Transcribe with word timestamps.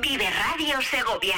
Vive 0.00 0.24
Radio 0.30 0.80
Segovia. 0.80 1.36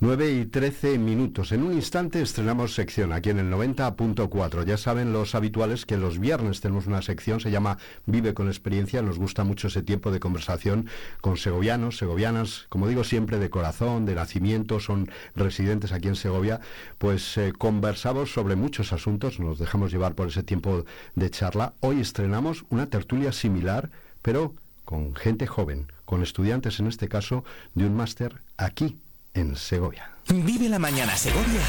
9 0.00 0.30
y 0.30 0.46
13 0.46 0.98
minutos. 0.98 1.52
En 1.52 1.62
un 1.62 1.74
instante 1.74 2.22
estrenamos 2.22 2.74
sección 2.74 3.12
aquí 3.12 3.30
en 3.30 3.38
el 3.38 3.52
90.4. 3.52 4.64
Ya 4.64 4.78
saben 4.78 5.12
los 5.12 5.34
habituales 5.34 5.84
que 5.84 5.98
los 5.98 6.18
viernes 6.18 6.60
tenemos 6.62 6.86
una 6.86 7.02
sección, 7.02 7.38
se 7.40 7.50
llama 7.50 7.76
Vive 8.06 8.32
con 8.32 8.48
experiencia. 8.48 9.02
Nos 9.02 9.18
gusta 9.18 9.44
mucho 9.44 9.68
ese 9.68 9.82
tiempo 9.82 10.10
de 10.10 10.20
conversación 10.20 10.88
con 11.20 11.36
segovianos, 11.36 11.98
segovianas, 11.98 12.66
como 12.70 12.88
digo 12.88 13.04
siempre, 13.04 13.38
de 13.38 13.50
corazón, 13.50 14.06
de 14.06 14.14
nacimiento, 14.14 14.80
son 14.80 15.10
residentes 15.34 15.92
aquí 15.92 16.08
en 16.08 16.16
Segovia. 16.16 16.60
Pues 16.96 17.36
eh, 17.36 17.52
conversamos 17.56 18.32
sobre 18.32 18.56
muchos 18.56 18.92
asuntos, 18.94 19.38
nos 19.38 19.58
dejamos 19.58 19.92
llevar 19.92 20.14
por 20.14 20.28
ese 20.28 20.42
tiempo 20.42 20.86
de 21.14 21.30
charla. 21.30 21.74
Hoy 21.80 22.00
estrenamos 22.00 22.64
una 22.70 22.86
tertulia 22.86 23.32
similar, 23.32 23.90
pero 24.22 24.54
con 24.84 25.14
gente 25.14 25.46
joven, 25.46 25.88
con 26.06 26.22
estudiantes 26.22 26.80
en 26.80 26.86
este 26.86 27.08
caso 27.08 27.44
de 27.74 27.84
un 27.84 27.94
máster 27.94 28.40
aquí 28.56 28.96
en 29.34 29.56
Segovia. 29.56 30.10
Vive 30.28 30.70
la 30.70 30.78
mañana 30.78 31.14
Segovia 31.16 31.60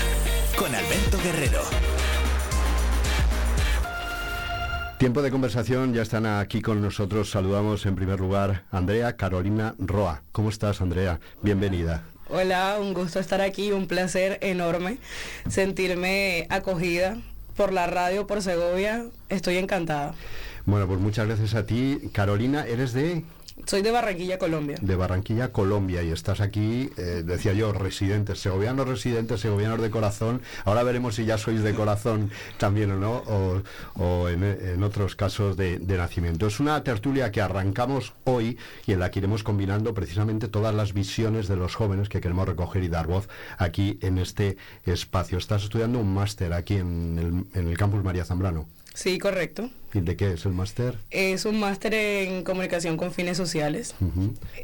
con 0.58 0.73
Alberto 0.73 1.18
Guerrero. 1.22 1.62
Tiempo 4.98 5.22
de 5.22 5.30
conversación, 5.30 5.94
ya 5.94 6.02
están 6.02 6.26
aquí 6.26 6.62
con 6.62 6.81
nosotros. 6.81 7.30
Saludamos 7.30 7.86
en 7.86 7.95
primer 7.95 8.20
lugar 8.20 8.64
a 8.72 8.78
Andrea 8.78 9.16
Carolina 9.16 9.76
Roa. 9.78 10.23
¿Cómo 10.31 10.50
estás, 10.50 10.81
Andrea? 10.81 11.20
Bienvenida. 11.44 12.04
Hola, 12.30 12.78
un 12.81 12.95
gusto 12.95 13.20
estar 13.20 13.40
aquí, 13.42 13.72
un 13.72 13.88
placer 13.88 14.40
enorme 14.42 14.98
sentirme 15.48 16.48
acogida 16.50 17.17
por 17.56 17.73
la 17.73 17.86
radio, 17.86 18.26
por 18.26 18.42
Segovia. 18.42 19.06
Estoy 19.30 19.58
encantada. 19.58 20.14
Bueno, 20.66 20.88
pues 20.88 21.00
muchas 21.00 21.28
gracias 21.28 21.54
a 21.54 21.66
ti. 21.66 22.09
Carolina, 22.12 22.66
¿eres 22.66 22.92
de 22.94 23.23
soy 23.66 23.82
de 23.82 23.92
Barranquilla, 23.92 24.38
Colombia. 24.38 24.78
De 24.82 24.96
Barranquilla, 24.96 25.52
Colombia, 25.52 26.04
y 26.04 26.12
estás 26.12 26.40
aquí, 26.42 26.90
eh, 26.98 27.24
decía 27.26 27.54
yo, 27.54 27.74
residentes, 27.74 28.40
segovianos 28.40 28.88
residentes, 28.88 29.42
segovianos 29.42 29.82
de 29.82 29.90
corazón. 29.90 30.42
Ahora 30.66 30.84
veremos 30.84 31.16
si 31.16 31.26
ya 31.26 31.38
sois 31.38 31.64
de 31.64 31.73
corazón 31.73 32.31
también 32.58 32.92
o 32.92 32.96
no, 32.98 33.64
o, 33.96 34.30
en, 34.30 34.84
otros 34.84 35.16
casos 35.16 35.58
de, 35.58 35.80
nacimiento. 35.80 36.48
Es 36.48 36.59
una 36.59 36.84
tertulia 36.84 37.31
que 37.31 37.42
arrancamos 37.42 38.14
hoy 38.26 38.58
y 38.86 38.94
en 38.94 39.00
la 39.00 39.12
que 39.12 39.20
iremos 39.20 39.44
combinando 39.44 39.94
precisamente 39.94 40.48
todas 40.48 40.74
las 40.74 40.94
visiones 40.94 41.48
de 41.48 41.56
los 41.56 41.76
jóvenes 41.76 42.09
que 42.09 42.22
queremos 42.22 42.48
recoger 42.48 42.84
y 42.84 42.90
dar 42.90 43.08
voz 43.08 43.28
aquí 43.58 43.98
en 44.02 44.18
este 44.18 44.58
espacio. 44.86 45.38
Estás 45.38 45.64
estudiando 45.64 46.00
un 46.00 46.14
máster 46.14 46.53
aquí 46.53 46.76
en 46.76 47.46
el, 47.53 47.59
en 47.59 47.68
el 47.70 47.78
campus 47.78 48.03
María 48.03 48.24
Zambrano. 48.24 48.68
Sí, 48.98 49.20
correcto. 49.20 49.70
¿Y 49.94 50.00
de 50.00 50.16
qué 50.16 50.34
es 50.34 50.45
el 50.48 50.53
máster? 50.53 50.98
Es 51.12 51.45
un 51.45 51.59
máster 51.59 51.94
en 51.94 52.44
comunicación 52.44 52.98
con 52.98 53.12
fines 53.12 53.38
sociales. 53.38 53.94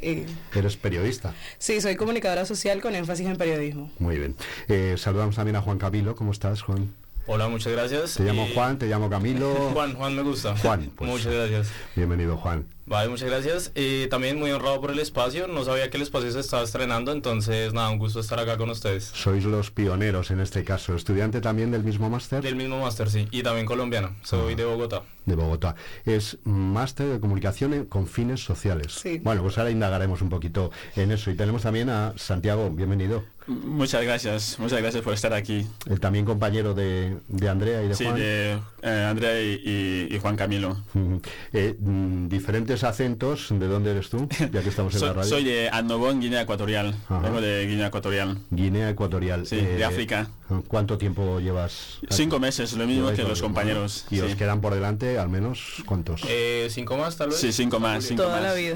Eh, 0.02 0.26
¿Eres 0.56 0.76
periodista? 0.76 1.36
Sí, 1.60 1.80
soy 1.82 1.96
comunicadora 1.96 2.44
social 2.44 2.82
con 2.82 2.96
énfasis 2.96 3.28
en 3.28 3.36
periodismo. 3.36 3.92
Muy 4.00 4.18
bien. 4.18 4.36
Eh, 4.70 4.96
saludamos 4.98 5.36
también 5.36 5.58
a 5.58 5.62
Juan 5.62 5.78
Camilo. 5.78 6.16
¿Cómo 6.16 6.32
estás, 6.32 6.64
Juan? 6.64 6.96
Hola, 7.28 7.48
muchas 7.48 7.74
gracias. 7.74 8.16
Te 8.16 8.24
llamo 8.24 8.48
Juan, 8.56 8.80
te 8.80 8.88
llamo 8.88 9.08
Camilo. 9.08 9.54
Juan, 9.74 9.94
Juan 9.94 10.16
me 10.16 10.24
gusta. 10.24 10.58
Juan, 10.58 10.90
pues, 10.96 11.12
muchas 11.12 11.32
gracias. 11.32 11.68
Bienvenido, 11.96 12.36
Juan. 12.38 12.66
Vale, 12.86 13.10
muchas 13.10 13.30
gracias. 13.30 13.72
y 13.76 14.08
también 14.08 14.38
muy 14.38 14.52
honrado 14.52 14.82
por 14.82 14.92
el 14.92 15.00
espacio. 15.00 15.48
No 15.48 15.64
sabía 15.64 15.90
que 15.90 15.98
el 15.98 16.04
espacio 16.04 16.32
se 16.32 16.40
estaba 16.40 16.64
estrenando, 16.64 17.12
entonces 17.12 17.74
nada, 17.74 17.90
un 17.90 17.98
gusto 17.98 18.20
estar 18.20 18.40
acá 18.40 18.58
con 18.58 18.70
ustedes. 18.70 19.06
Sois 19.06 19.46
los 19.46 19.72
pioneros 19.72 20.32
en 20.32 20.42
este 20.42 20.64
caso. 20.64 20.96
¿Estudiante 20.96 21.40
también 21.40 21.72
del 21.72 21.84
mismo 21.84 22.10
máster? 22.10 22.42
Del 22.44 22.56
mismo 22.56 22.82
máster, 22.82 23.10
sí. 23.10 23.28
Y 23.32 23.42
también 23.42 23.66
colombiano. 23.66 24.16
Soy 24.24 24.54
ah, 24.54 24.56
de 24.56 24.66
Bogotá. 24.66 25.04
De 25.26 25.36
Bogotá. 25.36 25.76
Es 26.06 26.38
máster 26.44 27.08
de 27.08 27.20
comunicación 27.20 27.86
con 27.86 28.08
fines 28.08 28.44
sociales. 28.44 28.92
Sí. 28.92 29.20
Bueno, 29.24 29.42
pues 29.42 29.58
ahora 29.58 29.72
indagaremos 29.72 30.22
un 30.22 30.30
poquito 30.30 30.72
en 30.96 31.12
eso. 31.12 31.32
Y 31.32 31.36
tenemos 31.36 31.62
también 31.62 31.90
a 31.90 32.14
Santiago. 32.18 32.70
Bienvenido. 32.70 33.24
Muchas 33.48 34.02
gracias, 34.04 34.58
muchas 34.58 34.80
gracias 34.80 35.04
por 35.04 35.14
estar 35.14 35.34
aquí. 35.34 35.68
El 35.90 36.00
también 36.00 36.24
compañero 36.24 36.74
de, 36.74 37.18
Andrea 37.50 37.84
y 37.84 37.90
de 37.90 37.96
Juan. 37.96 38.16
Sí, 38.16 38.22
de 38.22 38.60
eh, 38.82 39.06
Andrea 39.10 39.42
y, 39.42 40.18
Juan 40.22 40.36
Camilo. 40.36 40.78
Eh, 41.54 41.76
mm, 41.78 42.28
diferentes 42.74 42.84
acentos, 42.84 43.48
¿de 43.52 43.68
dónde 43.68 43.92
eres 43.92 44.10
tú? 44.10 44.28
Ya 44.52 44.62
que 44.62 44.70
estamos 44.70 44.96
en 44.96 45.02
la 45.02 45.14
radio. 45.14 45.30
Soy 45.30 45.44
de 45.44 45.70
Annobón, 45.72 46.20
Guinea 46.20 46.42
Ecuatorial. 46.42 46.96
Vengo 47.10 47.42
de 47.42 47.66
Guinea 47.66 47.88
Ecuatorial. 47.88 48.38
Guinea 48.50 48.90
Ecuatorial. 48.90 49.46
Sí, 49.46 49.58
de 49.58 49.80
eh, 49.80 49.84
África. 49.84 50.30
¿Cuánto 50.68 50.98
tiempo 50.98 51.40
llevas? 51.40 52.00
Cinco 52.10 52.40
meses, 52.40 52.74
lo 52.74 52.86
mismo 52.86 53.12
que 53.12 53.24
los 53.24 53.42
compañeros. 53.42 54.06
¿Y 54.12 54.20
os 54.20 54.36
quedan 54.36 54.62
por 54.62 54.74
delante 54.74 55.18
al 55.18 55.30
menos 55.30 55.84
cuántos? 55.86 56.22
Eh, 56.28 56.68
¿Cinco 56.70 56.98
más 56.98 57.18
tal 57.18 57.30
vez? 57.30 57.40
Sí, 57.40 57.52
cinco 57.52 57.80
más. 57.80 58.08
Toda 58.10 58.42
la 58.42 58.54
vida. 58.54 58.76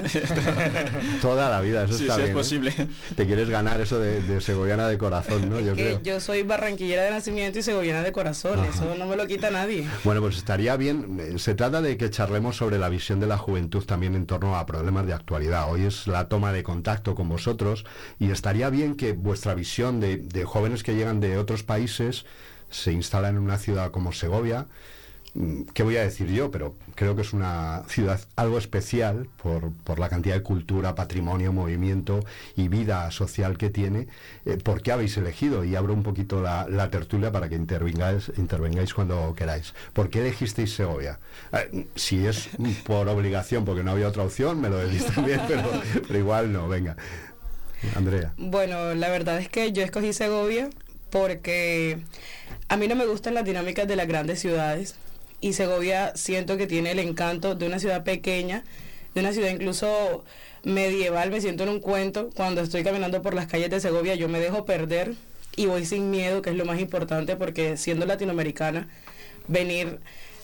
Toda 1.22 1.50
la 1.50 1.60
vida, 1.60 1.84
eso 1.84 1.94
sí, 1.94 2.04
está 2.04 2.14
sí 2.14 2.22
bien. 2.22 2.30
es 2.30 2.36
posible. 2.36 2.74
Te 3.14 3.26
quieres 3.26 3.48
ganar 3.48 3.80
eso 3.80 3.98
de, 3.98 4.40
segoviana 4.40 4.88
de 4.88 4.98
corazón, 4.98 5.48
¿no? 5.48 5.60
Yo, 5.60 5.74
creo. 5.74 6.00
yo 6.02 6.20
soy 6.20 6.42
barranquillera 6.42 7.02
de 7.04 7.10
nacimiento 7.10 7.58
y 7.58 7.62
segoviana 7.62 8.02
de 8.02 8.12
corazón, 8.12 8.64
eso 8.64 8.94
no 8.96 9.06
me 9.06 9.16
lo 9.16 9.26
quita 9.26 9.50
nadie. 9.50 9.86
Bueno, 10.04 10.20
pues 10.20 10.36
estaría 10.36 10.76
bien, 10.76 11.38
se 11.38 11.54
trata 11.54 11.80
de 11.82 11.96
que 11.96 12.10
charlemos 12.10 12.56
sobre 12.56 12.78
la 12.78 12.88
visión 12.88 13.20
de 13.20 13.26
la 13.26 13.38
juventud 13.38 13.84
también 13.88 14.14
en 14.14 14.26
torno 14.26 14.54
a 14.54 14.66
problemas 14.66 15.04
de 15.06 15.14
actualidad. 15.14 15.68
Hoy 15.68 15.82
es 15.82 16.06
la 16.06 16.28
toma 16.28 16.52
de 16.52 16.62
contacto 16.62 17.16
con 17.16 17.28
vosotros 17.28 17.84
y 18.20 18.30
estaría 18.30 18.70
bien 18.70 18.94
que 18.94 19.12
vuestra 19.14 19.56
visión 19.56 19.98
de, 19.98 20.18
de 20.18 20.44
jóvenes 20.44 20.84
que 20.84 20.94
llegan 20.94 21.18
de 21.18 21.38
otros 21.38 21.64
países 21.64 22.24
se 22.70 22.92
instala 22.92 23.28
en 23.28 23.38
una 23.38 23.58
ciudad 23.58 23.90
como 23.90 24.12
Segovia, 24.12 24.66
¿qué 25.74 25.82
voy 25.82 25.96
a 25.96 26.02
decir 26.02 26.28
yo? 26.28 26.50
Pero 26.50 26.74
creo 26.94 27.14
que 27.14 27.22
es 27.22 27.32
una 27.32 27.82
ciudad 27.88 28.20
algo 28.36 28.58
especial 28.58 29.28
por, 29.42 29.72
por 29.84 29.98
la 29.98 30.08
cantidad 30.08 30.34
de 30.34 30.42
cultura, 30.42 30.94
patrimonio, 30.94 31.52
movimiento 31.52 32.24
y 32.56 32.68
vida 32.68 33.10
social 33.10 33.58
que 33.58 33.70
tiene. 33.70 34.08
Eh, 34.44 34.58
¿Por 34.62 34.82
qué 34.82 34.92
habéis 34.92 35.16
elegido? 35.16 35.64
Y 35.64 35.76
abro 35.76 35.94
un 35.94 36.02
poquito 36.02 36.40
la, 36.42 36.90
tertulia 36.90 37.30
para 37.30 37.48
que 37.48 37.54
intervengáis, 37.54 38.32
intervengáis 38.36 38.94
cuando 38.94 39.34
queráis. 39.34 39.74
¿Por 39.92 40.10
qué 40.10 40.20
elegisteis 40.20 40.74
Segovia? 40.74 41.18
Eh, 41.52 41.86
si 41.94 42.26
es 42.26 42.48
por 42.84 43.08
obligación, 43.08 43.64
porque 43.64 43.84
no 43.84 43.92
había 43.92 44.08
otra 44.08 44.24
opción, 44.24 44.60
me 44.60 44.68
lo 44.68 44.78
decís 44.78 45.06
también, 45.06 45.40
pero, 45.46 45.70
pero 46.06 46.18
igual 46.18 46.52
no, 46.52 46.68
venga. 46.68 46.96
Andrea. 47.94 48.32
Bueno, 48.38 48.94
la 48.94 49.08
verdad 49.08 49.38
es 49.38 49.48
que 49.48 49.72
yo 49.72 49.84
escogí 49.84 50.12
Segovia 50.12 50.68
porque 51.10 51.98
a 52.68 52.76
mí 52.76 52.88
no 52.88 52.96
me 52.96 53.06
gustan 53.06 53.34
las 53.34 53.44
dinámicas 53.44 53.86
de 53.86 53.96
las 53.96 54.08
grandes 54.08 54.40
ciudades 54.40 54.96
y 55.40 55.52
Segovia 55.52 56.12
siento 56.16 56.56
que 56.56 56.66
tiene 56.66 56.92
el 56.92 56.98
encanto 56.98 57.54
de 57.54 57.66
una 57.66 57.78
ciudad 57.78 58.04
pequeña, 58.04 58.64
de 59.14 59.20
una 59.20 59.32
ciudad 59.32 59.50
incluso 59.50 60.24
medieval, 60.64 61.30
me 61.30 61.40
siento 61.40 61.62
en 61.62 61.70
un 61.70 61.80
cuento, 61.80 62.30
cuando 62.34 62.60
estoy 62.60 62.82
caminando 62.82 63.22
por 63.22 63.34
las 63.34 63.46
calles 63.46 63.70
de 63.70 63.80
Segovia 63.80 64.14
yo 64.14 64.28
me 64.28 64.40
dejo 64.40 64.64
perder 64.64 65.14
y 65.56 65.66
voy 65.66 65.84
sin 65.84 66.10
miedo, 66.10 66.42
que 66.42 66.50
es 66.50 66.56
lo 66.56 66.64
más 66.64 66.80
importante 66.80 67.36
porque 67.36 67.76
siendo 67.76 68.06
latinoamericana, 68.06 68.88
venir 69.48 69.98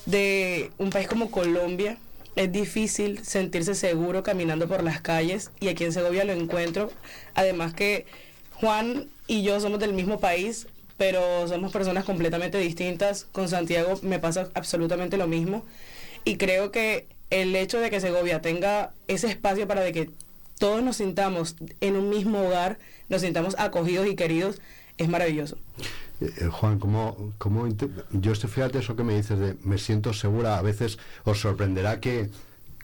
de 0.06 0.70
un 0.78 0.90
país 0.90 1.08
como 1.08 1.30
Colombia, 1.30 1.98
es 2.36 2.50
difícil 2.50 3.24
sentirse 3.24 3.74
seguro 3.74 4.22
caminando 4.22 4.66
por 4.66 4.82
las 4.82 5.00
calles 5.00 5.50
y 5.60 5.68
aquí 5.68 5.84
en 5.84 5.92
Segovia 5.92 6.24
lo 6.24 6.32
encuentro. 6.32 6.90
Además 7.34 7.74
que 7.74 8.06
Juan 8.54 9.08
y 9.26 9.42
yo 9.42 9.60
somos 9.60 9.78
del 9.78 9.92
mismo 9.92 10.18
país, 10.18 10.66
pero 10.96 11.46
somos 11.48 11.72
personas 11.72 12.04
completamente 12.04 12.58
distintas. 12.58 13.26
Con 13.32 13.48
Santiago 13.48 13.98
me 14.02 14.18
pasa 14.18 14.48
absolutamente 14.54 15.16
lo 15.16 15.26
mismo. 15.26 15.64
Y 16.24 16.36
creo 16.36 16.70
que 16.70 17.06
el 17.30 17.54
hecho 17.56 17.80
de 17.80 17.90
que 17.90 18.00
Segovia 18.00 18.40
tenga 18.40 18.92
ese 19.08 19.28
espacio 19.28 19.66
para 19.66 19.82
de 19.82 19.92
que 19.92 20.10
todos 20.58 20.82
nos 20.82 20.96
sintamos 20.96 21.56
en 21.80 21.96
un 21.96 22.08
mismo 22.08 22.40
hogar, 22.40 22.78
nos 23.08 23.22
sintamos 23.22 23.56
acogidos 23.58 24.06
y 24.06 24.14
queridos, 24.14 24.60
es 24.98 25.08
maravilloso. 25.08 25.56
Eh, 26.20 26.30
eh, 26.38 26.46
Juan, 26.46 26.78
¿cómo, 26.78 27.32
cómo 27.38 27.66
yo 28.12 28.32
estoy, 28.32 28.48
fíjate 28.48 28.78
eso 28.78 28.94
que 28.94 29.02
me 29.02 29.16
dices 29.16 29.38
de 29.38 29.56
me 29.64 29.78
siento 29.78 30.12
segura, 30.12 30.58
a 30.58 30.62
veces 30.62 30.98
os 31.24 31.40
sorprenderá 31.40 32.00
que, 32.00 32.30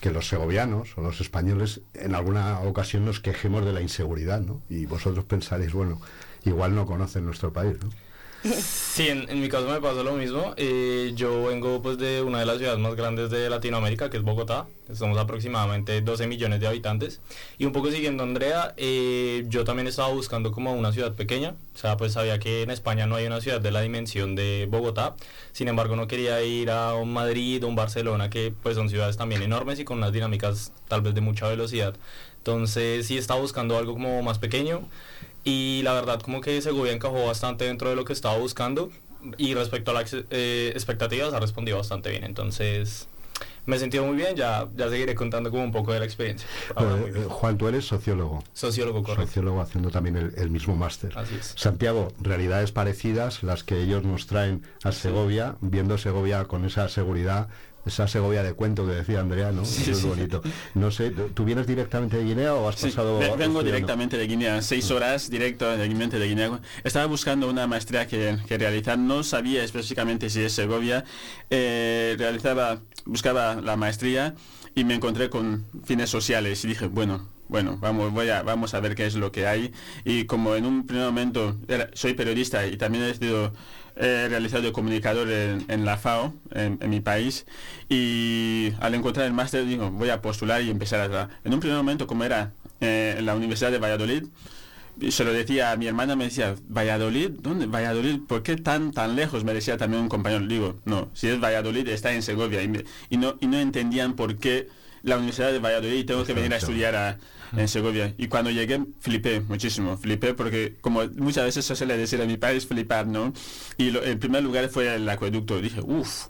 que 0.01 0.11
los 0.11 0.29
segovianos 0.29 0.97
o 0.97 1.03
los 1.03 1.21
españoles 1.21 1.81
en 1.95 2.15
alguna 2.15 2.61
ocasión 2.61 3.05
nos 3.05 3.21
quejemos 3.21 3.65
de 3.65 3.73
la 3.73 3.81
inseguridad, 3.81 4.41
¿no? 4.41 4.61
Y 4.69 4.87
vosotros 4.87 5.25
pensaréis, 5.25 5.73
bueno, 5.73 6.01
igual 6.45 6.75
no 6.75 6.87
conocen 6.87 7.25
nuestro 7.25 7.53
país, 7.53 7.77
¿no? 7.83 7.91
Sí, 8.43 9.09
en, 9.09 9.39
mi 9.39 9.51
caso 9.51 9.69
me 9.69 9.81
pasó 9.83 10.03
lo 10.03 10.15
mismo. 10.15 10.55
Eh, 10.57 11.13
yo 11.15 11.45
vengo 11.45 11.83
pues 11.83 11.99
de 11.99 12.23
una 12.23 12.39
de 12.41 12.47
las 12.47 12.57
ciudades 12.57 12.79
más 12.79 12.95
grandes 12.95 13.29
de 13.31 13.51
Latinoamérica, 13.51 14.09
que 14.09 14.17
es 14.17 14.23
Bogotá. 14.23 14.67
Somos 14.95 15.19
aproximadamente 15.19 16.01
12 16.01 16.27
millones 16.27 16.59
de 16.61 16.67
habitantes. 16.67 17.21
Y 17.59 17.67
un 17.67 17.73
poco 17.73 17.91
siguiendo 17.91 18.23
Andrea, 18.23 18.73
eh, 18.79 19.45
yo 19.49 19.65
también 19.65 19.89
estaba 19.89 20.09
buscando 20.09 20.53
como 20.53 20.73
una 20.73 20.91
ciudad 20.93 21.15
pequeña. 21.15 21.55
O 21.75 21.79
sea, 21.79 21.99
pues 21.99 22.15
sabía 22.15 22.39
que 22.39 22.63
en 22.63 22.71
España 22.71 23.07
no 23.07 23.17
hay 23.17 23.27
una 23.27 23.43
ciudad 23.43 23.61
de 23.61 23.71
la 23.73 23.83
dimensión 23.83 24.35
de 24.35 24.67
Bogotá. 24.71 25.15
Sin 25.53 25.69
embargo, 25.69 25.95
no 25.97 26.09
quería 26.09 26.43
ir 26.43 26.71
a 26.71 26.95
un 26.95 27.13
Madrid 27.13 27.63
o 27.63 27.69
un 27.69 27.77
Barcelona, 27.77 28.31
que 28.31 28.55
pues 28.63 28.75
son 28.75 28.89
ciudades 28.89 29.19
también 29.19 29.43
enormes 29.43 29.79
y 29.81 29.85
con 29.85 29.99
unas 29.99 30.13
dinámicas 30.13 30.73
tal 30.89 31.03
vez 31.03 31.15
de 31.15 31.21
mucha 31.21 31.47
velocidad. 31.47 31.95
Entonces 32.39 33.07
sí 33.07 33.19
estaba 33.19 33.39
buscando 33.39 33.77
algo 33.77 33.93
como 33.93 34.23
más 34.23 34.39
pequeño 34.39 34.89
y 35.45 35.81
la 35.85 35.95
verdad 35.95 36.21
como 36.21 36.41
que 36.41 36.61
Segovia 36.61 36.93
encajó 36.93 37.27
bastante 37.27 37.65
dentro 37.65 37.91
de 37.91 37.97
lo 37.97 38.05
que 38.05 38.13
estaba 38.13 38.37
buscando 38.37 38.91
y 39.37 39.55
respecto 39.55 39.91
a 39.91 39.95
las 39.95 40.15
eh, 40.31 40.71
expectativas 40.75 41.33
ha 41.35 41.41
respondido 41.41 41.79
bastante 41.79 42.11
bien. 42.11 42.25
Entonces 42.25 43.09
me 43.67 43.77
he 43.77 43.79
sentido 43.79 44.05
muy 44.05 44.17
bien, 44.17 44.35
ya, 44.37 44.69
ya 44.75 44.89
seguiré 44.89 45.15
contando 45.15 45.51
como 45.51 45.63
un 45.63 45.73
poco 45.73 45.93
de 45.93 46.01
la 46.01 46.05
experiencia. 46.05 46.49
Eh, 46.79 47.27
Juan, 47.29 47.57
tú 47.59 47.69
eres 47.69 47.85
sociólogo. 47.85 48.43
Sociólogo, 48.53 49.03
correcto. 49.03 49.27
Sociólogo 49.27 49.61
haciendo 49.61 49.91
también 49.91 50.33
el, 50.37 50.51
mismo 50.51 50.75
máster. 50.75 51.17
Así 51.17 51.37
es. 51.37 51.55
Santiago, 51.57 52.13
realidades 52.21 52.73
parecidas, 52.73 53.43
las 53.43 53.63
que 53.63 53.81
ellos 53.83 54.03
nos 54.03 54.27
traen 54.27 54.63
a 54.83 54.93
Segovia, 54.93 55.57
viendo 55.61 55.99
Segovia 55.99 56.45
con 56.45 56.65
esa 56.65 56.89
seguridad, 56.89 57.49
esa 57.87 58.07
Segovia 58.09 58.43
de 58.43 58.53
cuento 58.53 58.87
que 58.87 58.93
decía 58.93 59.21
Andrea, 59.21 59.53
¿no? 59.53 59.65
Sí, 59.65 59.91
es 59.91 60.05
bonito. 60.05 60.43
No 60.75 60.91
sé, 60.91 61.11
¿tú 61.11 61.45
vienes 61.45 61.67
directamente 61.67 62.17
de 62.17 62.25
Guinea 62.25 62.55
o 62.55 62.69
has 62.69 62.77
pasado...? 62.77 63.19
Vengo 63.37 63.63
directamente 63.63 64.17
de 64.17 64.27
Guinea, 64.27 64.63
seis 64.63 64.91
horas 64.91 65.31
directo 65.31 65.71
directamente 65.73 66.19
de 66.19 66.29
Guinea. 66.29 66.61
Estaba 66.85 67.07
buscando 67.07 67.49
una 67.49 67.67
maestría 67.67 68.07
que, 68.07 68.37
realizar, 68.49 68.99
no 68.99 69.23
sabía 69.23 69.65
específicamente 69.65 70.31
si 70.31 70.43
es 70.43 70.53
Segovia. 70.53 71.05
Eh, 71.49 72.17
realizaba, 72.19 72.81
buscaba 73.05 73.57
la 73.57 73.77
maestría 73.77 74.35
y 74.75 74.85
me 74.85 74.95
encontré 74.95 75.31
con 75.31 75.65
fines 75.85 76.11
sociales 76.11 76.65
y 76.65 76.69
dije, 76.69 76.87
bueno, 76.87 77.29
bueno, 77.49 77.79
vamos, 77.81 78.13
voy 78.13 78.29
a, 78.29 78.43
vamos 78.43 78.75
a 78.75 78.81
ver 78.81 78.95
qué 78.95 79.07
es 79.07 79.17
lo 79.17 79.33
que 79.33 79.47
hay. 79.47 79.73
Y 80.05 80.25
como 80.25 80.55
en 80.55 80.67
un 80.67 80.87
primer 80.87 81.07
momento 81.07 81.57
soy 81.95 82.15
periodista 82.15 82.67
y 82.67 82.77
también 82.77 83.05
he 83.05 83.15
sido 83.15 83.53
he 84.01 84.29
realizado 84.29 84.73
comunicador 84.73 85.29
en, 85.31 85.85
la 85.85 85.99
FAO, 85.99 86.35
en, 86.53 86.79
mi 86.89 87.01
país, 87.01 87.47
y 87.89 88.73
al 88.81 88.95
encontrar 88.95 89.27
el 89.27 89.33
máster 89.33 89.67
digo, 89.67 89.91
voy 89.91 90.09
a 90.09 90.23
postular 90.23 90.63
y 90.63 90.71
empezar 90.71 91.13
a... 91.13 91.29
En 91.45 91.53
un 91.53 91.61
primer 91.61 91.77
momento, 91.77 92.07
como 92.07 92.25
era 92.25 92.53
eh, 92.81 93.17
en 93.19 93.27
la 93.27 93.35
Universidad 93.35 93.71
de 93.71 93.79
Valladolid, 93.79 94.25
se 95.11 95.25
lo 95.25 95.33
decía 95.33 95.73
a 95.73 95.77
mi 95.77 95.87
hermana, 95.87 96.17
me 96.17 96.25
decía, 96.25 96.55
¿Valladolid? 96.69 97.31
¿Dónde? 97.31 97.67
¿Valladolid? 97.67 98.21
¿Por 98.27 98.43
qué 98.43 98.57
tan 98.57 98.93
tan 98.93 99.17
lejos? 99.17 99.45
Me 99.45 99.55
decía 99.55 99.77
también 99.77 100.03
un 100.03 100.09
compañero. 100.09 100.47
Digo, 100.47 100.79
no, 100.85 101.09
si 101.15 101.29
es 101.29 101.41
Valladolid 101.41 101.89
está 101.89 102.13
en 102.13 102.23
Segovia. 102.23 102.63
Y, 102.63 103.17
no, 103.17 103.37
y 103.41 103.47
no 103.47 103.59
entendían 103.59 104.15
por 104.15 104.37
qué 104.37 104.69
la 105.03 105.17
Universidad 105.17 105.53
de 105.53 105.59
Valladolid 105.59 106.07
tengo 106.07 106.25
que 106.25 106.35
venir 106.35 106.53
a 106.55 106.57
estudiar 106.57 106.95
a, 106.97 107.19
en 107.57 107.69
Segovia. 107.69 108.15
Y 108.19 108.29
cuando 108.29 108.51
llegué, 108.51 108.81
flipé 109.01 109.41
muchísimo, 109.41 109.97
flipé 109.97 110.35
porque 110.35 110.77
como 110.81 111.07
muchas 111.17 111.45
veces 111.45 111.65
se 111.65 111.77
suele 111.77 111.97
decir 111.97 112.21
a 112.21 112.27
mi 112.27 112.37
padre 112.37 112.57
es 112.57 112.67
flipar, 112.67 113.07
¿no? 113.07 113.33
Y 113.77 113.91
lo, 113.91 114.03
el 114.03 114.19
primer 114.19 114.43
lugar 114.43 114.69
fue 114.69 114.95
el 114.95 115.09
acueducto. 115.09 115.61
Dije, 115.61 115.81
uff, 115.81 116.27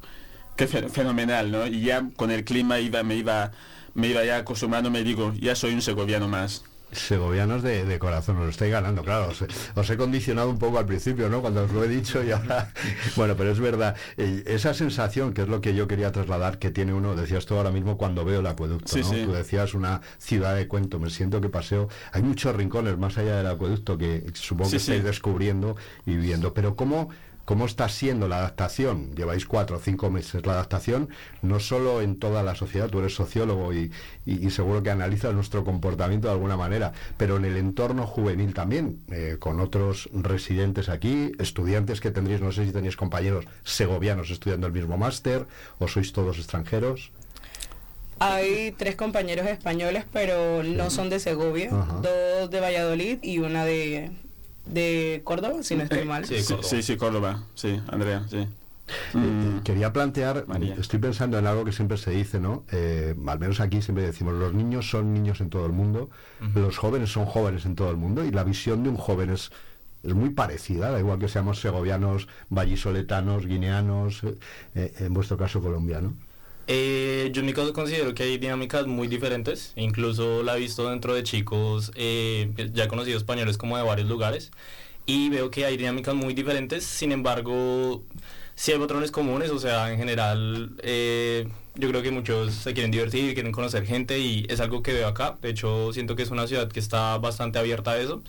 qué 0.57 0.67
fenomenal, 0.67 1.51
¿no? 1.51 1.67
Y 1.67 1.83
ya 1.83 2.09
con 2.17 2.31
el 2.31 2.45
clima 2.45 2.81
iba, 2.81 3.03
me 3.03 3.17
iba, 3.17 3.53
me 3.95 4.09
iba 4.09 4.25
ya 4.25 4.39
acostumbrando, 4.39 4.91
me 4.91 5.03
digo, 5.03 5.33
ya 5.39 5.55
soy 5.55 5.75
un 5.75 5.83
segoviano 5.83 6.29
más 6.29 6.65
segovianos 6.93 7.63
de, 7.63 7.99
corazón, 7.99 8.37
os 8.39 8.45
lo 8.45 8.51
estáis 8.51 8.73
ganando, 8.73 9.03
claro, 9.03 9.33
os, 9.75 9.91
he 9.91 9.97
condicionado 9.97 10.51
un 10.51 10.59
poco 10.59 10.79
al 10.79 10.87
principio, 10.87 11.29
¿no? 11.29 11.41
Cuando 11.41 11.65
os 11.65 11.73
lo 11.73 11.85
he 11.85 11.89
dicho 11.89 12.23
y 12.23 12.31
ahora, 12.31 12.73
bueno, 13.17 13.37
pero 13.37 13.51
es 13.51 13.61
verdad, 13.61 13.97
eh, 14.17 14.45
esa 14.47 14.75
sensación 14.75 15.33
que 15.33 15.43
es 15.43 15.49
lo 15.49 15.61
que 15.61 15.75
yo 15.75 15.87
quería 15.87 16.13
trasladar 16.13 16.59
que 16.59 16.71
tiene 16.71 16.93
uno, 16.93 17.15
decías 17.15 17.47
tú 17.47 17.57
ahora 17.57 17.71
mismo 17.71 17.97
cuando 17.97 18.25
veo 18.25 18.41
el 18.41 18.47
acueducto, 18.47 18.97
¿no? 18.97 19.11
Tú 19.11 19.33
decías 19.33 19.75
una 19.75 20.01
ciudad 20.19 20.55
de 20.55 20.67
cuento, 20.67 20.99
me 20.99 21.11
siento 21.11 21.41
que 21.41 21.49
paseo, 21.49 21.89
hay 22.13 22.23
muchos 22.23 22.55
rincones 22.55 22.99
más 22.99 23.19
allá 23.19 23.37
del 23.37 23.47
acueducto 23.47 23.99
que 23.99 24.25
supongo 24.35 24.71
que 24.71 24.77
estáis 24.77 25.05
descubriendo 25.05 25.77
y 26.07 26.17
viendo, 26.17 26.55
pero 26.55 26.77
¿cómo 26.77 27.11
cómo 27.51 27.67
está 27.67 27.89
siendo 27.89 28.29
la 28.29 28.37
adaptación. 28.37 29.13
Lleváis 29.17 29.45
cuatro 29.45 29.79
o 29.79 29.81
cinco 29.81 30.09
meses 30.09 30.47
la 30.47 30.53
adaptación, 30.53 31.09
no 31.43 31.59
solo 31.59 32.01
en 32.01 32.17
toda 32.17 32.45
la 32.45 32.55
sociedad, 32.55 32.89
tú 32.89 33.01
eres 33.01 33.17
sociólogo 33.17 33.75
y, 33.75 33.91
seguro 34.51 34.85
que 34.85 34.91
analizas 34.91 35.35
nuestro 35.35 35.65
comportamiento 35.65 36.29
de 36.29 36.35
alguna 36.35 36.57
manera, 36.57 36.93
pero 37.17 37.39
en 37.39 37.45
el 37.45 37.57
entorno 37.57 38.07
juvenil 38.07 38.55
también, 38.55 39.01
eh, 39.11 39.35
con 39.41 39.59
otros 39.59 40.09
residentes 40.13 40.89
aquí, 40.89 41.33
estudiantes 41.41 42.01
que 42.01 42.13
tendréis, 42.13 42.41
no 42.41 42.53
sé 42.53 42.67
si 42.67 42.71
tenéis 42.71 42.95
compañeros 42.95 43.47
segovianos 43.65 44.31
estudiando 44.31 44.69
el 44.69 44.73
mismo 44.73 44.97
máster 44.97 45.49
o 45.81 45.89
sois 45.89 46.13
todos 46.13 46.39
extranjeros. 46.39 47.11
Hay 48.21 48.71
tres 48.79 48.95
compañeros 48.95 49.49
españoles, 49.49 50.05
pero 50.13 50.63
no 50.63 50.89
son 50.89 51.11
de 51.11 51.19
Segovia, 51.19 51.71
dos 52.01 52.49
de 52.49 52.61
Valladolid 52.61 53.19
y 53.23 53.41
una 53.41 53.65
de, 53.65 54.13
de 54.67 55.21
Córdoba, 55.25 55.63
si 55.63 55.77
no 55.77 55.83
estoy 55.83 56.01
eh, 56.01 56.05
mal. 56.05 56.25
Sí, 56.25 56.83
sí, 56.83 56.97
Córdoba. 56.97 57.45
Sí, 57.55 57.81
Andrea, 57.89 58.27
sí. 58.29 58.47
Eh, 59.15 59.17
mm. 59.17 59.61
Quería 59.63 59.93
plantear, 59.93 60.47
estoy 60.79 60.99
pensando 60.99 61.39
en 61.39 61.47
algo 61.47 61.65
que 61.65 61.73
siempre 61.73 61.97
se 61.97 62.11
dice, 62.11 62.41
¿no? 62.41 62.65
Eh, 62.73 63.15
al 63.27 63.39
menos 63.39 63.61
aquí 63.61 63.83
siempre 63.83 64.05
decimos, 64.05 64.35
los 64.35 64.53
niños 64.53 64.91
son 64.91 65.15
niños 65.15 65.41
en 65.41 65.49
todo 65.49 65.67
el 65.67 65.73
mundo, 65.73 66.11
los 66.55 66.77
jóvenes 66.77 67.11
son 67.11 67.27
jóvenes 67.27 67.67
en 67.67 67.77
todo 67.77 67.91
el 67.91 67.97
mundo 67.97 68.25
y 68.25 68.33
la 68.33 68.43
visión 68.43 68.83
de 68.83 68.89
un 68.89 68.97
joven 68.97 69.31
es, 69.31 69.53
es 70.03 70.15
muy 70.15 70.31
parecida, 70.31 70.91
da 70.91 70.99
igual 70.99 71.21
que 71.21 71.29
seamos 71.29 71.61
segovianos, 71.61 72.27
vallisoletanos, 72.49 73.47
guineanos, 73.47 74.23
en 74.75 75.15
vuestro 75.15 75.37
caso 75.37 75.61
colombiano. 75.61 76.15
Eh, 76.67 77.31
yo 77.33 77.41
en 77.41 77.47
mi 77.47 77.53
caso 77.53 77.73
considero 77.73 78.15
que 78.15 78.23
hay 78.23 78.39
dinámicas 78.39 78.87
muy 78.87 79.09
diferentes, 79.09 79.73
incluso 79.77 80.43
la 80.43 80.57
he 80.57 80.61
visto 80.61 80.89
dentro 80.89 81.15
de 81.15 81.25
chicos 81.25 81.91
eh, 81.97 82.53
ya 82.73 82.87
conocidos 82.87 83.23
españoles 83.23 83.59
como 83.59 83.77
de 83.77 83.83
varios 83.83 84.09
lugares, 84.09 84.53
y 85.05 85.31
veo 85.31 85.51
que 85.51 85.65
hay 85.65 85.77
dinámicas 85.77 86.15
muy 86.15 86.33
diferentes, 86.33 86.85
sin 86.85 87.11
embargo, 87.11 88.05
sí 88.55 88.71
hay 88.71 88.79
patrones 88.79 89.11
comunes, 89.11 89.51
o 89.51 89.59
sea, 89.59 89.93
en 89.93 89.99
general, 89.99 90.71
eh, 90.83 91.49
yo 91.75 91.89
creo 91.89 92.03
que 92.03 92.13
muchos 92.13 92.55
se 92.55 92.73
quieren 92.73 92.93
divertir, 92.93 93.35
quieren 93.35 93.53
conocer 93.53 93.85
gente, 93.85 94.21
y 94.21 94.47
es 94.49 94.61
algo 94.61 94.83
que 94.83 94.93
veo 94.93 95.09
acá, 95.09 95.39
de 95.43 95.51
hecho 95.51 95.93
siento 95.93 96.15
que 96.15 96.23
es 96.23 96.31
una 96.31 96.47
ciudad 96.47 96.71
que 96.71 96.79
está 96.79 97.19
bastante 97.19 97.59
abierta 97.59 97.93
a 97.93 97.99
eso. 98.01 98.23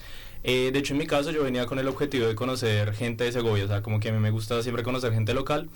Eh, 0.44 0.72
de 0.74 0.80
hecho, 0.80 0.94
en 0.94 0.98
mi 1.00 1.06
caso, 1.06 1.30
yo 1.30 1.44
venía 1.44 1.68
con 1.68 1.78
el 1.78 1.88
objetivo 1.88 2.26
de 2.26 2.34
conocer 2.34 2.94
gente 2.96 3.26
de 3.26 3.32
Segovia, 3.32 3.66
o 3.66 3.68
sea, 3.68 3.84
como 3.84 4.00
que 4.00 4.10
a 4.10 4.12
mí 4.12 4.18
me 4.18 4.32
gusta 4.32 4.64
siempre 4.64 4.82
conocer 4.84 5.14
gente 5.14 5.36
local. 5.36 5.70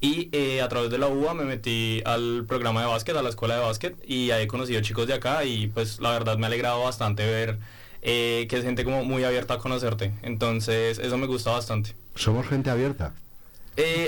Y 0.00 0.30
eh, 0.32 0.62
a 0.62 0.68
través 0.68 0.90
de 0.90 0.98
la 0.98 1.08
UBA 1.08 1.34
me 1.34 1.44
metí 1.44 2.02
al 2.06 2.44
programa 2.46 2.80
de 2.80 2.86
básquet, 2.86 3.16
a 3.16 3.22
la 3.22 3.28
escuela 3.28 3.56
de 3.56 3.60
básquet, 3.60 3.96
y 4.06 4.30
ahí 4.30 4.44
he 4.44 4.46
conocido 4.46 4.80
chicos 4.80 5.06
de 5.06 5.14
acá 5.14 5.44
y 5.44 5.66
pues 5.68 6.00
la 6.00 6.10
verdad 6.10 6.38
me 6.38 6.46
ha 6.46 6.48
alegrado 6.48 6.82
bastante 6.82 7.26
ver 7.26 7.58
eh, 8.00 8.46
que 8.48 8.56
es 8.56 8.64
gente 8.64 8.84
como 8.84 9.04
muy 9.04 9.24
abierta 9.24 9.54
a 9.54 9.58
conocerte. 9.58 10.12
Entonces, 10.22 10.98
eso 10.98 11.18
me 11.18 11.26
gusta 11.26 11.50
bastante. 11.50 11.94
¿Somos 12.14 12.46
gente 12.48 12.70
abierta? 12.70 13.14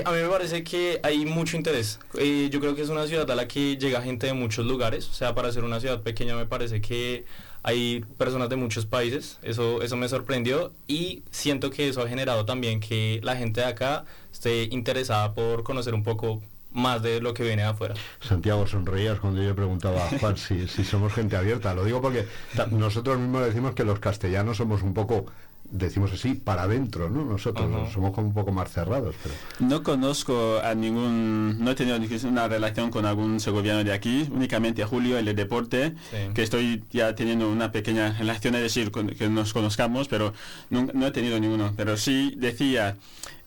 a 0.05 0.11
mí 0.11 0.21
me 0.21 0.29
parece 0.29 0.63
que 0.63 0.99
hay 1.01 1.25
mucho 1.25 1.57
interés. 1.57 1.99
yo 2.13 2.59
creo 2.59 2.75
que 2.75 2.83
es 2.83 2.89
una 2.89 3.07
ciudad 3.07 3.29
a 3.31 3.33
la 3.33 3.47
que 3.47 3.75
llega 3.77 4.03
gente 4.03 4.27
de 4.27 4.33
muchos 4.33 4.67
lugares. 4.67 5.09
O 5.09 5.13
sea, 5.13 5.33
para 5.33 5.51
ser 5.51 5.63
una 5.63 5.79
ciudad 5.79 6.01
pequeña 6.01 6.35
me 6.35 6.45
parece 6.45 6.79
que 6.79 7.25
hay 7.63 8.03
personas 8.17 8.49
de 8.49 8.57
muchos 8.57 8.85
países, 8.85 9.39
eso, 9.41 9.81
eso 9.81 9.95
me 9.95 10.09
sorprendió 10.09 10.73
y 10.85 11.23
siento 11.31 11.69
que 11.69 11.87
eso 11.87 12.01
ha 12.01 12.09
generado 12.09 12.45
también 12.45 12.81
que 12.81 13.21
la 13.23 13.37
gente 13.37 13.61
de 13.61 13.67
acá 13.67 14.03
esté 14.43 14.75
interesada 14.75 15.33
por 15.33 15.63
conocer 15.63 15.93
un 15.93 16.03
poco 16.03 16.41
más 16.71 17.01
de 17.01 17.21
lo 17.21 17.33
que 17.33 17.43
viene 17.43 17.61
de 17.61 17.69
afuera. 17.69 17.93
Santiago, 18.19 18.67
sonreías 18.67 19.19
cuando 19.19 19.41
yo 19.41 19.55
preguntaba 19.55 20.05
a 20.05 20.09
Juan 20.19 20.35
si, 20.37 20.67
si 20.67 20.83
somos 20.83 21.13
gente 21.13 21.37
abierta. 21.37 21.73
Lo 21.73 21.85
digo 21.85 22.01
porque 22.01 22.27
nosotros 22.71 23.19
mismos 23.19 23.45
decimos 23.45 23.73
que 23.73 23.85
los 23.85 23.99
castellanos 23.99 24.57
somos 24.57 24.81
un 24.81 24.93
poco 24.93 25.27
decimos 25.73 26.13
así, 26.13 26.35
para 26.35 26.63
adentro, 26.63 27.09
¿no? 27.09 27.25
Nosotros 27.25 27.91
somos 27.91 28.11
como 28.11 28.27
un 28.27 28.33
poco 28.33 28.51
más 28.51 28.71
cerrados. 28.71 29.15
Pero... 29.21 29.35
No 29.67 29.83
conozco 29.83 30.59
a 30.63 30.75
ningún, 30.75 31.57
no 31.59 31.71
he 31.71 31.75
tenido 31.75 31.97
una 32.27 32.47
relación 32.47 32.91
con 32.91 33.05
algún 33.05 33.39
segoviano 33.39 33.83
de 33.83 33.91
aquí, 33.91 34.29
únicamente 34.31 34.83
a 34.83 34.87
Julio, 34.87 35.17
el 35.17 35.25
de 35.25 35.33
deporte, 35.33 35.95
que 36.33 36.43
estoy 36.43 36.83
ya 36.91 37.15
teniendo 37.15 37.49
una 37.49 37.71
pequeña 37.71 38.15
relación, 38.17 38.55
es 38.55 38.61
decir, 38.61 38.91
que 38.91 39.29
nos 39.29 39.51
conozcamos, 39.51 40.07
pero 40.07 40.33
no, 40.69 40.87
no 40.93 41.07
he 41.07 41.11
tenido 41.11 41.39
ninguno. 41.39 41.73
Pero 41.75 41.97
sí 41.97 42.35
decía 42.37 42.97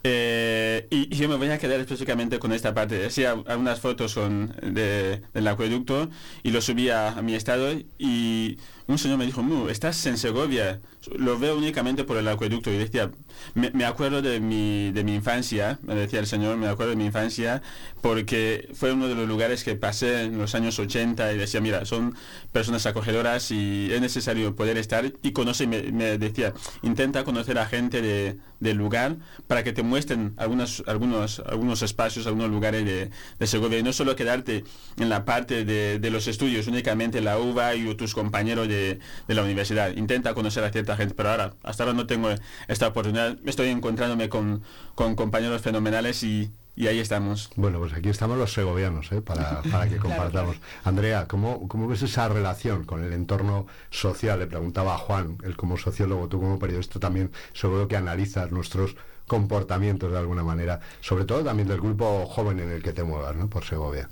eh, 0.08 0.86
y, 0.90 1.08
yo 1.16 1.28
me 1.28 1.34
voy 1.34 1.48
a 1.48 1.58
quedar 1.58 1.80
específicamente 1.80 2.38
con 2.38 2.52
esta 2.52 2.72
parte. 2.72 3.06
Hacía 3.06 3.32
algunas 3.46 3.80
fotos 3.80 4.14
con, 4.14 4.54
de, 4.62 5.20
del 5.34 5.48
acueducto 5.48 6.08
y 6.44 6.50
lo 6.52 6.60
subía 6.60 7.08
a 7.08 7.22
mi 7.22 7.34
estado 7.34 7.72
y 7.98 8.58
un 8.88 8.98
señor 8.98 9.18
me 9.18 9.26
dijo, 9.26 9.42
estás 9.68 10.06
en 10.06 10.16
Segovia, 10.16 10.80
lo 11.18 11.38
veo 11.38 11.56
únicamente 11.56 12.04
por 12.04 12.18
el 12.18 12.28
acueducto. 12.28 12.70
Y 12.70 12.78
decía, 12.78 13.10
me, 13.54 13.84
acuerdo 13.84 14.22
de 14.22 14.38
mi, 14.38 14.92
de 14.92 15.02
mi 15.02 15.14
infancia, 15.14 15.80
me 15.82 15.96
decía 15.96 16.20
el 16.20 16.28
señor, 16.28 16.56
me 16.56 16.68
acuerdo 16.68 16.90
de 16.90 16.96
mi 16.96 17.06
infancia, 17.06 17.62
porque 18.00 18.68
fue 18.74 18.92
uno 18.92 19.08
de 19.08 19.16
los 19.16 19.26
lugares 19.26 19.64
que 19.64 19.74
pasé 19.74 20.24
en 20.24 20.38
los 20.38 20.54
años 20.54 20.78
80 20.78 21.32
y 21.32 21.38
decía, 21.38 21.60
mira, 21.60 21.84
son 21.84 22.14
personas 22.52 22.86
acogedoras 22.86 23.50
y 23.50 23.88
es 23.92 24.00
necesario 24.00 24.54
poder 24.54 24.78
estar 24.78 25.12
y 25.20 25.32
conoce, 25.32 25.66
me, 25.66 25.82
decía, 26.18 26.54
intenta 26.82 27.24
conocer 27.24 27.58
a 27.58 27.66
gente 27.66 28.00
de, 28.02 28.38
del 28.60 28.76
lugar 28.76 29.16
para 29.48 29.64
que 29.64 29.72
te 29.72 29.82
muestren 29.82 30.34
algunos, 30.36 30.84
algunos, 30.86 31.40
algunos 31.40 31.82
espacios, 31.82 32.28
algunos 32.28 32.50
lugares 32.50 32.84
de, 32.84 33.10
de 33.36 33.46
Segovia. 33.48 33.80
Y 33.80 33.82
no 33.82 33.92
solo 33.92 34.14
quedarte 34.14 34.62
en 34.96 35.08
la 35.08 35.24
parte 35.24 35.64
de, 35.64 35.98
de 35.98 36.10
los 36.10 36.28
estudios, 36.28 36.68
únicamente 36.68 37.20
la 37.20 37.38
UVA 37.38 37.74
y 37.74 37.94
tus 37.96 38.14
compañeros 38.14 38.68
de, 38.68 38.75
de, 38.76 39.34
la 39.34 39.42
universidad. 39.42 39.94
Intenta 39.96 40.34
conocer 40.34 40.64
a 40.64 40.70
cierta 40.70 40.96
gente, 40.96 41.14
pero 41.14 41.30
ahora, 41.30 41.54
hasta 41.62 41.84
ahora 41.84 41.94
no 41.94 42.06
tengo 42.06 42.28
esta 42.68 42.88
oportunidad. 42.88 43.36
Estoy 43.44 43.68
encontrándome 43.68 44.28
con, 44.28 44.62
con 44.94 45.14
compañeros 45.14 45.62
fenomenales 45.62 46.22
y, 46.22 46.50
y 46.76 46.86
ahí 46.88 46.98
estamos. 46.98 47.50
Bueno, 47.56 47.78
pues 47.78 47.94
aquí 47.94 48.10
estamos 48.10 48.36
los 48.36 48.52
segovianos, 48.52 49.10
¿eh? 49.12 49.22
para, 49.22 49.62
para 49.72 49.88
que 49.88 49.96
compartamos. 49.96 50.56
Andrea, 50.84 51.26
¿cómo, 51.26 51.66
¿cómo 51.68 51.88
ves 51.88 52.02
esa 52.02 52.28
relación 52.28 52.84
con 52.84 53.02
el 53.02 53.12
entorno 53.12 53.66
social? 53.90 54.38
Le 54.38 54.46
preguntaba 54.46 54.94
a 54.94 54.98
Juan, 54.98 55.38
él 55.42 55.56
como 55.56 55.78
sociólogo, 55.78 56.28
tú 56.28 56.38
como 56.38 56.58
periodista 56.58 57.00
también, 57.00 57.32
seguro 57.54 57.88
que 57.88 57.96
analizas 57.96 58.52
nuestros 58.52 58.96
comportamientos 59.26 60.12
de 60.12 60.18
alguna 60.18 60.44
manera, 60.44 60.80
sobre 61.00 61.24
todo 61.24 61.42
también 61.42 61.68
del 61.68 61.80
grupo 61.80 62.26
joven 62.26 62.60
en 62.60 62.70
el 62.70 62.82
que 62.82 62.92
te 62.92 63.02
muevas, 63.02 63.34
¿no? 63.34 63.48
Por 63.48 63.64
Segovia. 63.64 64.08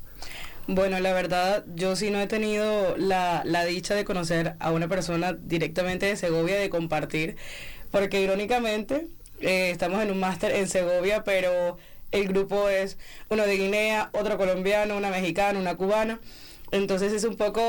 Bueno, 0.66 0.98
la 0.98 1.12
verdad, 1.12 1.62
yo 1.74 1.94
sí 1.94 2.10
no 2.10 2.20
he 2.20 2.26
tenido 2.26 2.96
la, 2.96 3.42
la 3.44 3.66
dicha 3.66 3.94
de 3.94 4.04
conocer 4.06 4.54
a 4.60 4.72
una 4.72 4.88
persona 4.88 5.34
directamente 5.34 6.06
de 6.06 6.16
Segovia, 6.16 6.56
de 6.58 6.70
compartir, 6.70 7.36
porque 7.90 8.22
irónicamente 8.22 9.08
eh, 9.40 9.70
estamos 9.70 10.02
en 10.02 10.10
un 10.10 10.20
máster 10.20 10.52
en 10.52 10.66
Segovia, 10.66 11.22
pero 11.22 11.76
el 12.12 12.28
grupo 12.28 12.70
es 12.70 12.96
uno 13.28 13.44
de 13.44 13.58
Guinea, 13.58 14.08
otro 14.14 14.38
colombiano, 14.38 14.96
una 14.96 15.10
mexicana, 15.10 15.58
una 15.58 15.76
cubana. 15.76 16.18
Entonces 16.70 17.12
es 17.12 17.24
un 17.24 17.36
poco, 17.36 17.62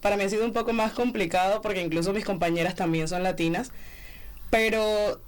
para 0.00 0.16
mí 0.16 0.24
ha 0.24 0.28
sido 0.30 0.46
un 0.46 0.54
poco 0.54 0.72
más 0.72 0.92
complicado 0.92 1.60
porque 1.60 1.82
incluso 1.82 2.14
mis 2.14 2.24
compañeras 2.24 2.74
también 2.74 3.06
son 3.06 3.22
latinas, 3.22 3.70
pero 4.48 5.20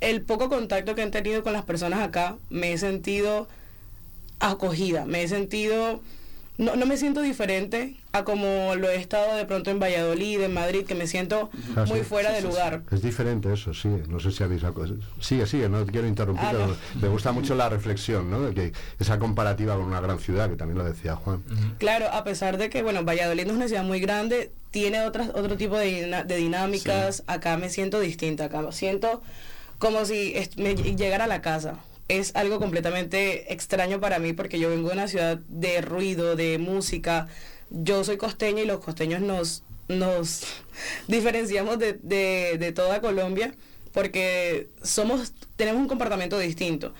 el 0.00 0.20
poco 0.22 0.50
contacto 0.50 0.94
que 0.94 1.02
he 1.02 1.10
tenido 1.10 1.42
con 1.42 1.54
las 1.54 1.64
personas 1.64 2.00
acá 2.00 2.36
me 2.50 2.72
he 2.74 2.78
sentido 2.78 3.48
acogida, 4.38 5.06
me 5.06 5.22
he 5.22 5.28
sentido 5.28 6.02
no, 6.58 6.76
no 6.76 6.86
me 6.86 6.96
siento 6.96 7.22
diferente 7.22 7.96
a 8.12 8.24
como 8.24 8.74
lo 8.74 8.88
he 8.90 8.96
estado 8.96 9.36
de 9.36 9.44
pronto 9.44 9.70
en 9.70 9.78
Valladolid, 9.80 10.40
en 10.42 10.52
Madrid, 10.52 10.84
que 10.84 10.94
me 10.94 11.06
siento 11.06 11.50
Ah, 11.76 11.84
muy 11.86 12.00
sí, 12.00 12.04
fuera 12.04 12.30
sí, 12.30 12.34
de 12.36 12.40
sí, 12.42 12.46
lugar. 12.48 12.82
sí. 12.90 12.96
Es 12.96 13.02
diferente 13.02 13.52
eso, 13.52 13.72
sí. 13.72 13.88
No 14.08 14.18
sé 14.20 14.32
si 14.32 14.42
habéis... 14.42 14.62
Sigue, 15.20 15.46
sigue, 15.46 15.68
no 15.68 15.86
quiero 15.86 16.06
interrumpir. 16.08 16.44
Ah, 16.48 16.52
no. 16.52 16.76
Me 17.00 17.08
gusta 17.08 17.32
mucho 17.32 17.54
la 17.54 17.68
reflexión, 17.68 18.30
¿no? 18.30 18.40
De 18.42 18.52
que 18.54 18.72
esa 18.98 19.18
comparativa 19.18 19.76
con 19.76 19.84
una 19.84 20.00
gran 20.00 20.18
ciudad, 20.18 20.50
que 20.50 20.56
también 20.56 20.78
lo 20.78 20.84
decía 20.84 21.14
Juan. 21.16 21.42
Claro, 21.78 22.08
a 22.12 22.24
pesar 22.24 22.58
de 22.58 22.68
que, 22.70 22.82
bueno, 22.82 23.04
Valladolid 23.04 23.44
no 23.46 23.52
es 23.52 23.56
una 23.56 23.68
ciudad 23.68 23.84
muy 23.84 24.00
grande, 24.00 24.50
tiene 24.70 25.02
otras, 25.06 25.28
otro 25.30 25.56
tipo 25.56 25.76
de, 25.78 25.86
dina- 26.06 26.24
de 26.24 26.36
dinámicas. 26.36 27.22
Acá 27.28 27.56
me 27.56 27.70
siento 27.70 28.00
distinta, 28.00 28.46
acá 28.46 28.60
me 28.62 28.72
siento 28.72 29.22
como 29.78 30.04
si 30.04 30.32
est- 30.34 30.56
me 30.56 30.74
ll- 30.76 30.96
llegara 30.96 31.24
a 31.24 31.28
la 31.28 31.40
casa. 31.40 31.76
Es 32.08 32.34
algo 32.34 32.58
completamente 32.58 33.52
extraño 33.52 34.00
para 34.00 34.18
mí 34.18 34.32
porque 34.32 34.58
yo 34.58 34.70
vengo 34.70 34.88
de 34.88 34.94
una 34.94 35.08
ciudad 35.08 35.38
de 35.48 35.80
ruido, 35.82 36.36
de 36.36 36.58
música. 36.58 37.28
Yo 37.70 38.02
soy 38.02 38.16
costeña 38.16 38.62
y 38.62 38.66
los 38.66 38.80
costeños 38.80 39.20
nos, 39.20 39.62
nos 39.88 40.44
diferenciamos 41.08 41.78
de, 41.78 41.94
de, 42.02 42.56
de 42.58 42.72
toda 42.72 43.00
Colombia 43.00 43.54
porque 43.92 44.68
somos, 44.82 45.32
tenemos 45.56 45.80
un 45.80 45.88
comportamiento 45.88 46.38
distinto. 46.38 46.94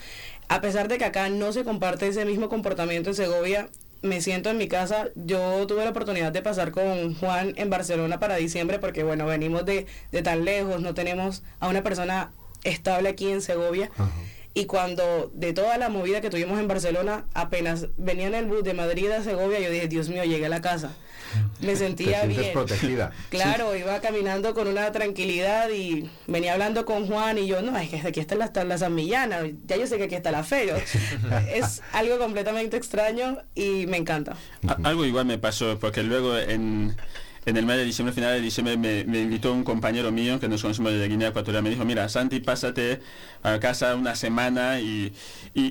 A 0.49 0.61
pesar 0.61 0.89
de 0.89 0.99
que 0.99 1.05
acá 1.05 1.29
no 1.29 1.53
se 1.53 1.65
comparte 1.65 2.09
ese 2.09 2.25
mismo 2.25 2.49
comportamiento 2.49 3.11
en 3.11 3.17
Segovia, 3.17 3.69
me 4.03 4.21
siento 4.21 4.51
en 4.51 4.59
mi 4.59 4.69
casa. 4.69 5.09
Yo 5.15 5.67
tuve 5.67 5.85
la 5.85 5.91
oportunidad 5.91 6.33
de 6.33 6.43
pasar 6.43 6.71
con 6.71 7.15
Juan 7.15 7.53
en 7.57 7.71
Barcelona 7.71 8.19
para 8.19 8.37
diciembre 8.37 8.79
porque, 8.79 9.03
bueno, 9.03 9.27
venimos 9.27 9.65
de, 9.65 9.87
de 10.13 10.23
tan 10.23 10.45
lejos, 10.45 10.81
no 10.81 10.95
tenemos 10.95 11.43
a 11.61 11.69
una 11.69 11.83
persona 11.83 12.33
estable 12.65 13.11
aquí 13.11 13.31
en 13.31 13.43
Segovia. 13.43 13.91
Y 14.61 14.67
cuando 14.67 15.31
de 15.35 15.53
toda 15.53 15.79
la 15.79 15.89
movida 15.89 16.21
que 16.21 16.31
tuvimos 16.31 16.59
en 16.59 16.67
Barcelona, 16.69 17.25
apenas 17.35 17.87
venía 17.97 18.27
en 18.27 18.35
el 18.35 18.47
bus 18.47 18.65
de 18.65 18.75
Madrid 18.75 19.11
a 19.11 19.23
Segovia, 19.23 19.61
yo 19.61 19.71
dije, 19.71 19.89
Dios 19.89 20.09
mío, 20.09 20.25
llegué 20.25 20.47
a 20.47 20.49
la 20.49 20.61
casa. 20.61 20.91
Me 21.61 21.77
sentía 21.77 22.23
Te 22.23 22.29
bien. 22.29 22.53
protegida. 22.53 23.13
Claro, 23.29 23.77
iba 23.77 24.01
caminando 24.01 24.55
con 24.55 24.67
una 24.67 24.91
tranquilidad 24.93 25.69
y 25.71 26.11
venía 26.27 26.55
hablando 26.55 26.85
con 26.87 27.07
Juan 27.07 27.37
y 27.39 27.47
yo, 27.47 27.61
no, 27.63 27.77
es 27.79 27.91
que 27.91 27.97
aquí 27.99 28.19
está 28.21 28.35
la, 28.35 28.51
la 28.65 28.79
San 28.79 28.95
Millana, 28.95 29.41
ya 29.67 29.77
yo 29.77 29.87
sé 29.87 29.99
que 29.99 30.05
aquí 30.05 30.15
está 30.15 30.31
la 30.33 30.43
fe. 30.43 30.73
es 31.55 31.83
algo 31.93 32.19
completamente 32.19 32.77
extraño 32.77 33.39
y 33.55 33.87
me 33.87 33.99
encanta. 33.99 34.37
A- 34.67 34.79
Algo 34.89 35.05
igual 35.05 35.27
me 35.27 35.39
pasó, 35.39 35.79
porque 35.79 36.03
luego 36.03 36.37
en, 36.39 36.97
en 37.49 37.57
el 37.57 37.65
mes 37.65 37.79
de 37.79 37.85
diciembre, 37.85 38.15
final 38.15 38.35
de 38.35 38.41
diciembre, 38.41 38.77
me, 38.77 39.21
invitó 39.21 39.53
un 39.53 39.65
compañero 39.65 40.13
mío 40.13 40.39
que 40.39 40.49
nos 40.49 40.61
conocemos 40.61 40.93
de 40.93 41.09
Guinea 41.09 41.29
Ecuatorial. 41.29 41.63
Me 41.63 41.71
dijo, 41.71 41.85
mira, 41.85 42.09
Santi, 42.09 42.41
pásate 42.41 43.01
a 43.43 43.59
casa 43.59 43.95
una 43.95 44.15
semana 44.15 44.81
y, 44.81 45.13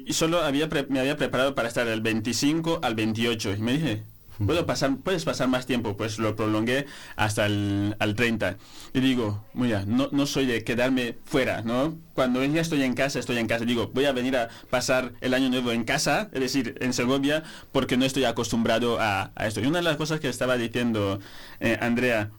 solo 0.10 0.41
había 0.41 0.67
me 0.89 1.00
había 1.00 1.17
preparado 1.17 1.53
para 1.53 1.67
estar 1.67 1.86
del 1.86 2.01
25 2.01 2.79
al 2.81 2.96
28. 2.96 3.53
Y 3.53 3.62
me 3.62 3.74
dije, 3.74 4.03
¿puedo 4.46 4.65
pasar, 4.65 4.98
¿puedes 4.98 5.25
pasar 5.25 5.48
más 5.48 5.65
tiempo? 5.65 5.98
Pues 5.98 6.20
lo 6.20 6.36
prolongué 6.36 6.86
hasta 7.15 7.46
el 7.46 7.96
al 8.00 8.15
30. 8.15 8.58
Y 8.94 9.00
digo, 9.00 9.44
mira, 9.53 9.84
no, 9.86 10.10
no 10.12 10.25
soy 10.25 10.46
de 10.46 10.63
quedarme 10.63 11.17
fuera, 11.25 11.62
¿no? 11.62 11.98
Cuando 12.13 12.44
ya 12.44 12.62
estoy 12.62 12.84
en 12.84 12.94
casa, 12.94 13.20
estoy 13.20 13.38
en 13.38 13.48
casa. 13.48 13.65
Digo, 13.65 13.91
voy 13.94 14.06
a 14.06 14.12
venir 14.12 14.36
a 14.38 14.50
pasar 14.70 15.13
el 15.22 15.34
año 15.34 15.50
nuevo 15.50 15.72
en 15.72 15.84
casa, 15.84 16.29
es 16.34 16.39
decir, 16.39 16.75
en 16.82 16.94
Segovia, 16.94 17.44
porque 17.72 17.98
no 17.98 18.06
estoy 18.06 18.25
acostumbrado 18.25 18.98
a, 19.00 19.32
esto. 19.39 19.62
Y 19.62 19.65
una 19.65 19.79
de 19.79 19.84
las 19.84 19.98
cosas 19.98 20.20
que 20.20 20.29
estaba 20.29 20.58
diciendo 20.58 21.20
eh, 21.60 21.77
Andrea, 21.82 22.32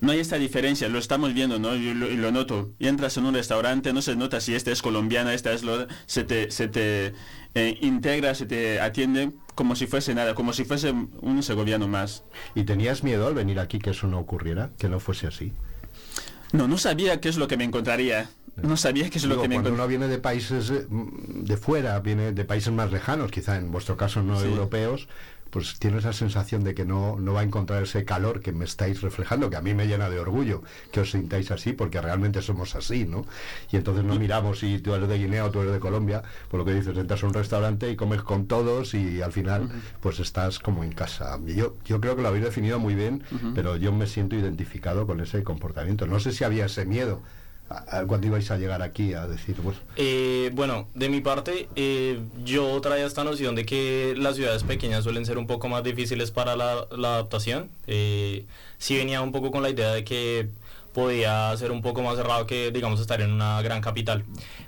no 0.00 0.12
hay 0.12 0.20
esta 0.20 0.36
diferencia, 0.36 0.88
lo 0.88 0.98
estamos 0.98 1.34
viendo, 1.34 1.58
¿no? 1.58 1.74
Y 1.74 1.94
lo, 1.94 2.32
noto. 2.32 2.70
Y 2.78 2.88
entras 2.88 3.16
en 3.16 3.26
un 3.26 3.34
restaurante, 3.34 3.92
no 3.92 4.02
se 4.02 4.16
nota 4.16 4.40
si 4.40 4.54
este 4.54 4.72
es 4.72 4.82
colombiana, 4.82 5.34
esta 5.34 5.52
es 5.52 5.62
lo... 5.62 5.86
Se 6.06 6.24
te, 6.24 6.50
se 6.50 6.68
te 6.68 7.14
eh, 7.54 7.78
integra, 7.80 8.34
se 8.34 8.46
te 8.46 8.80
atiende 8.80 9.32
como 9.54 9.76
si 9.76 9.86
fuese 9.86 10.14
nada, 10.14 10.34
como 10.34 10.52
si 10.52 10.64
fuese 10.64 10.92
un 10.92 11.42
segoviano 11.42 11.88
más. 11.88 12.24
¿Y 12.54 12.64
tenías 12.64 13.02
miedo 13.04 13.26
al 13.26 13.34
venir 13.34 13.58
aquí 13.60 13.78
que 13.78 13.90
eso 13.90 14.06
no 14.06 14.18
ocurriera? 14.18 14.70
Que 14.78 14.88
no 14.88 15.00
fuese 15.00 15.26
así. 15.26 15.52
No, 16.52 16.68
no 16.68 16.78
sabía 16.78 17.20
qué 17.20 17.28
es 17.28 17.36
lo 17.36 17.48
que 17.48 17.56
me 17.56 17.64
encontraría. 17.64 18.30
No 18.62 18.76
sabía 18.76 19.08
qué 19.08 19.16
es 19.18 19.24
lo 19.24 19.40
que 19.40 19.48
me 19.48 19.54
cuando 19.54 19.70
encontraría. 19.70 19.74
uno 19.84 19.88
viene 19.88 20.08
de 20.08 20.18
países 20.18 20.70
eh, 20.70 20.86
de 20.90 21.56
fuera, 21.56 21.98
viene 22.00 22.32
de 22.32 22.44
países 22.44 22.70
más 22.72 22.92
lejanos, 22.92 23.30
quizá 23.30 23.56
en 23.56 23.72
vuestro 23.72 23.96
caso 23.96 24.22
no 24.22 24.38
Sí. 24.38 24.46
europeos, 24.46 25.08
pues 25.52 25.78
tiene 25.78 25.98
esa 25.98 26.14
sensación 26.14 26.64
de 26.64 26.74
que 26.74 26.86
no, 26.86 27.16
no 27.20 27.34
va 27.34 27.40
a 27.40 27.42
encontrar 27.42 27.82
ese 27.82 28.06
calor 28.06 28.40
que 28.40 28.52
me 28.52 28.64
estáis 28.64 29.02
reflejando, 29.02 29.50
que 29.50 29.56
a 29.56 29.60
mí 29.60 29.74
me 29.74 29.86
llena 29.86 30.08
de 30.08 30.18
orgullo 30.18 30.62
que 30.90 31.00
os 31.00 31.10
sintáis 31.10 31.50
así, 31.50 31.74
porque 31.74 32.00
realmente 32.00 32.40
somos 32.40 32.74
así, 32.74 33.04
¿no? 33.04 33.26
Y 33.70 33.76
entonces 33.76 34.02
no 34.02 34.14
miramos 34.14 34.60
si 34.60 34.78
tú 34.78 34.94
eres 34.94 35.10
de 35.10 35.18
Guinea 35.18 35.44
o 35.44 35.50
tú 35.50 35.60
eres 35.60 35.74
de 35.74 35.78
Colombia, 35.78 36.22
por 36.48 36.58
lo 36.58 36.64
que 36.64 36.72
dices, 36.72 36.96
entras 36.96 37.22
a 37.22 37.26
un 37.26 37.34
restaurante 37.34 37.90
y 37.90 37.96
comes 37.96 38.22
con 38.22 38.46
todos 38.46 38.94
y 38.94 39.20
al 39.20 39.32
final 39.32 39.68
pues 40.00 40.20
estás 40.20 40.58
como 40.58 40.84
en 40.84 40.92
casa. 40.92 41.38
Yo, 41.44 41.76
yo 41.84 42.00
creo 42.00 42.16
que 42.16 42.22
lo 42.22 42.28
habéis 42.28 42.44
definido 42.44 42.78
muy 42.78 42.94
bien, 42.94 43.22
pero 43.54 43.76
yo 43.76 43.92
me 43.92 44.06
siento 44.06 44.36
identificado 44.36 45.06
con 45.06 45.20
ese 45.20 45.42
comportamiento. 45.44 46.06
No 46.06 46.18
sé 46.18 46.32
si 46.32 46.44
había 46.44 46.64
ese 46.64 46.86
miedo 46.86 47.20
cuando 48.06 48.26
ibais 48.26 48.50
a 48.50 48.58
llegar 48.58 48.82
aquí 48.82 49.14
a 49.14 49.26
decir, 49.26 49.56
pues, 49.62 49.76
Eh, 49.96 50.50
bueno, 50.54 50.88
de 50.94 51.08
mi 51.08 51.20
parte, 51.20 51.68
eh, 51.76 52.20
yo 52.44 52.80
traía 52.80 53.06
esta 53.06 53.24
noción 53.24 53.54
de 53.54 53.64
que 53.64 54.14
las 54.16 54.36
ciudades 54.36 54.62
pequeñas 54.62 55.04
suelen 55.04 55.26
ser 55.26 55.38
un 55.38 55.46
poco 55.46 55.68
más 55.68 55.82
difíciles 55.82 56.30
para 56.30 56.56
la, 56.56 56.86
la 56.96 57.14
adaptación. 57.14 57.70
Eh, 57.86 58.44
sí 58.78 58.96
venía 58.96 59.22
un 59.22 59.32
poco 59.32 59.50
con 59.50 59.62
la 59.62 59.70
idea 59.70 59.92
de 59.92 60.04
que 60.04 60.48
podía 60.92 61.56
ser 61.56 61.72
un 61.72 61.80
poco 61.80 62.02
más 62.02 62.16
cerrado 62.16 62.46
que, 62.46 62.70
digamos, 62.70 63.00
estar 63.00 63.20
en 63.20 63.32
una 63.32 63.62
gran 63.62 63.80
capital. 63.80 64.24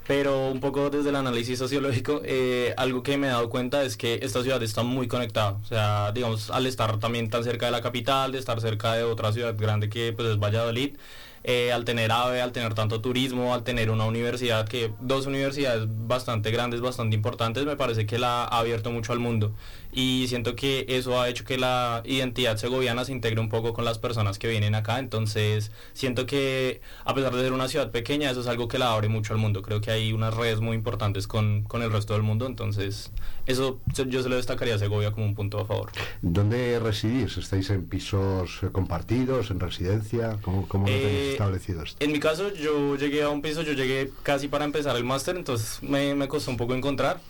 Pero 0.07 0.49
un 0.49 0.61
poco 0.61 0.91
desde 0.91 1.11
el 1.11 1.17
análisis 1.17 1.59
sociológico, 1.59 2.23
eh, 2.25 2.75
algo 2.77 3.03
que 3.03 3.17
me 3.17 3.27
he 3.27 3.31
dado 3.31 3.49
cuenta 3.51 3.83
es 3.85 3.97
que 3.97 4.21
esta 4.23 4.43
ciudad 4.43 4.63
está 4.63 4.83
muy 4.83 5.07
conectada. 5.07 5.53
O 5.63 5.67
sea, 5.67 6.13
digamos, 6.13 6.51
al 6.51 6.67
estar 6.67 6.99
también 6.99 7.29
tan 7.29 7.45
cerca 7.45 7.67
de 7.67 7.73
la 7.73 7.83
capital, 7.83 8.33
de 8.33 8.39
estar 8.39 8.61
cerca 8.61 8.95
de 8.95 9.05
otra 9.05 9.33
ciudad 9.33 9.55
grande 9.57 9.89
que 9.89 10.13
pues, 10.13 10.29
es 10.29 10.39
Valladolid, 10.39 10.97
eh, 11.45 11.73
al 11.73 11.85
tener 11.85 12.11
AVE, 12.11 12.41
al 12.41 12.53
tener 12.53 12.75
tanto 12.75 13.03
turismo, 13.03 13.53
al 13.53 13.65
tener 13.65 13.91
una 13.91 14.07
universidad 14.07 14.67
que, 14.67 14.93
dos 15.01 15.27
universidades 15.27 15.85
bastante 15.87 16.51
grandes, 16.51 16.81
bastante 16.81 17.15
importantes, 17.15 17.67
me 17.67 17.77
parece 17.77 18.07
que 18.07 18.19
la 18.19 18.45
ha 18.45 18.59
abierto 18.59 18.91
mucho 18.91 19.13
al 19.13 19.19
mundo. 19.19 19.55
Y 19.97 20.27
siento 20.29 20.57
que 20.57 20.87
eso 20.89 21.21
ha 21.23 21.29
hecho 21.29 21.45
que 21.45 21.57
la 21.57 22.03
identidad 22.05 22.57
segoviana 22.57 23.05
se 23.05 23.13
integre 23.13 23.41
un 23.41 23.49
poco 23.49 23.73
con 23.73 23.85
las 23.85 23.99
personas 23.99 24.41
que 24.41 24.49
vienen 24.49 24.75
acá. 24.75 24.99
Entonces, 24.99 25.71
siento 25.93 26.27
que 26.27 26.81
a 27.05 27.15
pesar 27.15 27.33
de 27.35 27.43
ser 27.43 27.53
una 27.53 27.69
ciudad 27.69 27.93
pequeña, 27.93 28.29
eso 28.31 28.41
es 28.41 28.49
algo 28.49 28.67
que 28.67 28.79
la 28.79 28.93
abre 28.93 29.09
mucho 29.09 29.33
al 29.33 29.39
mundo. 29.39 29.63
Creo 29.63 29.81
que 29.81 29.93
hay 29.93 30.13
unas 30.13 30.35
redes 30.35 30.61
muy 30.61 30.75
importantes 30.77 31.29
con, 31.29 31.63
con 31.63 31.83
el 31.83 31.93
resto 31.93 32.15
del 32.15 32.23
mundo. 32.25 32.47
Entonces, 32.47 33.13
eso 33.47 33.79
yo 33.87 34.23
se 34.23 34.29
lo 34.29 34.35
destacaría 34.35 34.75
a 34.75 34.79
Segovia 34.79 35.13
como 35.13 35.27
un 35.27 35.35
punto 35.37 35.61
a 35.61 35.65
favor. 35.65 35.93
¿dónde 36.23 36.81
residís? 36.81 37.37
¿Estáis 37.37 37.71
en 37.71 37.85
pisos 37.87 38.59
eh, 38.63 38.71
compartidos, 38.73 39.51
en 39.53 39.61
residencia? 39.61 40.39
¿Cómo, 40.43 40.67
cómo 40.67 40.87
lo 40.89 40.93
tenéis 40.93 41.09
Eh, 41.15 41.33
establecido 41.33 41.83
esto? 41.85 42.05
En 42.05 42.11
mi 42.11 42.19
caso, 42.19 42.53
yo 42.55 42.97
llegué 42.97 43.23
a 43.23 43.29
un 43.29 43.43
piso, 43.43 43.63
yo 43.63 43.75
llegué 43.75 44.11
casi 44.25 44.49
para 44.49 44.65
empezar 44.65 44.97
el 44.97 45.05
máster, 45.05 45.37
entonces 45.37 45.81
me, 45.83 46.15
me 46.17 46.27
costó 46.27 46.51
un 46.51 46.57
poco 46.57 46.75
encontrar. 46.75 47.21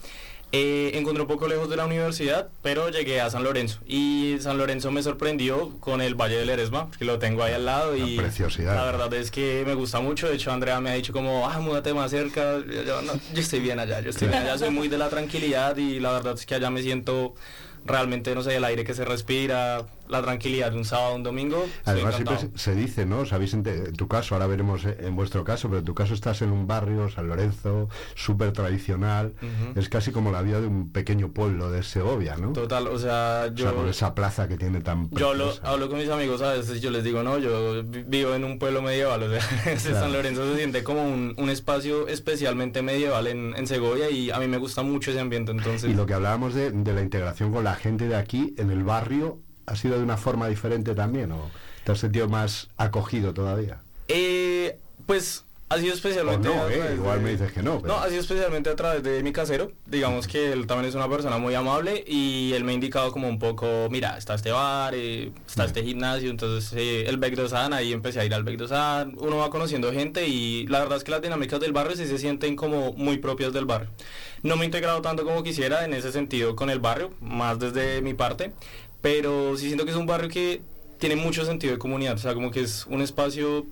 Eh, 0.56 0.96
encontré 0.96 1.20
un 1.20 1.26
poco 1.26 1.48
lejos 1.48 1.68
de 1.68 1.74
la 1.74 1.84
universidad, 1.84 2.48
pero 2.62 2.88
llegué 2.88 3.20
a 3.20 3.28
San 3.28 3.42
Lorenzo. 3.42 3.80
Y 3.88 4.36
San 4.38 4.56
Lorenzo 4.56 4.92
me 4.92 5.02
sorprendió 5.02 5.70
con 5.80 6.00
el 6.00 6.14
Valle 6.14 6.36
del 6.36 6.48
Eresma, 6.48 6.88
que 6.96 7.04
lo 7.04 7.18
tengo 7.18 7.42
ahí 7.42 7.54
al 7.54 7.64
lado. 7.64 7.96
Y 7.96 8.16
preciosidad. 8.16 8.76
La 8.76 8.84
verdad 8.84 9.12
es 9.14 9.32
que 9.32 9.64
me 9.66 9.74
gusta 9.74 9.98
mucho. 9.98 10.28
De 10.28 10.36
hecho, 10.36 10.52
Andrea 10.52 10.80
me 10.80 10.90
ha 10.90 10.94
dicho 10.94 11.12
como, 11.12 11.48
ah, 11.48 11.58
múdate 11.58 11.92
más 11.92 12.12
cerca. 12.12 12.58
Yo, 12.60 12.82
yo, 12.84 13.02
no, 13.02 13.14
yo 13.34 13.40
estoy 13.40 13.58
bien 13.58 13.80
allá, 13.80 14.00
yo 14.00 14.10
estoy 14.10 14.28
bien 14.28 14.42
allá. 14.42 14.56
Soy 14.56 14.70
muy 14.70 14.86
de 14.86 14.96
la 14.96 15.08
tranquilidad 15.08 15.76
y 15.76 15.98
la 15.98 16.12
verdad 16.12 16.34
es 16.34 16.46
que 16.46 16.54
allá 16.54 16.70
me 16.70 16.82
siento 16.82 17.34
realmente, 17.84 18.34
no 18.34 18.42
sé, 18.42 18.56
el 18.56 18.64
aire 18.64 18.84
que 18.84 18.94
se 18.94 19.04
respira. 19.04 19.84
la 20.08 20.20
tranquilidad 20.20 20.70
de 20.70 20.76
un 20.76 20.84
sábado, 20.84 21.14
un 21.14 21.22
domingo. 21.22 21.64
Además 21.86 22.16
siempre 22.16 22.36
se 22.54 22.74
dice, 22.74 23.06
¿no? 23.06 23.24
Sabéis 23.24 23.54
en, 23.54 23.62
tu 23.94 24.06
caso, 24.06 24.34
ahora 24.34 24.46
veremos 24.46 24.84
en 24.84 25.16
vuestro 25.16 25.44
caso, 25.44 25.68
pero 25.68 25.78
en 25.78 25.84
tu 25.84 25.94
caso 25.94 26.12
estás 26.12 26.42
en 26.42 26.50
un 26.50 26.66
barrio, 26.66 27.08
San 27.10 27.26
Lorenzo, 27.26 27.88
súper 28.14 28.52
tradicional, 28.52 29.32
es 29.74 29.88
casi 29.88 30.12
como 30.12 30.30
la 30.30 30.42
vida 30.42 30.60
de 30.60 30.66
un 30.66 30.90
pequeño 30.90 31.32
pueblo 31.32 31.70
de 31.70 31.82
Segovia, 31.82 32.36
¿no? 32.36 32.52
Total, 32.52 32.86
o 32.88 32.98
sea, 32.98 33.48
yo... 33.54 33.66
O 33.66 33.68
sea, 33.70 33.78
con 33.78 33.88
esa 33.88 34.14
plaza 34.14 34.46
que 34.46 34.58
tiene 34.58 34.80
tan... 34.80 35.08
Yo 35.10 35.30
hablo, 35.62 35.88
con 35.88 35.98
mis 35.98 36.08
amigos, 36.10 36.40
¿sabes? 36.40 36.80
Yo 36.80 36.90
les 36.90 37.02
digo, 37.02 37.22
no, 37.22 37.38
yo 37.38 37.82
vivo 37.84 38.34
en 38.34 38.44
un 38.44 38.58
pueblo 38.58 38.82
medieval, 38.82 39.22
o 39.22 39.30
sea, 39.30 39.78
San 39.78 40.12
Lorenzo 40.12 40.44
se 40.50 40.56
siente 40.58 40.84
como 40.84 41.02
un, 41.02 41.50
espacio 41.54 42.08
especialmente 42.08 42.82
medieval 42.82 43.26
en, 43.26 43.54
en, 43.56 43.66
Segovia 43.66 44.10
y 44.10 44.30
a 44.30 44.38
mí 44.38 44.48
me 44.48 44.58
gusta 44.58 44.82
mucho 44.82 45.10
ese 45.10 45.20
ambiente, 45.20 45.52
entonces... 45.52 45.90
Y 45.90 45.94
lo 45.94 46.04
que 46.04 46.14
hablábamos 46.14 46.54
de, 46.54 46.70
de 46.70 46.92
la 46.92 47.00
integración 47.00 47.52
con 47.52 47.64
la 47.64 47.73
gente 47.74 48.08
de 48.08 48.16
aquí 48.16 48.54
en 48.58 48.70
el 48.70 48.84
barrio, 48.84 49.40
¿Ha 49.66 49.76
sido 49.76 49.96
de 49.96 50.04
una 50.04 50.16
forma 50.16 50.48
diferente 50.48 50.94
también 50.94 51.32
o 51.32 51.50
te 51.84 51.92
has 51.92 51.98
sentido 51.98 52.28
más 52.28 52.68
acogido 52.76 53.32
todavía? 53.32 53.80
Eh, 54.08 54.78
pues 55.06 55.44
ha 55.74 55.78
sido 55.78 55.94
especialmente... 55.94 56.48
no, 56.48 56.68
eh, 56.68 56.94
igual 56.94 57.20
me 57.20 57.30
dices 57.30 57.52
que 57.52 57.62
no. 57.62 57.80
No, 57.84 57.98
ha 57.98 58.08
sido 58.08 58.20
especialmente 58.20 58.70
a 58.70 58.76
través 58.76 59.02
de 59.02 59.22
mi 59.22 59.32
casero. 59.32 59.72
Digamos 59.86 60.26
que 60.28 60.52
él 60.52 60.66
también 60.66 60.88
es 60.88 60.94
una 60.94 61.08
persona 61.08 61.38
muy 61.38 61.54
amable 61.54 62.04
y 62.06 62.52
él 62.54 62.64
me 62.64 62.72
ha 62.72 62.74
indicado 62.74 63.12
como 63.12 63.28
un 63.28 63.38
poco, 63.38 63.88
mira, 63.90 64.16
está 64.16 64.34
este 64.34 64.52
bar, 64.52 64.94
eh, 64.94 65.32
está 65.46 65.64
este 65.64 65.82
gimnasio, 65.82 66.30
entonces 66.30 66.72
eh, 66.76 67.04
el 67.08 67.16
Bec 67.18 67.38
ahí 67.72 67.92
empecé 67.92 68.20
a 68.20 68.24
ir 68.24 68.34
al 68.34 68.44
Bec 68.44 68.60
Uno 68.60 69.36
va 69.38 69.50
conociendo 69.50 69.92
gente 69.92 70.26
y 70.28 70.66
la 70.68 70.80
verdad 70.80 70.98
es 70.98 71.04
que 71.04 71.10
las 71.10 71.22
dinámicas 71.22 71.60
del 71.60 71.72
barrio 71.72 71.96
sí 71.96 72.06
se 72.06 72.18
sienten 72.18 72.56
como 72.56 72.92
muy 72.92 73.18
propias 73.18 73.52
del 73.52 73.64
barrio. 73.64 73.88
No 74.42 74.56
me 74.56 74.62
he 74.62 74.66
integrado 74.66 75.00
tanto 75.02 75.24
como 75.24 75.42
quisiera 75.42 75.84
en 75.84 75.94
ese 75.94 76.12
sentido 76.12 76.54
con 76.54 76.70
el 76.70 76.78
barrio, 76.78 77.10
más 77.20 77.58
desde 77.58 78.02
mi 78.02 78.14
parte, 78.14 78.52
pero 79.00 79.56
sí 79.56 79.66
siento 79.66 79.84
que 79.84 79.90
es 79.90 79.96
un 79.96 80.06
barrio 80.06 80.28
que 80.28 80.62
tiene 80.98 81.16
mucho 81.16 81.44
sentido 81.44 81.72
de 81.72 81.78
comunidad, 81.78 82.14
o 82.14 82.18
sea, 82.18 82.34
como 82.34 82.50
que 82.50 82.60
es 82.60 82.86
un 82.86 83.02
espacio 83.02 83.66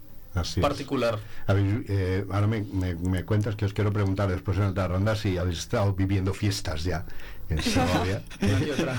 particular. 0.61 1.19
Eh, 1.49 2.25
ahora 2.31 2.47
me, 2.47 2.63
me, 2.63 3.25
cuentas 3.25 3.57
que 3.57 3.65
os 3.65 3.73
quiero 3.73 3.93
preguntar 3.93 4.31
después 4.31 4.57
en 4.59 4.65
otra 4.65 4.89
ronda 4.89 5.15
si 5.17 5.39
habéis 5.39 5.59
estado 5.59 5.93
viviendo 5.95 6.35
fiestas 6.35 6.85
ya 6.85 7.05
en 7.49 7.63
Segovia. 7.63 8.23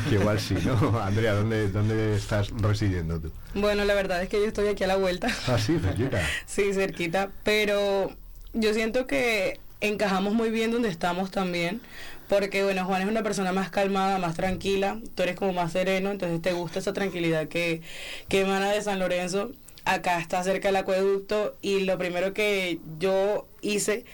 que 0.09 0.15
igual 0.15 0.39
sí, 0.39 0.55
¿no? 0.63 0.99
Andrea, 0.99 1.33
¿dónde, 1.33 1.69
¿dónde 1.69 2.15
estás 2.15 2.49
residiendo 2.51 3.19
tú? 3.19 3.31
Bueno, 3.55 3.83
la 3.85 3.93
verdad 3.93 4.21
es 4.21 4.29
que 4.29 4.39
yo 4.39 4.45
estoy 4.45 4.67
aquí 4.67 4.83
a 4.83 4.87
la 4.87 4.97
vuelta. 4.97 5.27
Ah, 5.47 5.57
sí, 5.57 5.79
cerquita. 5.79 6.21
sí, 6.45 6.73
cerquita, 6.73 7.29
pero 7.43 8.11
yo 8.53 8.73
siento 8.73 9.07
que 9.07 9.59
encajamos 9.81 10.33
muy 10.33 10.49
bien 10.49 10.71
donde 10.71 10.89
estamos 10.89 11.31
también 11.31 11.81
porque 12.29 12.63
bueno, 12.63 12.85
Juan 12.85 13.01
es 13.03 13.07
una 13.07 13.21
persona 13.21 13.51
más 13.51 13.69
calmada, 13.69 14.17
más 14.17 14.35
tranquila, 14.35 14.99
tú 15.13 15.23
eres 15.23 15.35
como 15.35 15.53
más 15.53 15.71
sereno, 15.71 16.09
entonces 16.09 16.41
te 16.41 16.53
gusta 16.53 16.79
esa 16.79 16.93
tranquilidad 16.93 17.47
que, 17.47 17.81
que 18.27 18.41
emana 18.41 18.71
de 18.71 18.81
San 18.81 18.97
Lorenzo. 18.99 19.51
Acá 19.85 20.19
está 20.19 20.43
cerca 20.43 20.69
del 20.69 20.77
acueducto 20.77 21.55
y 21.61 21.81
lo 21.81 21.97
primero 21.97 22.33
que 22.33 22.79
yo 22.99 23.47
hice 23.61 24.05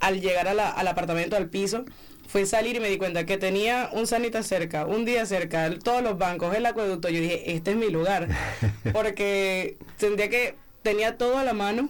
al 0.00 0.20
llegar 0.20 0.48
al 0.48 0.88
apartamento, 0.88 1.36
al 1.36 1.48
piso, 1.48 1.84
fue 2.26 2.46
salir 2.46 2.76
y 2.76 2.80
me 2.80 2.88
di 2.88 2.98
cuenta 2.98 3.24
que 3.26 3.36
tenía 3.36 3.90
un 3.92 4.06
sanita 4.06 4.42
cerca, 4.42 4.86
un 4.86 5.04
día 5.04 5.26
cerca, 5.26 5.70
todos 5.78 6.02
los 6.02 6.18
bancos, 6.18 6.56
el 6.56 6.66
acueducto. 6.66 7.08
Yo 7.08 7.20
dije, 7.20 7.52
este 7.52 7.72
es 7.72 7.76
mi 7.76 7.88
lugar. 7.88 8.28
Porque 8.92 9.76
sentía 9.98 10.28
que 10.28 10.54
tenía 10.82 11.18
todo 11.18 11.38
a 11.38 11.44
la 11.44 11.52
mano 11.52 11.88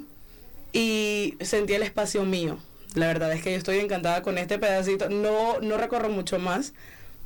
y 0.73 1.37
sentía 1.41 1.77
el 1.77 1.83
espacio 1.83 2.25
mío. 2.25 2.59
La 2.95 3.07
verdad 3.07 3.33
es 3.33 3.43
que 3.43 3.53
yo 3.53 3.57
estoy 3.57 3.79
encantada 3.79 4.23
con 4.23 4.37
este 4.37 4.59
pedacito. 4.59 5.09
No, 5.09 5.61
no 5.61 5.79
recorro 5.79 6.11
mucho 6.11 6.39
más 6.39 6.75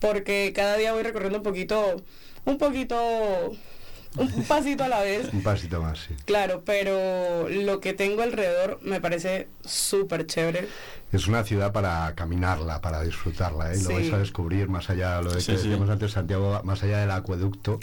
porque 0.01 0.53
cada 0.55 0.77
día 0.77 0.93
voy 0.93 1.03
recorriendo 1.03 1.39
un 1.39 1.45
poquito, 1.45 2.03
un 2.45 2.59
poquito, 2.59 3.57
un 4.17 4.45
pasito 4.45 4.85
a 4.85 4.89
la 4.89 5.01
vez. 5.01 5.33
un 5.33 5.43
pasito 5.43 5.83
más, 5.83 6.01
sí. 6.01 6.15
Claro, 6.25 6.63
pero 6.65 7.49
lo 7.49 7.81
que 7.81 7.93
tengo 7.93 8.23
alrededor 8.23 8.79
me 8.83 9.01
parece 9.01 9.49
súper 9.65 10.27
chévere. 10.27 10.69
Es 11.13 11.27
una 11.29 11.45
ciudad 11.45 11.73
para 11.73 12.13
caminarla, 12.15 12.81
para 12.81 13.03
disfrutarla, 13.03 13.73
¿eh? 13.73 13.79
Lo 13.83 13.91
vais 13.91 14.13
a 14.13 14.19
descubrir 14.19 14.69
más 14.69 14.91
allá, 14.91 15.21
lo 15.23 15.33
de 15.33 15.43
que 15.43 15.53
decíamos 15.53 15.89
antes, 15.89 16.13
Santiago, 16.13 16.61
más 16.65 16.83
allá 16.83 16.99
del 16.99 17.11
acueducto, 17.11 17.79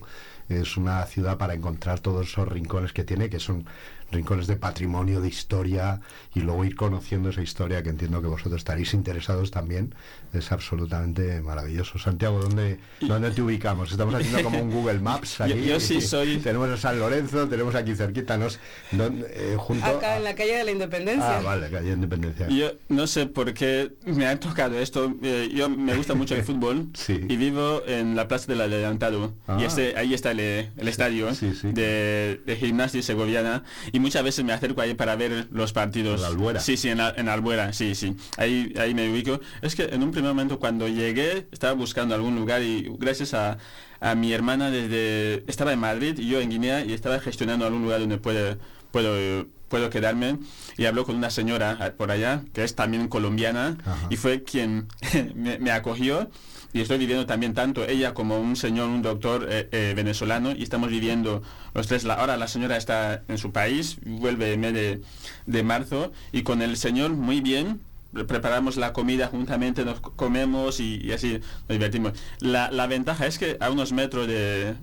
es 0.50 0.78
una 0.78 1.04
ciudad 1.06 1.38
para 1.38 1.54
encontrar 1.54 2.00
todos 2.00 2.28
esos 2.28 2.48
rincones 2.48 2.94
que 2.94 3.04
tiene, 3.04 3.30
que 3.30 3.40
son 3.40 3.66
rincones 4.12 4.48
de 4.48 4.56
patrimonio, 4.56 5.22
de 5.22 5.30
historia, 5.30 6.02
y 6.36 6.42
luego 6.42 6.66
ir 6.66 6.76
conociendo 6.76 7.30
esa 7.30 7.42
historia 7.42 7.82
que 7.82 7.90
entiendo 7.90 8.22
que 8.22 8.28
vosotros 8.28 8.60
estaréis 8.62 8.94
interesados 8.94 9.52
también, 9.52 9.96
es 10.34 10.52
absolutamente 10.52 11.42
maravilloso. 11.42 12.00
Santiago, 12.00 12.40
¿dónde, 12.40 12.80
¿dónde 13.02 13.32
te 13.32 13.42
ubicamos? 13.42 13.92
Estamos 13.92 14.16
haciendo 14.16 14.44
como 14.44 14.60
un 14.60 14.72
Google 14.72 15.00
Maps 15.00 15.42
aquí. 15.42 15.64
Yo, 15.64 15.80
sí 15.80 16.02
soy... 16.02 16.38
Tenemos 16.38 16.70
a 16.70 16.78
San 16.78 17.00
Lorenzo, 17.00 17.48
tenemos 17.48 17.76
aquí 17.76 17.96
cerquita, 17.96 18.38
nos, 18.38 18.60
eh, 18.92 19.56
junto 19.58 19.86
Acá 19.86 20.18
en 20.18 20.24
la 20.24 20.34
calle 20.34 20.58
de 20.58 20.64
la 20.64 20.72
Independencia. 20.72 21.38
Ah, 21.38 21.42
vale, 21.42 21.70
calle 21.70 21.90
de 21.90 21.94
Independencia. 21.94 22.48
Yo 22.50 22.72
no 22.90 23.06
sé 23.06 23.28
por 23.28 23.54
qué 23.54 23.92
me 24.06 24.26
ha 24.26 24.40
tocado 24.40 24.80
esto. 24.80 25.14
Eh, 25.22 25.52
yo 25.54 25.70
me 25.70 25.96
gusta 25.96 26.16
mucho 26.16 26.36
el 26.36 26.44
fútbol 26.46 26.88
y 27.08 27.38
vivo 27.38 27.84
en 27.86 28.16
la 28.16 28.28
Plaza 28.28 28.48
del 28.48 28.62
Adelantado. 28.62 29.34
Y 29.48 29.52
ah. 29.52 29.66
este, 29.66 29.96
ahí 29.98 30.14
está 30.14 30.32
el, 30.32 30.40
el 30.40 30.88
estadio 30.88 31.30
De, 31.64 32.42
de 32.44 32.56
gimnasia 32.56 33.04
segoviana. 33.04 33.64
Y 33.92 34.00
muchas 34.00 34.24
veces 34.24 34.44
me 34.44 34.54
acerco 34.54 34.82
ahí 34.82 34.96
para 34.96 35.16
ver 35.16 35.48
los 35.52 35.74
partidos. 35.74 36.22
En 36.22 36.26
Albuera. 36.26 36.60
Sí, 36.60 36.76
sí, 36.76 36.90
en, 36.90 37.00
en 37.00 37.30
Albuera, 37.30 37.72
sí, 37.74 37.94
sí. 37.94 38.16
Ahí, 38.38 38.74
ahí 38.80 38.96
me 38.96 39.12
ubico. 39.12 39.40
Es 39.62 39.76
que 39.76 39.84
en 39.84 40.02
un 40.02 40.12
primer 40.12 40.23
momento 40.28 40.60
cuando 40.60 40.88
llegué 40.88 41.48
estaba 41.52 41.74
buscando 41.74 42.16
algún 42.16 42.36
lugar 42.36 42.62
y 42.62 42.90
gracias 43.00 43.34
a, 43.34 43.58
a 44.00 44.16
mi 44.16 44.34
hermana 44.34 44.72
desde... 44.72 45.44
Estaba 45.48 45.74
en 45.74 45.80
Madrid 45.80 46.18
y 46.18 46.28
yo 46.28 46.42
en 46.42 46.50
Guinea 46.50 46.86
y 46.86 46.94
estaba 46.94 47.20
gestionando 47.20 47.66
algún 47.66 47.84
lugar 47.84 48.00
donde 48.00 48.18
puede, 48.18 48.58
puedo 48.92 49.46
puedo 49.74 49.90
quedarme 49.90 50.38
y 50.78 50.86
habló 50.86 51.04
con 51.04 51.16
una 51.16 51.32
señora 51.32 51.96
por 51.98 52.12
allá 52.12 52.44
que 52.54 52.64
es 52.64 52.76
también 52.76 53.08
colombiana 53.08 53.76
y 54.12 54.18
fue 54.18 54.44
quien 54.44 54.88
me, 55.36 55.58
me, 55.58 55.72
acogió 55.72 56.30
y 56.74 56.82
estoy 56.82 56.98
viviendo 56.98 57.26
también 57.26 57.54
tanto 57.54 57.84
ella 57.84 58.14
como 58.14 58.40
un 58.40 58.56
señor, 58.56 58.90
un 58.90 59.02
doctor 59.02 59.48
eh, 59.50 59.70
eh, 59.72 59.94
venezolano 59.96 60.52
y 60.52 60.64
estamos 60.64 60.90
viviendo 60.90 61.44
los 61.74 61.88
tres. 61.88 62.04
La, 62.04 62.16
ahora 62.16 62.36
la 62.36 62.48
señora 62.48 62.78
está 62.78 63.24
en 63.28 63.38
su 63.38 63.52
país, 63.52 63.98
vuelve 64.06 64.54
en 64.54 64.60
mes 64.60 64.74
de, 64.74 65.02
de 65.46 65.64
marzo 65.64 66.12
y 66.32 66.42
con 66.42 66.62
el 66.62 66.78
señor 66.78 67.12
muy 67.12 67.42
bien, 67.42 67.80
preparamos 68.28 68.78
la 68.78 68.94
comida 68.94 69.28
juntamente, 69.28 69.86
nos 69.86 70.00
comemos 70.00 70.80
y, 70.80 71.12
así 71.12 71.34
nos 71.34 71.70
divertimos. 71.70 72.14
La, 72.40 72.72
la, 72.72 72.88
ventaja 72.88 73.26
es 73.26 73.38
que 73.38 73.58
a 73.60 73.70
unos 73.70 73.92
metros 73.92 74.28
de, 74.28 74.76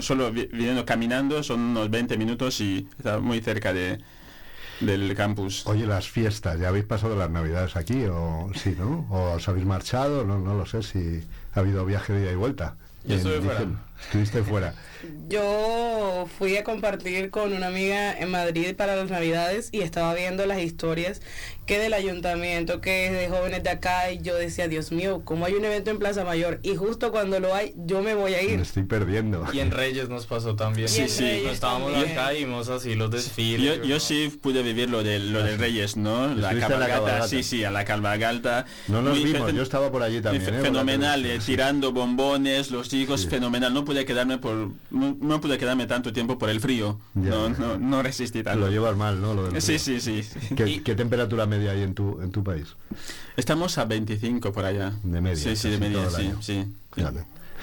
solo 0.00 0.32
viniendo 0.32 0.84
caminando, 0.84 1.42
son 1.42 1.60
unos 1.60 1.90
20 1.90 2.16
minutos 2.16 2.60
y 2.60 2.88
está 2.98 3.18
muy 3.18 3.40
cerca 3.40 3.72
de, 3.72 3.98
del 4.80 5.14
campus. 5.14 5.66
Oye, 5.66 5.86
las 5.86 6.08
fiestas, 6.08 6.58
¿ya 6.58 6.68
habéis 6.68 6.84
pasado 6.84 7.16
las 7.16 7.30
navidades 7.30 7.76
aquí 7.76 8.04
o 8.04 8.50
sí, 8.54 8.74
no? 8.78 9.06
¿O 9.10 9.34
os 9.34 9.48
habéis 9.48 9.66
marchado? 9.66 10.24
No, 10.24 10.38
no 10.38 10.54
lo 10.54 10.66
sé 10.66 10.82
si 10.82 11.22
ha 11.54 11.60
habido 11.60 11.84
viaje 11.84 12.12
de 12.12 12.22
ida 12.22 12.32
y 12.32 12.36
vuelta. 12.36 12.76
Yo 13.04 13.16
estuve 13.16 13.40
fuera. 13.40 13.66
Estuviste 14.06 14.42
fuera. 14.42 14.74
Yo 15.28 16.28
fui 16.38 16.56
a 16.56 16.64
compartir 16.64 17.30
con 17.30 17.52
una 17.52 17.68
amiga 17.68 18.16
en 18.16 18.30
Madrid 18.30 18.76
para 18.76 18.94
las 18.94 19.10
Navidades 19.10 19.68
y 19.72 19.80
estaba 19.80 20.14
viendo 20.14 20.46
las 20.46 20.60
historias 20.60 21.20
que 21.66 21.78
del 21.78 21.94
ayuntamiento, 21.94 22.80
que 22.80 23.06
es 23.06 23.12
de 23.12 23.28
jóvenes 23.28 23.62
de 23.62 23.70
acá 23.70 24.10
y 24.10 24.20
yo 24.20 24.34
decía, 24.34 24.66
Dios 24.66 24.90
mío, 24.90 25.22
¿cómo 25.24 25.46
hay 25.46 25.54
un 25.54 25.64
evento 25.64 25.90
en 25.90 25.98
Plaza 25.98 26.24
Mayor? 26.24 26.58
Y 26.62 26.74
justo 26.74 27.12
cuando 27.12 27.38
lo 27.38 27.54
hay, 27.54 27.72
yo 27.76 28.02
me 28.02 28.14
voy 28.14 28.34
a 28.34 28.42
ir. 28.42 28.56
Me 28.56 28.62
estoy 28.62 28.82
perdiendo. 28.82 29.46
Y 29.52 29.60
en 29.60 29.70
Reyes 29.70 30.08
nos 30.08 30.26
pasó 30.26 30.56
también. 30.56 30.88
Sí, 30.88 31.08
sí. 31.08 31.44
estábamos 31.50 31.96
acá 31.96 32.34
y 32.34 32.44
vimos 32.44 32.68
así 32.68 32.94
los 32.94 33.10
desfiles. 33.10 33.80
Yo, 33.86 34.00
sí 34.00 34.36
pude 34.42 34.62
vivir 34.62 34.90
lo 34.90 35.02
de, 35.04 35.20
lo 35.20 35.42
de 35.42 35.56
Reyes, 35.56 35.96
¿no? 35.96 36.34
La 36.34 36.58
cabalgata, 36.58 37.28
sí, 37.28 37.42
sí, 37.42 37.64
a 37.64 37.70
la 37.70 37.84
cabalgata. 37.84 38.66
No 38.88 39.00
nos 39.00 39.22
vimos, 39.22 39.52
yo 39.52 39.62
estaba 39.62 39.92
por 39.92 40.02
allí 40.02 40.20
también. 40.20 40.54
¿eh? 40.54 40.60
Fenomenal, 40.60 41.24
eh, 41.24 41.38
tirando 41.44 41.92
bombones, 41.92 42.70
los 42.72 42.88
chicos, 42.88 43.26
fenomenal. 43.28 43.72
No 43.72 43.84
pude 43.92 44.06
quedarme 44.06 44.38
por 44.38 44.70
no, 44.90 45.40
pude 45.40 45.58
quedarme 45.58 45.86
tanto 45.86 46.12
tiempo 46.12 46.38
por 46.38 46.50
el 46.50 46.60
frío. 46.60 46.98
No, 47.14 47.48
no, 47.50 47.78
no, 47.78 48.02
resistí 48.02 48.42
tanto. 48.42 48.60
Lo 48.60 48.70
llevas 48.70 48.96
mal, 48.96 49.20
¿no? 49.20 49.34
Lo 49.34 49.60
sí, 49.60 49.78
sí, 49.78 50.00
sí. 50.00 50.22
¿Qué, 50.56 50.94
temperatura 50.94 51.46
media 51.46 51.72
hay 51.72 51.82
en 51.82 51.94
tu, 51.94 52.20
en 52.20 52.30
tu 52.30 52.42
país? 52.42 52.76
Estamos 53.36 53.76
a 53.78 53.84
25 53.84 54.52
por 54.52 54.64
allá. 54.64 54.92
De 55.02 55.20
media. 55.20 55.36
Sí, 55.36 55.56
sí, 55.56 55.70
de 55.70 55.78
media, 55.78 56.08
sí. 56.10 56.32
sí. 56.40 56.66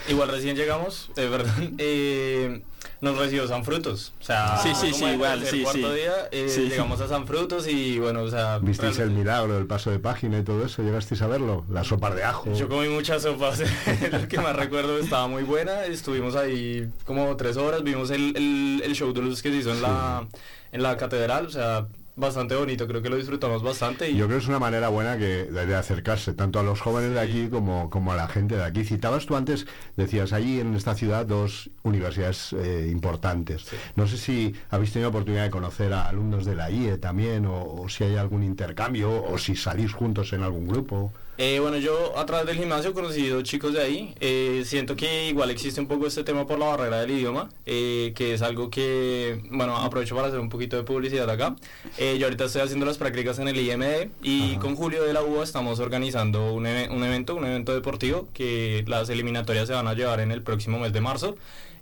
Igual 0.07 0.29
recién 0.29 0.55
llegamos, 0.55 1.09
eh, 1.15 1.27
perdón, 1.29 1.75
eh, 1.77 2.61
nos 3.01 3.17
recibió 3.17 3.47
San 3.47 3.63
Frutos. 3.63 4.13
O 4.19 4.23
sea, 4.23 4.57
sí, 4.57 4.71
sí, 4.75 4.93
sí, 4.93 5.05
igual, 5.05 5.45
sí, 5.45 5.63
sí. 5.71 5.79
día 5.79 6.27
eh, 6.31 6.67
llegamos 6.69 6.99
a 7.01 7.07
San 7.07 7.27
Frutos 7.27 7.67
y 7.67 7.99
bueno, 7.99 8.21
o 8.23 8.29
sea... 8.29 8.59
¿Visteis 8.59 8.99
el 8.99 9.11
milagro 9.11 9.55
del 9.55 9.67
paso 9.67 9.91
de 9.91 9.99
página 9.99 10.39
y 10.39 10.43
todo 10.43 10.65
eso? 10.65 10.81
¿Llegasteis 10.83 11.21
a 11.21 11.27
verlo? 11.27 11.65
La 11.69 11.83
sopa 11.83 12.09
de 12.11 12.23
ajo. 12.23 12.51
Yo 12.53 12.67
comí 12.67 12.89
muchas 12.89 13.23
sopas, 13.23 13.59
lo 14.11 14.27
que 14.27 14.37
más 14.39 14.55
recuerdo 14.55 14.97
estaba 14.97 15.27
muy 15.27 15.43
buena, 15.43 15.85
estuvimos 15.85 16.35
ahí 16.35 16.89
como 17.05 17.35
tres 17.35 17.57
horas, 17.57 17.83
vimos 17.83 18.09
el, 18.11 18.81
el, 18.83 18.95
show 18.95 19.13
de 19.13 19.21
luz 19.21 19.41
que 19.41 19.49
se 19.51 19.57
hizo 19.57 19.71
en, 19.71 19.81
la, 19.81 20.27
en 20.71 20.83
la 20.83 20.97
catedral, 20.97 21.45
o 21.45 21.51
sea, 21.51 21.87
bastante 22.19 22.55
bonito, 22.55 22.87
creo 22.87 23.01
que 23.01 23.09
lo 23.09 23.17
disfrutamos 23.17 23.63
bastante. 23.63 24.09
Y... 24.09 24.15
Yo 24.15 24.25
creo 24.27 24.37
que 24.37 24.43
es 24.43 24.49
una 24.49 24.59
manera 24.59 24.89
buena 24.89 25.17
que, 25.17 25.45
de, 25.45 25.75
acercarse 25.75 26.33
tanto 26.33 26.59
a 26.59 26.63
los 26.63 26.81
jóvenes 26.81 27.13
de 27.13 27.19
aquí 27.19 27.47
como, 27.49 27.89
como 27.89 28.11
a 28.11 28.15
la 28.15 28.27
gente 28.27 28.55
de 28.55 28.63
aquí. 28.63 28.83
Citabas 28.83 29.25
tú 29.25 29.35
antes, 29.35 29.67
decías, 29.95 30.33
allí 30.33 30.59
en 30.59 30.75
esta 30.75 30.95
ciudad 30.95 31.25
dos 31.25 31.69
universidades 31.83 32.53
eh, 32.53 32.89
importantes. 32.91 33.67
No 33.95 34.07
sé 34.07 34.17
si 34.17 34.55
habéis 34.69 34.91
tenido 34.91 35.09
oportunidad 35.09 35.43
de 35.43 35.51
conocer 35.51 35.93
a 35.93 36.07
alumnos 36.07 36.45
de 36.45 36.55
la 36.55 36.69
IE 36.69 36.97
también, 36.97 37.45
o 37.47 37.87
si 37.89 38.03
hay 38.03 38.15
algún 38.17 38.43
intercambio, 38.43 39.23
o 39.23 39.37
si 39.37 39.55
salís 39.55 39.93
juntos 39.93 40.33
en 40.33 40.43
algún 40.43 40.67
grupo. 40.67 41.13
Eh, 41.41 41.61
bueno, 41.61 41.77
yo 41.77 42.19
a 42.19 42.25
través 42.25 42.45
del 42.47 42.57
gimnasio 42.57 42.89
he 42.89 42.93
conocido 42.93 43.41
chicos 43.43 43.71
de 43.71 43.81
ahí. 43.81 44.13
Eh, 44.19 44.63
siento 44.65 44.97
que 44.97 45.29
igual 45.29 45.49
existe 45.49 45.79
un 45.79 45.87
poco 45.87 46.05
este 46.05 46.25
tema 46.25 46.45
por 46.45 46.59
la 46.59 46.65
barrera 46.65 46.99
del 46.99 47.11
idioma, 47.11 47.47
eh, 47.65 48.11
que 48.13 48.33
es 48.33 48.41
algo 48.41 48.69
que, 48.69 49.41
bueno, 49.49 49.77
aprovecho 49.77 50.17
para 50.17 50.27
hacer 50.27 50.41
un 50.41 50.49
poquito 50.49 50.75
de 50.75 50.83
publicidad 50.83 51.29
acá. 51.29 51.55
yo 51.97 52.25
ahorita 52.25 52.43
estoy 52.43 52.61
haciendo 52.61 52.85
las 52.85 52.97
prácticas 52.97 53.39
en 53.39 53.47
el 53.47 53.57
IMD 53.57 54.09
y 54.21 54.57
con 54.57 54.75
Julio 54.75 55.01
de 55.01 55.13
la 55.13 55.23
UBA 55.23 55.45
estamos 55.45 55.79
organizando 55.79 56.53
un, 56.53 56.65
un 56.65 57.03
evento, 57.05 57.35
un 57.35 57.45
evento 57.45 57.73
deportivo 57.73 58.27
que 58.33 58.83
las 58.85 59.09
eliminatorias 59.09 59.69
se 59.69 59.73
van 59.73 59.87
a 59.87 59.93
llevar 59.93 60.19
en 60.19 60.33
el 60.33 60.41
próximo 60.41 60.77
mes 60.77 60.91
de 60.91 60.99
marzo. 60.99 61.37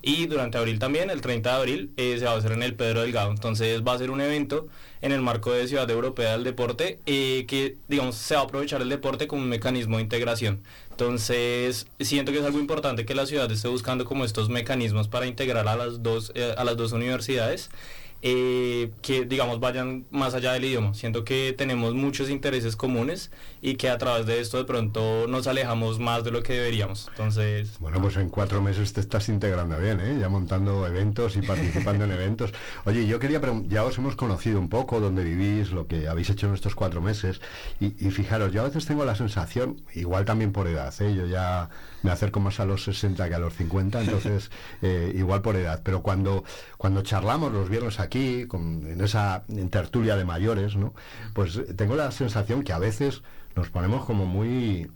Y 0.07 0.25
durante 0.25 0.57
abril 0.57 0.79
también, 0.79 1.09
el 1.09 1.19
30 1.19 1.49
de 1.49 1.55
abril, 1.57 1.91
se 1.97 2.23
va 2.23 2.31
a 2.31 2.37
hacer 2.37 2.53
en 2.53 2.63
el 2.63 2.75
Pedro 2.75 3.01
Delgado. 3.01 3.29
Entonces 3.29 3.85
va 3.85 3.91
a 3.91 3.97
ser 3.97 4.09
un 4.09 4.21
evento 4.21 4.69
en 5.01 5.11
el 5.11 5.21
marco 5.21 5.51
de 5.51 5.67
Ciudad 5.67 5.89
Europea 5.89 6.31
del 6.31 6.45
Deporte, 6.45 7.01
eh, 7.05 7.43
que 7.45 7.75
digamos 7.89 8.15
se 8.15 8.35
va 8.35 8.39
a 8.39 8.43
aprovechar 8.45 8.81
el 8.81 8.87
deporte 8.87 9.27
como 9.27 9.41
un 9.41 9.49
mecanismo 9.49 9.97
de 9.97 10.03
integración. 10.03 10.63
Entonces, 10.91 11.87
siento 11.99 12.31
que 12.31 12.39
es 12.39 12.45
algo 12.45 12.57
importante 12.57 13.05
que 13.05 13.15
la 13.15 13.25
ciudad 13.25 13.51
esté 13.51 13.67
buscando 13.67 14.05
como 14.05 14.23
estos 14.23 14.47
mecanismos 14.47 15.09
para 15.09 15.27
integrar 15.27 15.67
a 15.67 15.75
las 15.75 16.01
dos, 16.01 16.31
eh, 16.35 16.55
a 16.57 16.63
las 16.63 16.77
dos 16.77 16.93
universidades 16.93 17.69
eh, 18.21 18.91
que 19.01 19.25
digamos 19.25 19.59
vayan 19.59 20.05
más 20.09 20.33
allá 20.33 20.53
del 20.53 20.65
idioma. 20.65 20.93
Siento 20.93 21.23
que 21.23 21.53
tenemos 21.57 21.93
muchos 21.93 22.29
intereses 22.29 22.75
comunes 22.75 23.31
y 23.61 23.75
que 23.75 23.89
a 23.89 23.97
través 23.97 24.25
de 24.25 24.39
esto 24.39 24.57
de 24.57 24.65
pronto 24.65 25.27
nos 25.27 25.47
alejamos 25.47 25.99
más 25.99 26.23
de 26.23 26.31
lo 26.31 26.41
que 26.43 26.53
deberíamos. 26.53 27.07
Entonces... 27.09 27.77
Bueno, 27.79 28.01
pues 28.01 28.17
en 28.17 28.29
cuatro 28.29 28.61
meses 28.61 28.93
te 28.93 29.01
estás 29.01 29.29
integrando 29.29 29.77
bien, 29.77 29.99
¿eh? 29.99 30.17
ya 30.19 30.29
montando 30.29 30.87
eventos 30.87 31.35
y 31.37 31.41
participando 31.41 32.05
en 32.05 32.11
eventos. 32.17 32.53
Oye, 32.85 33.05
yo 33.05 33.19
quería 33.19 33.39
preguntar, 33.39 33.71
ya 33.71 33.83
os 33.83 33.97
hemos 33.97 34.15
conocido 34.15 34.59
un 34.59 34.69
poco 34.69 34.99
dónde 34.99 35.23
vivís, 35.23 35.71
lo 35.71 35.87
que 35.87 36.07
habéis 36.07 36.29
hecho 36.29 36.47
en 36.47 36.53
estos 36.53 36.75
cuatro 36.75 37.01
meses 37.01 37.41
y, 37.79 37.89
fijaros, 38.09 38.51
yo 38.51 38.61
a 38.61 38.65
veces 38.65 38.85
tengo 38.85 39.05
la 39.05 39.15
sensación, 39.15 39.81
igual 39.93 40.25
también 40.25 40.51
por 40.51 40.67
edad, 40.67 40.93
¿eh? 41.01 41.13
yo 41.15 41.25
ya 41.27 41.69
me 42.07 42.13
acerco 42.13 42.39
más 42.39 42.61
a 42.61 42.65
los 42.65 42.85
60 42.85 43.27
que 43.27 43.35
a 43.35 43.39
los 43.39 43.53
50, 43.53 44.01
entonces 44.01 44.49
eh, 44.81 45.11
igual 45.13 45.41
por 45.41 45.57
edad, 45.57 45.81
pero 45.83 46.01
cuando, 46.01 46.45
cuando 46.77 47.01
charlamos 47.01 47.51
los 47.51 47.69
viernes 47.69 47.99
aquí, 47.99 48.45
con, 48.47 48.87
en 48.87 49.01
esa 49.01 49.43
tertulia 49.69 50.15
de 50.15 50.23
mayores, 50.23 50.77
¿no? 50.77 50.93
pues 51.33 51.59
tengo 51.75 51.97
la 51.97 52.11
sensación 52.11 52.63
que 52.63 52.71
a 52.71 52.79
veces 52.79 53.23
nos 53.57 53.69
ponemos 53.69 54.05
como 54.05 54.25
muy, 54.25 54.89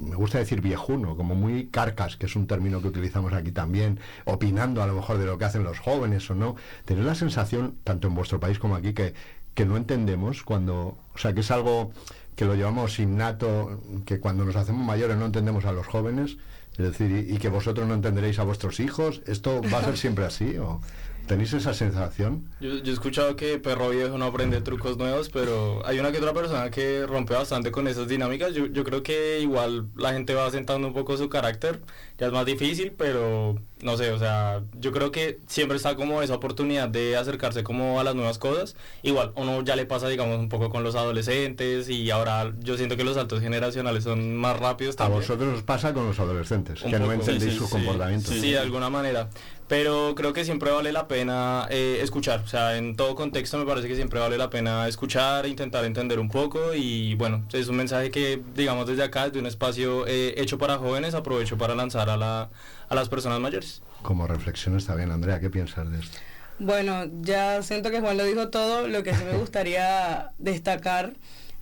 me 0.00 0.14
gusta 0.14 0.38
decir 0.38 0.60
viejuno, 0.60 1.16
como 1.16 1.34
muy 1.34 1.66
carcas, 1.66 2.16
que 2.16 2.26
es 2.26 2.36
un 2.36 2.46
término 2.46 2.80
que 2.80 2.88
utilizamos 2.88 3.32
aquí 3.32 3.50
también, 3.50 3.98
opinando 4.24 4.82
a 4.82 4.86
lo 4.86 4.94
mejor 4.94 5.18
de 5.18 5.24
lo 5.24 5.38
que 5.38 5.46
hacen 5.46 5.64
los 5.64 5.78
jóvenes 5.80 6.30
o 6.30 6.34
no. 6.34 6.54
Tener 6.84 7.06
la 7.06 7.14
sensación, 7.14 7.76
tanto 7.84 8.08
en 8.08 8.14
vuestro 8.14 8.38
país 8.38 8.58
como 8.58 8.76
aquí, 8.76 8.92
que, 8.92 9.14
que 9.54 9.64
no 9.64 9.78
entendemos 9.78 10.42
cuando, 10.42 10.98
o 11.14 11.18
sea, 11.18 11.32
que 11.32 11.40
es 11.40 11.50
algo 11.50 11.92
que 12.36 12.44
lo 12.44 12.54
llevamos 12.54 12.98
innato, 12.98 13.80
que 14.04 14.20
cuando 14.20 14.44
nos 14.44 14.56
hacemos 14.56 14.84
mayores 14.86 15.16
no 15.16 15.26
entendemos 15.26 15.64
a 15.64 15.72
los 15.72 15.86
jóvenes, 15.86 16.36
es 16.78 16.84
decir, 16.84 17.26
y, 17.28 17.36
que 17.38 17.48
vosotros 17.48 17.86
no 17.86 17.94
entenderéis 17.94 18.38
a 18.38 18.44
vuestros 18.44 18.80
hijos, 18.80 19.22
¿esto 19.26 19.60
va 19.72 19.78
a 19.78 19.84
ser 19.84 19.96
siempre 19.98 20.24
así? 20.24 20.56
O, 20.58 20.80
¿Tenéis 21.26 21.52
esa 21.52 21.72
sensación? 21.72 22.50
Yo, 22.60 22.70
he 22.70 22.90
escuchado 22.90 23.36
que 23.36 23.58
perro 23.58 23.90
viejo 23.90 24.18
no 24.18 24.24
aprende 24.24 24.60
trucos 24.60 24.96
nuevos, 24.96 25.28
pero 25.28 25.86
hay 25.86 25.98
una 26.00 26.10
que 26.10 26.18
otra 26.18 26.34
persona 26.34 26.70
que 26.70 27.06
rompe 27.06 27.34
bastante 27.34 27.70
con 27.70 27.86
esas 27.86 28.08
dinámicas. 28.08 28.54
Yo, 28.54 28.66
yo 28.66 28.82
creo 28.82 29.02
que 29.02 29.40
igual 29.40 29.86
la 29.96 30.12
gente 30.12 30.34
va 30.34 30.50
sentando 30.50 30.88
un 30.88 30.94
poco 30.94 31.16
su 31.16 31.28
carácter. 31.28 31.80
Ya 32.18 32.26
es 32.26 32.32
más 32.32 32.44
difícil, 32.44 32.92
pero 32.92 33.56
no 33.82 33.96
sé, 33.96 34.12
o 34.12 34.18
sea, 34.18 34.62
yo 34.78 34.92
creo 34.92 35.10
que 35.10 35.40
siempre 35.46 35.76
está 35.76 35.96
como 35.96 36.22
esa 36.22 36.34
oportunidad 36.34 36.88
de 36.88 37.16
acercarse 37.16 37.64
como 37.64 38.00
a 38.00 38.04
las 38.04 38.14
nuevas 38.14 38.38
cosas. 38.38 38.76
Igual, 39.02 39.32
uno 39.34 39.62
ya 39.62 39.76
le 39.76 39.86
pasa, 39.86 40.08
digamos, 40.08 40.38
un 40.38 40.48
poco 40.48 40.70
con 40.70 40.84
los 40.84 40.94
adolescentes 40.94 41.88
y 41.88 42.10
ahora 42.10 42.52
yo 42.60 42.76
siento 42.76 42.96
que 42.96 43.04
los 43.04 43.14
saltos 43.14 43.40
generacionales 43.40 44.04
son 44.04 44.36
más 44.36 44.58
rápidos 44.58 44.96
también. 44.96 45.18
A 45.18 45.20
vosotros 45.20 45.58
os 45.58 45.62
pasa 45.62 45.92
con 45.92 46.06
los 46.06 46.18
adolescentes, 46.20 46.80
que 46.80 46.98
no 46.98 47.12
entendéis 47.12 47.54
sus 47.54 47.68
comportamientos. 47.68 48.32
Sí, 48.32 48.52
de 48.52 48.58
alguna 48.58 48.88
manera 48.88 49.28
pero 49.72 50.14
creo 50.14 50.34
que 50.34 50.44
siempre 50.44 50.70
vale 50.70 50.92
la 50.92 51.08
pena 51.08 51.66
eh, 51.70 52.00
escuchar, 52.02 52.40
o 52.40 52.46
sea, 52.46 52.76
en 52.76 52.94
todo 52.94 53.14
contexto 53.14 53.56
me 53.56 53.64
parece 53.64 53.88
que 53.88 53.96
siempre 53.96 54.20
vale 54.20 54.36
la 54.36 54.50
pena 54.50 54.86
escuchar, 54.86 55.46
intentar 55.46 55.86
entender 55.86 56.18
un 56.20 56.28
poco 56.28 56.74
y 56.74 57.14
bueno, 57.14 57.46
es 57.54 57.68
un 57.68 57.76
mensaje 57.76 58.10
que 58.10 58.38
digamos 58.54 58.86
desde 58.86 59.02
acá, 59.02 59.24
desde 59.24 59.38
un 59.38 59.46
espacio 59.46 60.06
eh, 60.06 60.34
hecho 60.36 60.58
para 60.58 60.76
jóvenes, 60.76 61.14
aprovecho 61.14 61.56
para 61.56 61.74
lanzar 61.74 62.10
a, 62.10 62.18
la, 62.18 62.50
a 62.92 62.94
las 62.94 63.08
personas 63.08 63.40
mayores. 63.40 63.80
Como 64.02 64.26
reflexión 64.26 64.76
está 64.76 64.94
bien, 64.94 65.10
Andrea, 65.10 65.40
¿qué 65.40 65.48
piensas 65.48 65.90
de 65.90 65.98
esto? 65.98 66.18
Bueno, 66.58 67.06
ya 67.22 67.62
siento 67.62 67.90
que 67.90 68.00
Juan 68.00 68.18
lo 68.18 68.24
dijo 68.24 68.50
todo, 68.50 68.86
lo 68.86 69.02
que 69.02 69.14
sí 69.14 69.24
me 69.24 69.38
gustaría 69.38 70.30
destacar 70.38 71.14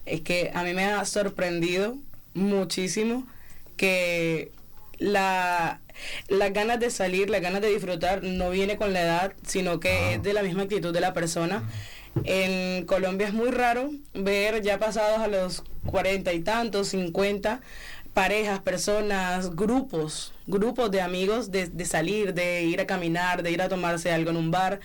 es 0.06 0.22
que 0.22 0.50
a 0.52 0.64
mí 0.64 0.74
me 0.74 0.86
ha 0.86 1.04
sorprendido 1.04 1.96
muchísimo 2.34 3.26
que 3.76 4.50
la 4.98 5.80
las 6.28 6.52
ganas 6.52 6.80
de 6.80 6.90
salir, 6.90 7.30
las 7.30 7.42
ganas 7.42 7.60
de 7.60 7.68
disfrutar 7.68 8.24
no 8.24 8.50
viene 8.50 8.76
con 8.76 8.92
la 8.92 9.02
edad, 9.02 9.32
sino 9.46 9.78
que 9.78 9.90
ah. 9.90 10.12
es 10.12 10.22
de 10.22 10.32
la 10.32 10.42
misma 10.42 10.62
actitud 10.62 10.92
de 10.92 11.00
la 11.00 11.12
persona. 11.12 11.62
En 12.24 12.86
Colombia 12.86 13.28
es 13.28 13.34
muy 13.34 13.50
raro 13.50 13.90
ver 14.14 14.62
ya 14.62 14.78
pasados 14.80 15.20
a 15.20 15.28
los 15.28 15.62
cuarenta 15.86 16.32
y 16.32 16.40
tantos, 16.40 16.88
cincuenta, 16.88 17.60
parejas, 18.20 18.60
personas, 18.60 19.56
grupos, 19.56 20.34
grupos 20.46 20.90
de 20.90 21.00
amigos 21.00 21.50
de, 21.50 21.68
de, 21.68 21.86
salir, 21.86 22.34
de 22.34 22.64
ir 22.64 22.78
a 22.78 22.86
caminar, 22.86 23.42
de 23.42 23.50
ir 23.50 23.62
a 23.62 23.70
tomarse 23.70 24.12
algo 24.12 24.28
en 24.28 24.36
un 24.36 24.50
bar. 24.50 24.80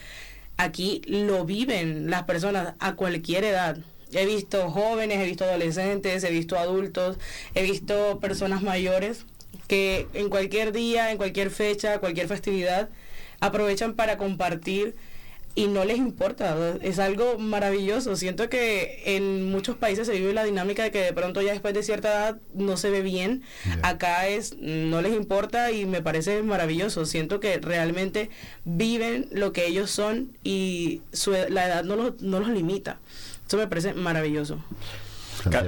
Aquí 0.56 1.02
lo 1.06 1.44
viven 1.44 2.10
las 2.10 2.24
personas 2.24 2.76
a 2.80 2.96
cualquier 2.96 3.44
edad. 3.44 3.78
He 4.14 4.26
visto 4.26 4.72
jóvenes, 4.72 5.20
he 5.20 5.26
visto 5.26 5.44
adolescentes, 5.44 6.24
he 6.24 6.32
visto 6.32 6.58
adultos, 6.58 7.18
he 7.56 7.64
visto 7.64 8.22
personas 8.22 8.62
mayores 8.62 9.26
que 9.68 10.08
en 10.14 10.30
cualquier 10.30 10.72
día, 10.72 11.12
en 11.12 11.18
cualquier 11.18 11.50
fecha, 11.50 12.00
cualquier 12.00 12.30
festividad, 12.30 12.88
aprovechan 13.42 13.96
para 13.96 14.16
compartir 14.18 14.96
y 15.56 15.68
no 15.68 15.86
les 15.86 15.98
importa. 15.98 16.76
Es 16.82 17.00
algo 17.00 17.40
maravilloso. 17.40 18.16
Siento 18.18 18.50
que 18.50 19.02
en 19.06 19.50
muchos 19.50 19.78
países 19.78 20.06
se 20.06 20.14
vive 20.14 20.34
la 20.34 20.44
dinámica 20.44 20.84
de 20.84 20.92
que 20.92 21.00
de 21.00 21.14
pronto 21.14 21.42
ya 21.42 21.54
después 21.54 21.74
de 21.74 21.82
cierta 21.82 22.10
edad 22.10 22.38
no 22.54 22.76
se 22.76 22.90
ve 22.90 23.02
bien. 23.02 23.42
Acá 23.82 24.28
es, 24.28 24.58
no 24.60 25.02
les 25.02 25.14
importa 25.14 25.72
y 25.72 25.86
me 25.86 26.02
parece 26.02 26.44
maravilloso. 26.44 27.06
Siento 27.06 27.40
que 27.40 27.58
realmente 27.58 28.30
viven 28.66 29.28
lo 29.32 29.54
que 29.54 29.66
ellos 29.66 29.90
son 29.90 30.38
y 30.44 31.02
la 31.50 31.68
edad 31.68 31.84
no 31.86 31.96
los, 31.96 32.22
no 32.22 32.40
los 32.40 32.50
limita. 32.50 33.00
Eso 33.48 33.58
me 33.58 33.68
parece 33.68 33.94
maravilloso. 33.94 34.64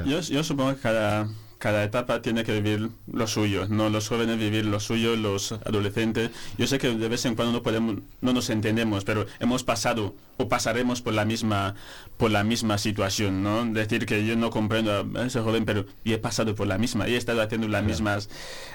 Yo, 0.06 0.20
yo 0.20 0.44
supongo 0.44 0.76
que 0.76 0.82
cada 0.82 1.30
cada 1.68 1.84
etapa 1.84 2.22
tiene 2.22 2.46
que 2.46 2.62
vivir 2.62 2.92
lo 3.12 3.28
suyo, 3.28 3.68
no 3.68 3.90
los 3.90 4.08
jóvenes 4.08 4.40
vivir 4.40 4.64
lo 4.64 4.80
suyo, 4.80 5.18
los 5.18 5.52
adolescentes. 5.52 6.32
Yo 6.58 6.66
sé 6.66 6.78
que 6.78 6.96
de 6.96 7.10
vez 7.10 7.26
en 7.26 7.36
cuando 7.36 7.52
no 7.52 7.62
podemos, 7.62 7.98
no 8.22 8.32
nos 8.32 8.50
entendemos, 8.50 9.04
pero 9.04 9.26
hemos 9.42 9.66
pasado 9.66 10.14
o 10.38 10.48
pasaremos 10.48 11.02
por 11.02 11.14
la 11.14 11.26
misma 11.26 11.76
por 12.18 12.32
la 12.32 12.44
misma 12.44 12.78
situación, 12.78 13.44
¿no? 13.44 13.66
Decir 13.66 14.06
que 14.06 14.26
yo 14.26 14.36
no 14.36 14.50
comprendo 14.50 15.08
a 15.16 15.26
ese 15.26 15.40
joven, 15.42 15.66
pero 15.66 15.86
yo 16.04 16.16
he 16.16 16.18
pasado 16.18 16.56
por 16.56 16.68
la 16.68 16.78
misma 16.78 17.08
y 17.08 17.14
he 17.14 17.18
estado 17.18 17.42
haciendo 17.42 17.68
las 17.68 17.84
mismas 17.84 18.30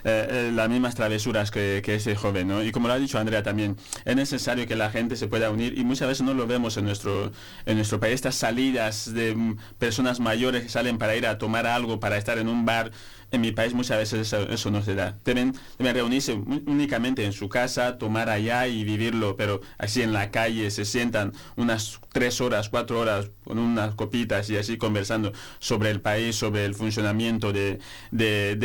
eh, 0.04 0.26
eh, 0.30 0.52
las 0.54 0.68
mismas 0.68 0.94
travesuras 0.94 1.50
que, 1.50 1.82
ese 1.84 2.14
joven, 2.16 2.48
¿no? 2.48 2.62
Y 2.62 2.72
como 2.72 2.88
lo 2.88 2.94
ha 2.94 2.98
dicho 2.98 3.18
Andrea 3.18 3.42
también, 3.42 3.76
es 4.04 4.16
necesario 4.16 4.66
que 4.66 4.76
la 4.76 4.90
gente 4.90 5.16
se 5.16 5.26
pueda 5.28 5.50
unir 5.50 5.78
y 5.78 5.84
muchas 5.84 6.08
veces 6.08 6.22
no 6.22 6.34
lo 6.34 6.46
vemos 6.46 6.76
en 6.76 6.84
nuestro 6.84 7.32
en 7.66 7.76
nuestro 7.76 8.00
país 8.00 8.14
estas 8.14 8.36
salidas 8.36 9.12
de 9.12 9.34
mm, 9.34 9.56
personas 9.78 10.20
mayores 10.20 10.62
que 10.62 10.68
salen 10.68 10.98
para 10.98 11.16
ir 11.16 11.26
a 11.26 11.38
tomar 11.38 11.66
algo, 11.66 12.00
para 12.00 12.16
estar 12.16 12.38
en 12.38 12.48
un 12.48 12.64
bar 12.64 12.92
en 13.32 13.40
mi 13.40 13.50
país 13.50 13.72
muchas 13.72 13.98
veces 13.98 14.32
eso, 14.32 14.70
no 14.70 14.82
se 14.82 14.94
da. 14.94 15.16
Deben, 15.24 15.54
reunirse 15.78 16.34
únicamente 16.34 17.24
en 17.24 17.32
su 17.32 17.48
casa, 17.48 17.98
tomar 17.98 18.28
allá 18.28 18.68
y 18.68 18.84
vivirlo, 18.84 19.36
pero 19.36 19.62
así 19.78 20.02
en 20.02 20.12
la 20.12 20.30
calle 20.30 20.70
se 20.70 20.84
sientan 20.84 21.32
unas 21.56 21.98
tres 22.12 22.40
horas, 22.42 22.68
cuatro 22.68 23.00
horas 23.00 23.30
con 23.44 23.58
unas 23.58 23.94
copitas 23.94 24.48
y 24.50 24.58
así 24.58 24.76
conversando 24.76 25.32
sobre 25.58 25.90
el 25.90 26.00
país, 26.02 26.36
sobre 26.36 26.66
el 26.66 26.74
funcionamiento 26.74 27.52
de, 27.52 27.80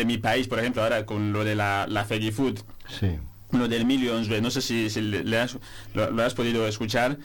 mi 0.05 0.17
país, 0.17 0.47
por 0.47 0.59
ejemplo, 0.59 0.83
ahora 0.83 1.05
con 1.05 1.31
lo 1.31 1.43
de 1.45 1.55
la, 1.55 1.87
la 1.87 2.05
Food. 2.05 2.59
Sí. 2.99 3.17
Lo 3.51 3.69
del 3.69 3.85
Millions, 3.85 4.27
no 4.27 4.51
sé 4.51 4.61
si, 4.61 4.89
le, 5.01 5.39
has, 5.39 5.57
lo, 5.93 6.21
has 6.21 6.33
podido 6.33 6.67
escuchar 6.67 7.17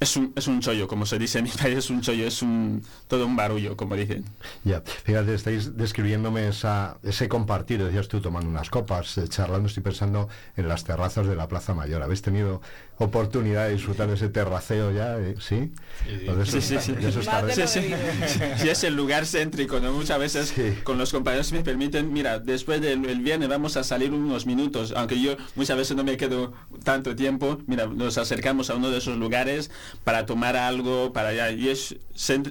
es 0.00 0.16
un, 0.16 0.32
es 0.34 0.48
un 0.48 0.60
chollo, 0.60 0.88
como 0.88 1.04
se 1.04 1.18
dice 1.18 1.38
en 1.38 1.44
mi 1.44 1.50
país, 1.50 1.76
es 1.76 1.90
un 1.90 2.00
chollo, 2.00 2.26
es 2.26 2.40
un 2.40 2.82
todo 3.06 3.26
un 3.26 3.36
barullo, 3.36 3.76
como 3.76 3.94
dicen. 3.94 4.24
Ya, 4.64 4.80
fíjate, 4.80 5.34
estáis 5.34 5.76
describiéndome 5.76 6.48
esa, 6.48 6.96
ese 7.02 7.28
compartir, 7.28 7.84
decías 7.84 8.08
tú, 8.08 8.20
tomando 8.20 8.48
unas 8.48 8.70
copas, 8.70 9.18
eh, 9.18 9.28
charlando, 9.28 9.68
estoy 9.68 9.82
pensando 9.82 10.28
en 10.56 10.68
las 10.68 10.84
terrazas 10.84 11.26
de 11.26 11.36
la 11.36 11.48
Plaza 11.48 11.74
Mayor. 11.74 12.02
¿Habéis 12.02 12.22
tenido 12.22 12.62
oportunidad 13.00 13.66
de 13.66 13.72
disfrutar 13.72 14.08
de 14.08 14.14
ese 14.14 14.28
terraceo 14.28 14.92
ya? 14.92 15.18
eh? 15.18 15.34
¿Sí? 15.40 15.72
Sí, 16.44 16.60
sí, 16.60 16.60
sí. 16.60 16.78
Sí, 16.80 17.66
sí. 17.66 17.80
debido. 17.80 18.58
Sí, 18.58 18.68
es 18.68 18.84
el 18.84 18.94
lugar 18.94 19.26
céntrico, 19.26 19.80
¿no? 19.80 19.92
Muchas 19.92 20.18
veces 20.18 20.48
Sí. 20.54 20.74
con 20.84 20.98
los 20.98 21.10
compañeros 21.10 21.50
me 21.52 21.62
permiten, 21.62 22.12
mira, 22.12 22.38
después 22.38 22.80
del 22.80 23.04
el 23.06 23.20
viernes 23.20 23.48
vamos 23.48 23.76
a 23.76 23.84
salir 23.84 24.12
unos 24.12 24.44
minutos, 24.46 24.92
aunque 24.96 25.20
yo 25.20 25.36
muchas 25.56 25.76
veces 25.78 25.96
no 25.96 26.04
me 26.04 26.16
quedo 26.16 26.52
tanto 26.84 27.16
tiempo, 27.16 27.58
mira, 27.66 27.86
nos 27.86 28.18
acercamos 28.18 28.68
a 28.70 28.74
uno 28.76 28.90
de 28.90 28.98
esos 28.98 29.16
lugares 29.16 29.70
para 30.04 30.26
tomar 30.26 30.56
algo, 30.56 31.12
para 31.14 31.30
allá, 31.30 31.50
y 31.50 31.68
es, 31.70 31.96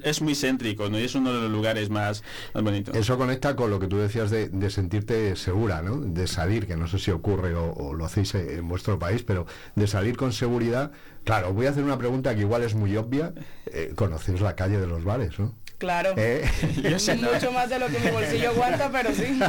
es 0.03 0.21
muy 0.21 0.33
céntrico, 0.35 0.89
¿no? 0.89 0.99
Y 0.99 1.03
es 1.03 1.13
uno 1.15 1.31
de 1.31 1.41
los 1.41 1.51
lugares 1.51 1.89
más, 1.91 2.23
más 2.55 2.63
bonitos. 2.63 2.95
Eso 2.95 3.17
conecta 3.17 3.55
con 3.55 3.69
lo 3.69 3.79
que 3.79 3.87
tú 3.87 3.97
decías 3.97 4.31
de, 4.31 4.49
de 4.49 4.69
sentirte 4.71 5.35
segura, 5.35 5.83
¿no? 5.83 5.97
De 5.97 6.25
salir, 6.27 6.65
que 6.65 6.75
no 6.75 6.87
sé 6.87 6.97
si 6.97 7.11
ocurre 7.11 7.53
o, 7.55 7.71
o 7.73 7.93
lo 7.93 8.05
hacéis 8.05 8.33
en 8.35 8.67
vuestro 8.67 8.97
país, 8.97 9.21
pero 9.23 9.45
de 9.75 9.85
salir 9.87 10.17
con 10.17 10.33
seguridad. 10.39 10.91
Claro, 11.23 11.53
voy 11.53 11.67
a 11.67 11.69
hacer 11.69 11.83
una 11.83 11.97
pregunta 11.97 12.33
que 12.33 12.41
igual 12.41 12.63
es 12.63 12.73
muy 12.73 12.97
obvia. 12.97 13.33
Eh, 13.67 13.93
conocéis 13.95 14.41
la 14.41 14.55
calle 14.55 14.79
de 14.79 14.87
los 14.87 15.03
bares, 15.03 15.37
¿no? 15.39 15.53
Claro. 15.79 16.13
Eh, 16.17 16.45
Mucho 17.33 17.51
más 17.53 17.69
de 17.69 17.79
lo 17.79 17.87
que 17.87 17.99
mi 17.99 18.11
bolsillo 18.11 18.49
aguanta, 18.49 18.91
pero 18.91 19.15
sí. 19.15 19.39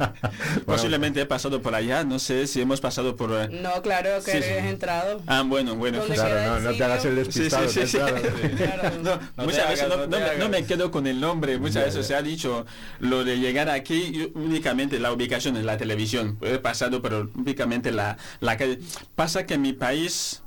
Posiblemente 0.64 1.20
he 1.20 1.26
pasado 1.26 1.60
por 1.60 1.74
allá, 1.74 2.04
no 2.04 2.20
sé 2.20 2.46
si 2.46 2.60
hemos 2.60 2.80
pasado 2.80 3.16
por... 3.16 3.32
eh, 3.32 3.48
No, 3.60 3.82
claro 3.82 4.22
que 4.24 4.40
Sí, 4.40 4.48
entrado. 4.48 5.20
Ah, 5.26 5.42
bueno, 5.44 5.74
bueno. 5.74 5.98
¿Dónde 5.98 6.14
pues- 6.14 6.20
queda 6.28 6.44
Claro, 6.44 6.60
no, 6.60 6.72
te 6.76 6.84
hagas 6.84 7.04
el 7.04 7.16
despistado. 7.16 7.68
Sí, 7.68 7.80
sí, 7.80 7.86
sí, 7.88 7.98
que 8.42 8.50
claro. 8.50 8.90
No, 9.02 9.44
muchas 9.44 9.68
veces 9.68 9.88
me, 10.08 10.36
no 10.38 10.48
me 10.48 10.64
quedo 10.64 10.92
con 10.92 11.08
el 11.08 11.18
nombre, 11.20 11.58
muchas 11.58 11.86
veces 11.86 12.06
se 12.06 12.14
ha 12.14 12.22
dicho 12.22 12.66
lo 13.00 13.24
de 13.24 13.38
llegar 13.38 13.68
aquí 13.68 14.30
únicamente 14.36 15.00
la 15.00 15.12
ubicación 15.12 15.56
en 15.56 15.66
la 15.66 15.76
televisión. 15.76 16.38
He 16.42 16.58
pasado, 16.58 17.02
pero 17.02 17.28
únicamente 17.34 17.90
la, 17.90 18.16
la 18.38 18.56
calle. 18.56 18.78
Pasa 19.16 19.44
que 19.44 19.54
en 19.54 19.62
mi 19.62 19.72
país, 19.72 20.42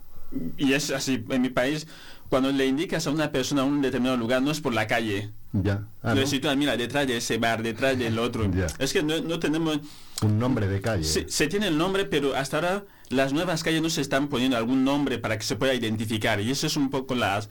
y 0.58 0.71
es 0.71 0.89
así, 0.91 1.21
en 1.29 1.41
mi 1.41 1.49
país, 1.49 1.86
cuando 2.29 2.51
le 2.51 2.65
indicas 2.65 3.05
a 3.07 3.12
una 3.12 3.31
persona 3.31 3.62
a 3.62 3.65
un 3.65 3.81
determinado 3.81 4.17
lugar, 4.17 4.41
no 4.41 4.51
es 4.51 4.59
por 4.62 4.73
la 4.73 4.88
calle. 4.88 5.29
Ya. 5.53 5.83
Ah, 6.01 6.15
Lo 6.15 6.25
sitúas, 6.25 6.57
mira, 6.57 6.75
detrás 6.77 7.05
de 7.07 7.17
ese 7.17 7.38
bar, 7.38 7.62
detrás 7.62 7.97
del 7.97 8.17
otro. 8.19 8.49
Ya. 8.55 8.67
Es 8.79 8.91
que 8.93 9.03
no, 9.03 9.21
no 9.21 9.39
tenemos... 9.39 9.79
Un 10.21 10.39
nombre 10.39 10.67
de 10.67 10.81
calle. 10.81 11.03
Se, 11.03 11.29
se 11.29 11.47
tiene 11.47 11.67
el 11.67 11.77
nombre, 11.77 12.05
pero 12.05 12.36
hasta 12.36 12.57
ahora 12.57 12.83
las 13.09 13.33
nuevas 13.33 13.62
calles 13.63 13.81
no 13.81 13.89
se 13.89 14.01
están 14.01 14.29
poniendo 14.29 14.57
algún 14.57 14.83
nombre 14.83 15.19
para 15.19 15.38
que 15.38 15.43
se 15.43 15.55
pueda 15.55 15.73
identificar. 15.75 16.39
Y 16.41 16.49
eso 16.49 16.65
es 16.65 16.75
un 16.77 16.89
poco 16.89 17.13
las, 17.13 17.49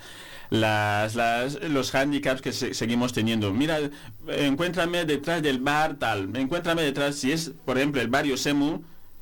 las, 0.51 1.15
las- 1.15 1.61
los 1.63 1.95
handicaps 1.95 2.41
que 2.43 2.53
se- 2.53 2.75
seguimos 2.75 3.13
teniendo. 3.13 3.53
Mira, 3.53 3.79
encuéntrame 4.27 5.05
detrás 5.05 5.43
del 5.43 5.59
bar 5.59 5.97
tal, 5.99 6.35
encuéntrame 6.37 6.83
detrás, 6.83 7.17
si 7.17 7.31
es, 7.33 7.53
por 7.65 7.77
ejemplo, 7.79 8.01
el 8.01 8.09
barrio 8.09 8.37
Semu 8.37 8.81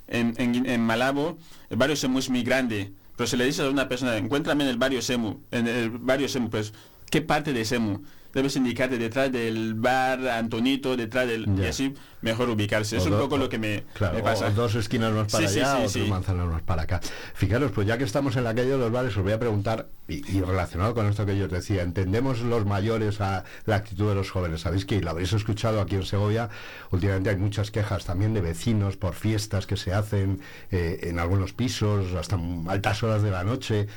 en, 0.08 0.34
en, 0.38 0.66
en 0.66 0.80
Malabo, 0.80 1.36
el 1.70 1.76
barrio 1.76 1.96
Semu 1.96 2.18
es 2.18 2.30
muy 2.30 2.42
grande. 2.42 2.92
Pero 3.20 3.28
si 3.28 3.36
le 3.36 3.44
dices 3.44 3.66
a 3.66 3.68
una 3.68 3.86
persona, 3.86 4.16
encuéntrame 4.16 4.64
en 4.64 4.70
el 4.70 4.78
barrio 4.78 5.02
Semu, 5.02 5.40
en 5.50 5.66
el 5.66 5.90
barrio 5.90 6.26
Semu, 6.26 6.48
pues, 6.48 6.72
¿qué 7.10 7.20
parte 7.20 7.52
de 7.52 7.66
Semu? 7.66 8.00
Debes 8.32 8.54
indicarte 8.56 8.96
detrás 8.98 9.32
del 9.32 9.74
bar 9.74 10.26
Antonito, 10.28 10.96
detrás 10.96 11.26
del... 11.26 11.48
Y 11.58 11.66
así 11.66 11.94
mejor 12.22 12.48
ubicarse. 12.50 12.96
Es 12.98 13.06
un 13.06 13.18
poco 13.18 13.34
o- 13.34 13.38
lo 13.38 13.48
que 13.48 13.58
me, 13.58 13.84
Claro, 13.94 14.14
me 14.16 14.22
pasa. 14.22 14.46
o 14.46 14.50
dos 14.52 14.74
esquinas 14.74 15.12
más 15.12 15.32
para 15.32 15.48
Sí, 15.48 15.58
allá, 15.60 15.88
sí, 15.88 16.04
sí. 16.04 16.08
manzanas 16.10 16.46
más 16.46 16.62
para 16.62 16.82
acá. 16.82 17.00
Fijaros, 17.34 17.72
pues 17.72 17.86
ya 17.86 17.98
que 17.98 18.04
estamos 18.04 18.36
en 18.36 18.44
la 18.44 18.54
calle 18.54 18.68
de 18.70 18.78
los 18.78 18.92
bares, 18.92 19.16
os 19.16 19.22
voy 19.22 19.32
a 19.32 19.38
preguntar, 19.38 19.88
y, 20.06 20.36
y 20.36 20.40
relacionado 20.42 20.94
con 20.94 21.06
esto 21.06 21.24
que 21.26 21.36
yo 21.36 21.46
os 21.46 21.50
decía, 21.50 21.82
entendemos 21.82 22.40
los 22.40 22.66
mayores 22.66 23.20
a 23.20 23.44
la 23.66 23.76
actitud 23.76 24.08
de 24.08 24.14
los 24.14 24.30
jóvenes. 24.30 24.60
Sabéis 24.60 24.84
que 24.84 24.96
y 24.96 25.00
lo 25.00 25.10
habéis 25.10 25.32
escuchado 25.32 25.80
aquí 25.80 25.96
en 25.96 26.04
Segovia, 26.04 26.50
últimamente 26.90 27.30
hay 27.30 27.36
muchas 27.36 27.70
quejas 27.70 28.04
también 28.04 28.34
de 28.34 28.42
vecinos 28.42 28.96
por 28.96 29.14
fiestas 29.14 29.66
que 29.66 29.76
se 29.76 29.92
hacen 29.92 30.40
eh, 30.70 31.00
en 31.04 31.18
algunos 31.18 31.52
pisos 31.52 32.12
hasta 32.14 32.38
altas 32.68 33.02
horas 33.02 33.22
de 33.22 33.30
la 33.30 33.44
noche. 33.44 33.88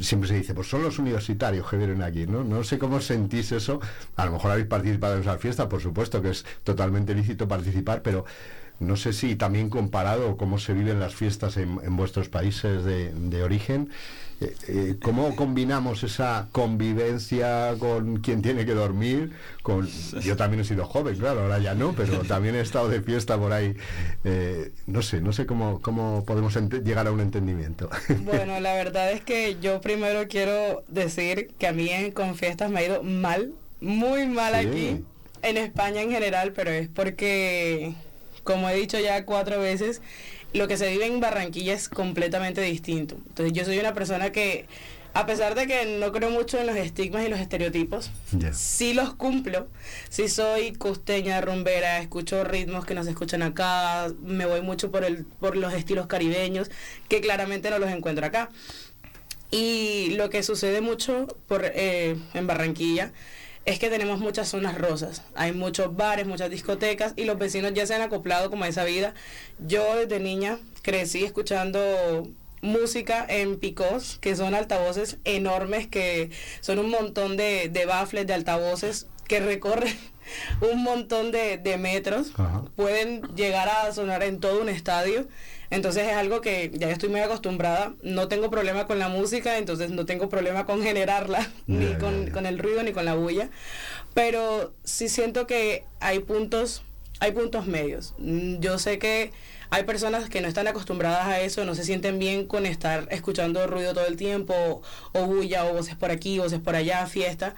Siempre 0.00 0.28
se 0.28 0.34
dice, 0.34 0.54
pues 0.54 0.68
son 0.68 0.82
los 0.82 0.98
universitarios 0.98 1.68
que 1.68 1.76
vienen 1.76 2.02
aquí, 2.02 2.26
¿no? 2.26 2.44
No 2.44 2.64
sé 2.64 2.78
cómo 2.78 3.00
sentís 3.00 3.52
eso. 3.52 3.80
A 4.16 4.26
lo 4.26 4.32
mejor 4.32 4.50
habéis 4.52 4.66
participado 4.66 5.14
en 5.14 5.20
esa 5.22 5.38
fiesta, 5.38 5.68
por 5.68 5.80
supuesto 5.80 6.20
que 6.22 6.30
es 6.30 6.44
totalmente 6.64 7.14
lícito 7.14 7.48
participar, 7.48 8.02
pero 8.02 8.24
no 8.80 8.96
sé 8.96 9.12
si 9.12 9.36
también 9.36 9.70
comparado 9.70 10.36
cómo 10.36 10.58
se 10.58 10.72
viven 10.72 11.00
las 11.00 11.14
fiestas 11.14 11.56
en, 11.56 11.78
en 11.82 11.96
vuestros 11.96 12.28
países 12.28 12.84
de, 12.84 13.12
de 13.12 13.42
origen, 13.42 13.90
eh, 14.38 14.54
eh, 14.68 14.96
cómo 15.02 15.34
combinamos 15.34 16.02
esa 16.02 16.48
convivencia 16.52 17.74
con 17.78 18.18
quien 18.18 18.42
tiene 18.42 18.66
que 18.66 18.74
dormir, 18.74 19.32
con 19.62 19.88
yo 20.20 20.36
también 20.36 20.60
he 20.60 20.64
sido 20.64 20.84
joven, 20.84 21.16
claro, 21.16 21.40
ahora 21.40 21.58
ya 21.58 21.74
no, 21.74 21.94
pero 21.94 22.18
también 22.20 22.54
he 22.54 22.60
estado 22.60 22.88
de 22.90 23.00
fiesta 23.00 23.38
por 23.38 23.52
ahí. 23.52 23.74
Eh, 24.24 24.72
no 24.86 25.00
sé, 25.00 25.22
no 25.22 25.32
sé 25.32 25.46
cómo, 25.46 25.80
cómo 25.80 26.24
podemos 26.26 26.54
llegar 26.84 27.06
a 27.06 27.12
un 27.12 27.20
entendimiento. 27.20 27.88
Bueno, 28.24 28.60
la 28.60 28.74
verdad 28.74 29.10
es 29.12 29.22
que 29.22 29.56
yo 29.62 29.80
primero 29.80 30.28
quiero 30.28 30.84
decir 30.88 31.50
que 31.58 31.66
a 31.68 31.72
mí 31.72 31.88
en, 31.88 32.10
con 32.10 32.34
fiestas 32.34 32.70
me 32.70 32.80
ha 32.80 32.84
ido 32.84 33.02
mal, 33.02 33.52
muy 33.80 34.26
mal 34.26 34.52
Sí. 34.60 34.68
aquí, 34.68 35.04
en 35.42 35.56
España 35.56 36.02
en 36.02 36.10
general, 36.10 36.52
pero 36.54 36.70
es 36.70 36.88
porque, 36.88 37.94
como 38.46 38.70
he 38.70 38.74
dicho 38.74 38.98
ya 38.98 39.26
cuatro 39.26 39.60
veces, 39.60 40.00
lo 40.54 40.66
que 40.68 40.78
se 40.78 40.88
vive 40.88 41.04
en 41.04 41.20
Barranquilla 41.20 41.74
es 41.74 41.90
completamente 41.90 42.62
distinto. 42.62 43.16
Entonces 43.28 43.52
yo 43.52 43.64
soy 43.66 43.78
una 43.78 43.92
persona 43.92 44.32
que, 44.32 44.64
a 45.12 45.26
pesar 45.26 45.54
de 45.54 45.66
que 45.66 45.98
no 45.98 46.12
creo 46.12 46.30
mucho 46.30 46.58
en 46.58 46.66
los 46.66 46.76
estigmas 46.76 47.26
y 47.26 47.28
los 47.28 47.40
estereotipos, 47.40 48.10
Ya. 48.32 48.52
sí 48.54 48.94
los 48.94 49.12
cumplo. 49.14 49.66
Sí 50.08 50.28
soy 50.28 50.72
costeña, 50.72 51.40
rumbera, 51.42 51.98
escucho 51.98 52.44
ritmos 52.44 52.86
que 52.86 52.94
no 52.94 53.02
se 53.04 53.10
escuchan 53.10 53.42
acá, 53.42 54.08
me 54.22 54.46
voy 54.46 54.62
mucho 54.62 54.90
por, 54.90 55.04
el, 55.04 55.24
por 55.24 55.56
los 55.56 55.74
estilos 55.74 56.06
caribeños, 56.06 56.70
que 57.08 57.20
claramente 57.20 57.68
no 57.70 57.78
los 57.78 57.90
encuentro 57.90 58.24
acá. 58.24 58.48
Y 59.50 60.14
lo 60.16 60.28
que 60.30 60.42
sucede 60.42 60.80
mucho 60.80 61.26
por, 61.48 61.62
eh, 61.64 62.16
en 62.34 62.46
Barranquilla 62.46 63.12
es 63.66 63.80
que 63.80 63.90
tenemos 63.90 64.20
muchas 64.20 64.48
zonas 64.48 64.78
rosas. 64.78 65.22
Hay 65.34 65.52
muchos 65.52 65.94
bares, 65.96 66.26
muchas 66.26 66.50
discotecas 66.50 67.12
y 67.16 67.24
los 67.24 67.36
vecinos 67.36 67.74
ya 67.74 67.84
se 67.84 67.94
han 67.94 68.00
acoplado 68.00 68.48
como 68.48 68.64
a 68.64 68.68
esa 68.68 68.84
vida. 68.84 69.12
Yo 69.58 69.96
desde 69.96 70.20
niña 70.20 70.58
crecí 70.82 71.24
escuchando 71.24 72.28
música 72.62 73.26
en 73.28 73.58
picos, 73.58 74.18
que 74.20 74.36
son 74.36 74.54
altavoces 74.54 75.18
enormes, 75.24 75.88
que 75.88 76.30
son 76.60 76.78
un 76.78 76.90
montón 76.90 77.36
de, 77.36 77.68
de 77.68 77.86
baffles, 77.86 78.26
de 78.28 78.34
altavoces 78.34 79.08
que 79.26 79.40
recorren 79.40 79.96
un 80.60 80.84
montón 80.84 81.32
de, 81.32 81.58
de 81.58 81.76
metros. 81.76 82.30
Ajá. 82.36 82.62
Pueden 82.76 83.22
llegar 83.34 83.68
a 83.68 83.92
sonar 83.92 84.22
en 84.22 84.38
todo 84.38 84.62
un 84.62 84.68
estadio. 84.68 85.26
Entonces 85.70 86.06
es 86.08 86.14
algo 86.14 86.40
que 86.40 86.70
ya 86.74 86.90
estoy 86.90 87.08
muy 87.08 87.20
acostumbrada. 87.20 87.94
No 88.02 88.28
tengo 88.28 88.50
problema 88.50 88.86
con 88.86 88.98
la 88.98 89.08
música, 89.08 89.58
entonces 89.58 89.90
no 89.90 90.06
tengo 90.06 90.28
problema 90.28 90.66
con 90.66 90.82
generarla, 90.82 91.50
ni 91.66 91.94
con, 91.94 92.30
con 92.30 92.46
el 92.46 92.58
ruido, 92.58 92.82
ni 92.82 92.92
con 92.92 93.04
la 93.04 93.14
bulla. 93.14 93.50
Pero 94.14 94.72
sí 94.84 95.08
siento 95.08 95.46
que 95.46 95.84
hay 96.00 96.20
puntos, 96.20 96.82
hay 97.20 97.32
puntos 97.32 97.66
medios. 97.66 98.14
Mm, 98.18 98.60
Yo 98.60 98.78
sé 98.78 98.98
que 98.98 99.32
hay 99.70 99.82
personas 99.84 100.30
que 100.30 100.40
no 100.40 100.48
están 100.48 100.68
acostumbradas 100.68 101.26
a 101.26 101.40
eso, 101.40 101.64
no 101.64 101.74
se 101.74 101.84
sienten 101.84 102.18
bien 102.18 102.46
con 102.46 102.66
estar 102.66 103.08
escuchando 103.10 103.66
ruido 103.66 103.94
todo 103.94 104.06
el 104.06 104.16
tiempo, 104.16 104.82
o 105.12 105.24
bulla, 105.26 105.66
o 105.66 105.74
voces 105.74 105.96
por 105.96 106.10
aquí, 106.10 106.38
voces 106.38 106.60
por 106.60 106.76
allá, 106.76 107.04
fiesta. 107.06 107.54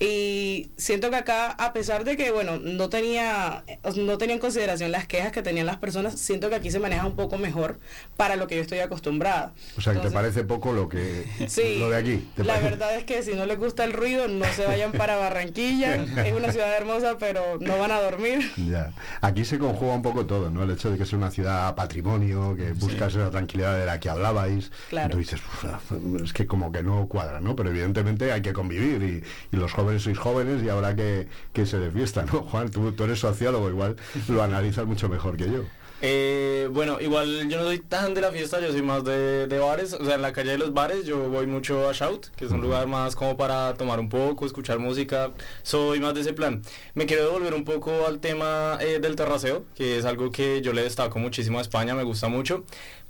Y 0.00 0.70
siento 0.76 1.10
que 1.10 1.16
acá, 1.16 1.50
a 1.50 1.72
pesar 1.72 2.04
de 2.04 2.16
que, 2.16 2.30
bueno, 2.30 2.58
no 2.58 2.88
tenía, 2.88 3.64
no 3.96 4.16
tenía 4.16 4.34
en 4.34 4.40
consideración 4.40 4.92
las 4.92 5.08
quejas 5.08 5.32
que 5.32 5.42
tenían 5.42 5.66
las 5.66 5.78
personas, 5.78 6.20
siento 6.20 6.48
que 6.48 6.54
aquí 6.54 6.70
se 6.70 6.78
maneja 6.78 7.04
un 7.04 7.16
poco 7.16 7.36
mejor 7.36 7.80
para 8.16 8.36
lo 8.36 8.46
que 8.46 8.54
yo 8.54 8.62
estoy 8.62 8.78
acostumbrada. 8.78 9.54
O 9.76 9.80
sea, 9.80 9.94
que 9.94 9.98
te 9.98 10.10
parece 10.12 10.44
poco 10.44 10.72
lo 10.72 10.88
que 10.88 11.24
Sí, 11.48 11.78
lo 11.80 11.90
de 11.90 11.96
aquí. 11.96 12.28
¿te 12.36 12.44
la 12.44 12.54
parece? 12.54 12.70
verdad 12.70 12.94
es 12.96 13.04
que 13.04 13.22
si 13.24 13.34
no 13.34 13.44
les 13.44 13.58
gusta 13.58 13.82
el 13.82 13.92
ruido, 13.92 14.28
no 14.28 14.44
se 14.54 14.64
vayan 14.66 14.92
para 14.92 15.16
Barranquilla. 15.16 15.96
es 15.96 16.32
una 16.32 16.52
ciudad 16.52 16.72
hermosa, 16.76 17.16
pero 17.18 17.58
no 17.58 17.76
van 17.78 17.90
a 17.90 18.00
dormir. 18.00 18.52
Ya. 18.68 18.92
Aquí 19.20 19.44
se 19.44 19.58
conjuga 19.58 19.94
un 19.94 20.02
poco 20.02 20.26
todo, 20.26 20.48
¿no? 20.48 20.62
El 20.62 20.70
hecho 20.70 20.90
de 20.92 20.96
que 20.96 21.02
es 21.02 21.12
una 21.12 21.32
ciudad 21.32 21.74
patrimonio, 21.74 22.54
que 22.54 22.70
buscas 22.72 23.14
esa 23.16 23.30
tranquilidad 23.32 23.76
de 23.76 23.84
la 23.86 23.98
que 23.98 24.08
hablabais. 24.10 24.70
Claro. 24.90 25.08
Y 25.08 25.10
tú 25.10 25.18
dices, 25.18 25.40
"Uf, 25.40 26.22
es 26.22 26.32
que 26.32 26.46
como 26.46 26.70
que 26.70 26.84
no 26.84 27.08
cuadra, 27.08 27.40
¿no? 27.40 27.56
Pero 27.56 27.70
evidentemente 27.70 28.30
hay 28.30 28.42
que 28.42 28.52
convivir 28.52 29.02
y, 29.02 29.56
y 29.56 29.58
los 29.58 29.72
jóvenes 29.72 29.87
sois 29.98 30.18
jóvenes 30.18 30.62
y 30.62 30.68
habrá 30.68 30.94
que, 30.94 31.28
que 31.52 31.66
se 31.66 31.78
de 31.78 31.90
fiesta, 31.90 32.24
¿no? 32.24 32.42
Juan, 32.50 32.70
tú, 32.70 32.92
tú 32.92 33.04
eres 33.04 33.18
sociólogo, 33.20 33.68
igual 33.68 33.96
lo 34.28 34.42
analizas 34.42 34.86
mucho 34.86 35.08
mejor 35.08 35.36
que 35.36 35.50
yo. 35.50 35.64
Eh, 36.00 36.68
bueno, 36.70 37.00
igual 37.00 37.48
yo 37.48 37.58
no 37.58 37.64
soy 37.64 37.80
tan 37.80 38.14
de 38.14 38.20
la 38.20 38.30
fiesta, 38.30 38.60
yo 38.60 38.70
soy 38.70 38.82
más 38.82 39.02
de, 39.02 39.48
de 39.48 39.58
bares, 39.58 39.94
o 39.94 40.04
sea, 40.04 40.14
en 40.14 40.22
la 40.22 40.32
calle 40.32 40.52
de 40.52 40.58
los 40.58 40.72
bares 40.72 41.04
yo 41.04 41.28
voy 41.28 41.48
mucho 41.48 41.88
a 41.88 41.92
Shout, 41.92 42.28
que 42.36 42.44
es 42.44 42.52
un 42.52 42.60
lugar 42.60 42.86
más 42.86 43.16
como 43.16 43.36
para 43.36 43.74
tomar 43.74 43.98
un 43.98 44.08
poco, 44.08 44.46
escuchar 44.46 44.78
música, 44.78 45.32
soy 45.62 45.98
más 45.98 46.14
de 46.14 46.20
ese 46.20 46.32
plan. 46.34 46.62
Me 46.94 47.06
quiero 47.06 47.24
devolver 47.24 47.52
un 47.52 47.64
poco 47.64 48.06
al 48.06 48.20
tema 48.20 48.78
eh, 48.80 49.00
del 49.00 49.16
terraceo, 49.16 49.64
que 49.74 49.98
es 49.98 50.04
algo 50.04 50.30
que 50.30 50.62
yo 50.62 50.72
le 50.72 50.84
destaco 50.84 51.18
muchísimo 51.18 51.58
a 51.58 51.62
España, 51.62 51.96
me 51.96 52.04
gusta 52.04 52.28
mucho, 52.28 52.62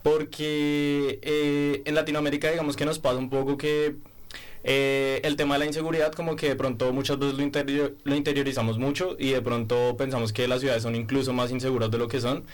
porque 0.03 1.19
eh, 1.21 1.83
en 1.85 1.95
Latinoamérica 1.95 2.51
digamos 2.51 2.75
que 2.75 2.87
nos 2.87 2.99
pasa 2.99 3.19
un 3.19 3.29
poco 3.29 3.59
que 3.59 3.97
Eh, 4.65 5.21
el 5.25 5.37
tema 5.37 5.55
de 5.55 5.61
la 5.61 5.67
inseguridad 5.67 6.13
como 6.13 6.37
que 6.37 6.49
de 6.49 6.57
pronto 6.57 6.93
muchas 6.93 7.19
veces 7.19 7.37
lo, 7.39 7.91
lo 8.05 8.15
interiorizamos 8.15 8.79
mucho 8.79 9.17
y 9.19 9.31
de 9.31 9.41
pronto 9.43 9.97
pensamos 9.97 10.33
que 10.33 10.49
las 10.49 10.61
ciudades 10.61 10.83
son 10.83 10.95
incluso 10.95 11.33
más 11.33 11.51
inseguras 11.51 11.91
de 11.91 11.99
lo 11.99 12.09
que 12.09 12.21
son 12.21 12.45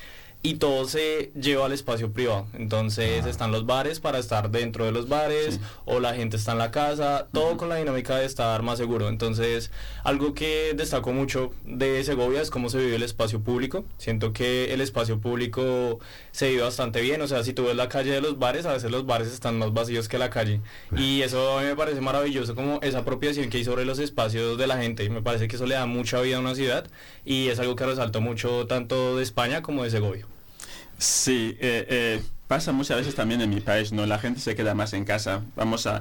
y 0.44 0.56
todo 0.56 0.84
se 0.84 1.32
lleva 1.34 1.64
al 1.64 1.72
espacio 1.72 2.12
privado. 2.12 2.46
Entonces 2.52 3.24
están 3.24 3.50
los 3.50 3.64
bares 3.64 3.98
para 3.98 4.18
estar 4.18 4.50
dentro 4.50 4.84
de 4.84 4.92
los 4.92 5.08
bares 5.08 5.58
o 5.86 6.00
la 6.00 6.14
gente 6.14 6.36
está 6.36 6.52
en 6.52 6.58
la 6.58 6.70
casa, 6.70 7.28
todo 7.32 7.56
con 7.56 7.70
la 7.70 7.76
dinámica 7.76 8.16
de 8.16 8.26
estar 8.26 8.62
más 8.62 8.76
seguro. 8.76 9.08
Entonces, 9.08 9.70
algo 10.04 10.34
que 10.34 10.74
destacó 10.76 11.14
mucho 11.14 11.50
de 11.64 12.04
Segovia 12.04 12.42
es 12.42 12.50
cómo 12.50 12.68
se 12.68 12.76
vive 12.76 12.96
el 12.96 13.02
espacio 13.02 13.40
público. 13.40 13.86
Siento 13.96 14.34
que 14.34 14.74
el 14.74 14.82
espacio 14.82 15.18
público 15.18 15.98
se 16.34 16.48
vive 16.48 16.62
bastante 16.62 17.00
bien. 17.00 17.22
O 17.22 17.28
sea, 17.28 17.44
si 17.44 17.52
tú 17.52 17.64
ves 17.64 17.76
la 17.76 17.88
calle 17.88 18.10
de 18.10 18.20
los 18.20 18.38
bares, 18.38 18.66
a 18.66 18.72
veces 18.72 18.90
los 18.90 19.06
bares 19.06 19.28
están 19.28 19.56
más 19.56 19.72
vacíos 19.72 20.08
que 20.08 20.18
la 20.18 20.30
calle. 20.30 20.60
Y 20.96 21.22
eso 21.22 21.58
a 21.58 21.62
mí 21.62 21.68
me 21.68 21.76
parece 21.76 22.00
maravilloso, 22.00 22.56
como 22.56 22.80
esa 22.82 22.98
apropiación 22.98 23.50
que 23.50 23.58
hay 23.58 23.64
sobre 23.64 23.84
los 23.84 24.00
espacios 24.00 24.58
de 24.58 24.66
la 24.66 24.76
gente. 24.76 25.04
Y 25.04 25.10
me 25.10 25.22
parece 25.22 25.46
que 25.46 25.54
eso 25.54 25.66
le 25.66 25.76
da 25.76 25.86
mucha 25.86 26.20
vida 26.20 26.38
a 26.38 26.40
una 26.40 26.56
ciudad 26.56 26.86
y 27.24 27.48
es 27.48 27.60
algo 27.60 27.76
que 27.76 27.86
resaltó 27.86 28.20
mucho 28.20 28.66
tanto 28.66 29.16
de 29.16 29.22
España 29.22 29.62
como 29.62 29.84
de 29.84 29.90
Segovia. 29.90 30.26
Sí, 31.04 31.54
eh, 31.60 31.86
eh, 31.90 32.22
pasa 32.48 32.72
muchas 32.72 32.96
veces 32.96 33.14
también 33.14 33.42
en 33.42 33.50
mi 33.50 33.60
país, 33.60 33.92
¿no? 33.92 34.06
La 34.06 34.18
gente 34.18 34.40
se 34.40 34.54
queda 34.54 34.74
más 34.74 34.94
en 34.94 35.04
casa. 35.04 35.42
Vamos 35.54 35.86
a... 35.86 36.00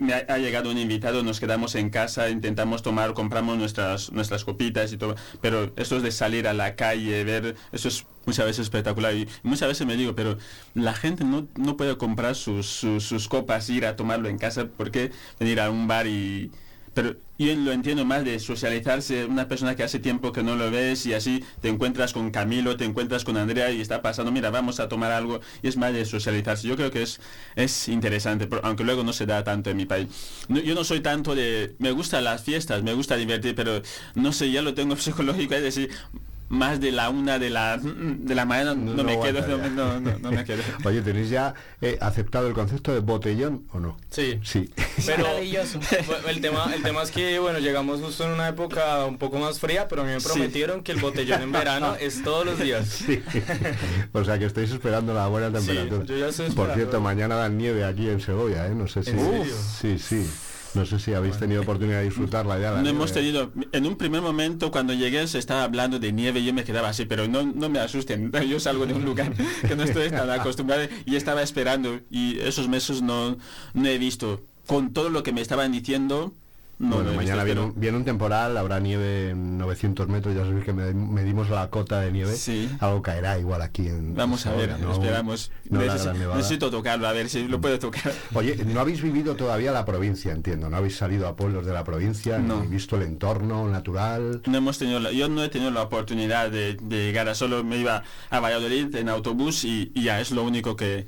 me 0.00 0.14
ha, 0.14 0.38
llegado 0.38 0.70
un 0.70 0.78
invitado, 0.78 1.22
nos 1.22 1.38
quedamos 1.38 1.74
en 1.74 1.90
casa, 1.90 2.30
intentamos 2.30 2.82
tomar, 2.82 3.12
compramos 3.12 3.58
nuestras, 3.58 4.10
nuestras 4.10 4.46
copitas 4.46 4.90
y 4.90 4.96
todo. 4.96 5.16
Pero 5.42 5.70
eso 5.76 5.98
es 5.98 6.02
de 6.02 6.12
salir 6.12 6.48
a 6.48 6.54
la 6.54 6.76
calle, 6.76 7.24
ver, 7.24 7.56
eso 7.72 7.88
es 7.88 8.06
muchas 8.24 8.46
veces 8.46 8.60
espectacular. 8.60 9.14
Y 9.14 9.28
muchas 9.42 9.68
veces 9.68 9.86
me 9.86 9.98
digo, 9.98 10.14
pero 10.14 10.38
la 10.72 10.94
gente 10.94 11.24
no, 11.24 11.46
no 11.56 11.76
puede 11.76 11.98
comprar 11.98 12.34
sus, 12.34 12.66
sus, 12.66 13.04
sus 13.04 13.28
copas, 13.28 13.68
ir 13.68 13.84
a 13.84 13.96
tomarlo 13.96 14.30
en 14.30 14.38
casa, 14.38 14.64
¿por 14.64 14.90
qué 14.90 15.12
venir 15.38 15.60
a 15.60 15.68
un 15.68 15.86
bar 15.88 16.06
y 16.06 16.50
pero 16.94 17.16
yo 17.46 17.54
lo 17.56 17.72
entiendo 17.72 18.04
más 18.04 18.24
de 18.24 18.38
socializarse, 18.38 19.24
una 19.26 19.48
persona 19.48 19.74
que 19.76 19.82
hace 19.82 19.98
tiempo 19.98 20.32
que 20.32 20.42
no 20.42 20.56
lo 20.56 20.70
ves 20.70 21.06
y 21.06 21.14
así 21.14 21.44
te 21.60 21.68
encuentras 21.68 22.12
con 22.12 22.30
Camilo, 22.30 22.76
te 22.76 22.84
encuentras 22.84 23.24
con 23.24 23.36
Andrea 23.36 23.70
y 23.70 23.80
está 23.80 24.02
pasando, 24.02 24.32
mira, 24.32 24.50
vamos 24.50 24.80
a 24.80 24.88
tomar 24.88 25.10
algo 25.12 25.40
y 25.62 25.68
es 25.68 25.76
más 25.76 25.92
de 25.92 26.04
socializarse. 26.04 26.68
Yo 26.68 26.76
creo 26.76 26.90
que 26.90 27.02
es, 27.02 27.20
es 27.56 27.88
interesante, 27.88 28.48
aunque 28.62 28.84
luego 28.84 29.04
no 29.04 29.12
se 29.12 29.26
da 29.26 29.44
tanto 29.44 29.70
en 29.70 29.76
mi 29.76 29.86
país. 29.86 30.08
yo 30.48 30.74
no 30.74 30.84
soy 30.84 31.00
tanto 31.00 31.34
de, 31.34 31.74
me 31.78 31.92
gustan 31.92 32.24
las 32.24 32.42
fiestas, 32.42 32.82
me 32.82 32.94
gusta 32.94 33.16
divertir, 33.16 33.54
pero 33.54 33.82
no 34.14 34.32
sé, 34.32 34.50
ya 34.50 34.62
lo 34.62 34.74
tengo 34.74 34.96
psicológico, 35.02 35.54
es 35.54 35.62
decir, 35.62 35.90
más 36.52 36.80
de 36.80 36.92
la 36.92 37.08
una 37.08 37.38
de 37.38 37.48
la, 37.48 37.78
de 37.78 38.34
la 38.34 38.44
mañana 38.44 38.74
no, 38.74 39.02
me 39.02 39.18
quedo, 39.18 39.40
no, 39.70 39.98
no, 39.98 40.30
me 40.30 40.44
quedo. 40.44 40.62
Oye, 40.84 41.00
¿tenéis 41.00 41.30
ya 41.30 41.54
eh, 41.80 41.96
aceptado 41.98 42.46
el 42.46 42.52
concepto 42.52 42.92
de 42.92 43.00
botellón 43.00 43.64
o 43.72 43.80
no? 43.80 43.96
Sí. 44.10 44.38
Sí. 44.44 44.70
Pero 45.06 45.26
el 46.28 46.40
tema, 46.42 46.70
el 46.74 46.82
tema 46.82 47.02
es 47.02 47.10
que, 47.10 47.38
bueno, 47.38 47.58
llegamos 47.58 48.02
justo 48.02 48.24
en 48.24 48.32
una 48.32 48.48
época 48.48 49.06
un 49.06 49.16
poco 49.16 49.38
más 49.38 49.60
fría, 49.60 49.88
pero 49.88 50.02
a 50.02 50.04
mí 50.04 50.12
me 50.12 50.20
prometieron 50.20 50.82
que 50.82 50.92
el 50.92 51.00
botellón 51.00 51.40
en 51.40 51.52
verano 51.52 51.96
es 52.00 52.22
todos 52.22 52.44
los 52.44 52.58
días. 52.58 52.86
Sí. 52.86 53.22
O 54.12 54.22
sea 54.22 54.38
que 54.38 54.44
estáis 54.44 54.70
esperando 54.70 55.14
la 55.14 55.28
buena 55.28 55.50
temperatura. 55.50 56.04
yo 56.04 56.18
ya 56.18 56.28
estoy 56.28 56.50
Por 56.50 56.74
cierto, 56.74 57.00
mañana 57.00 57.36
dan 57.36 57.56
nieve 57.56 57.84
aquí 57.84 58.10
en 58.10 58.20
Segovia, 58.20 58.66
¿eh? 58.66 58.74
No 58.74 58.86
sé 58.86 59.02
si... 59.02 59.12
Sí, 59.80 59.98
sí. 59.98 60.30
No 60.74 60.86
sé 60.86 60.98
si 60.98 61.12
habéis 61.12 61.38
tenido 61.38 61.62
oportunidad 61.62 61.98
de 61.98 62.04
disfrutarla 62.04 62.58
ya. 62.58 62.82
no 62.82 62.88
hemos 62.88 63.12
tenido, 63.12 63.52
en 63.72 63.86
un 63.86 63.96
primer 63.96 64.22
momento 64.22 64.70
cuando 64.70 64.94
llegué 64.94 65.26
se 65.26 65.38
estaba 65.38 65.64
hablando 65.64 65.98
de 65.98 66.12
nieve 66.12 66.40
y 66.40 66.46
yo 66.46 66.54
me 66.54 66.64
quedaba 66.64 66.88
así, 66.88 67.04
pero 67.04 67.28
no, 67.28 67.42
no 67.42 67.68
me 67.68 67.78
asusten, 67.78 68.32
yo 68.48 68.58
salgo 68.58 68.86
de 68.86 68.94
un 68.94 69.04
lugar 69.04 69.32
que 69.68 69.76
no 69.76 69.82
estoy 69.82 70.10
tan 70.10 70.30
acostumbrado 70.40 70.88
y 71.04 71.16
estaba 71.16 71.42
esperando 71.42 72.00
y 72.10 72.38
esos 72.40 72.68
meses 72.68 73.02
no, 73.02 73.36
no 73.74 73.88
he 73.88 73.98
visto. 73.98 74.40
Con 74.66 74.92
todo 74.92 75.10
lo 75.10 75.24
que 75.24 75.32
me 75.32 75.40
estaban 75.40 75.72
diciendo, 75.72 76.32
bueno, 76.82 77.12
mañana 77.14 77.44
viene 77.44 77.60
un, 77.60 77.74
viene 77.76 77.96
un, 77.96 78.04
temporal, 78.04 78.56
habrá 78.56 78.80
nieve 78.80 79.30
en 79.30 79.56
900 79.58 80.08
metros, 80.08 80.34
ya 80.34 80.44
sabéis 80.44 80.64
que 80.64 80.72
medimos 80.72 81.48
la 81.48 81.70
cota 81.70 82.00
de 82.00 82.10
nieve. 82.10 82.34
Sí. 82.34 82.68
Algo 82.80 83.02
caerá 83.02 83.38
igual 83.38 83.62
aquí 83.62 83.86
en... 83.86 84.14
Vamos 84.14 84.46
a 84.46 84.52
ver, 84.52 84.70
esperamos. 84.90 85.52
necesito 85.70 86.70
tocarlo, 86.70 87.06
a 87.06 87.12
ver 87.12 87.28
si 87.28 87.46
lo 87.46 87.60
puedo 87.60 87.78
tocar. 87.78 88.12
Oye, 88.34 88.56
no 88.64 88.80
habéis 88.80 89.00
vivido 89.00 89.36
todavía 89.36 89.70
la 89.70 89.84
provincia, 89.84 90.32
entiendo, 90.32 90.68
no 90.68 90.76
habéis 90.76 90.96
salido 90.96 91.28
a 91.28 91.36
pueblos 91.36 91.64
de 91.64 91.72
la 91.72 91.84
provincia, 91.84 92.38
no. 92.38 92.62
visto 92.62 92.96
el 92.96 93.02
entorno 93.02 93.68
natural. 93.68 94.42
No 94.46 94.58
hemos 94.58 94.78
tenido, 94.78 95.10
yo 95.12 95.28
no 95.28 95.44
he 95.44 95.48
tenido 95.48 95.70
la 95.70 95.82
oportunidad 95.82 96.50
de, 96.50 96.76
llegar 96.88 97.28
a 97.28 97.34
solo, 97.34 97.62
me 97.62 97.78
iba 97.78 98.02
a 98.28 98.40
Valladolid 98.40 98.94
en 98.96 99.08
autobús 99.08 99.64
y 99.64 99.90
ya 99.94 100.20
es 100.20 100.32
lo 100.32 100.42
único 100.42 100.76
que 100.76 101.06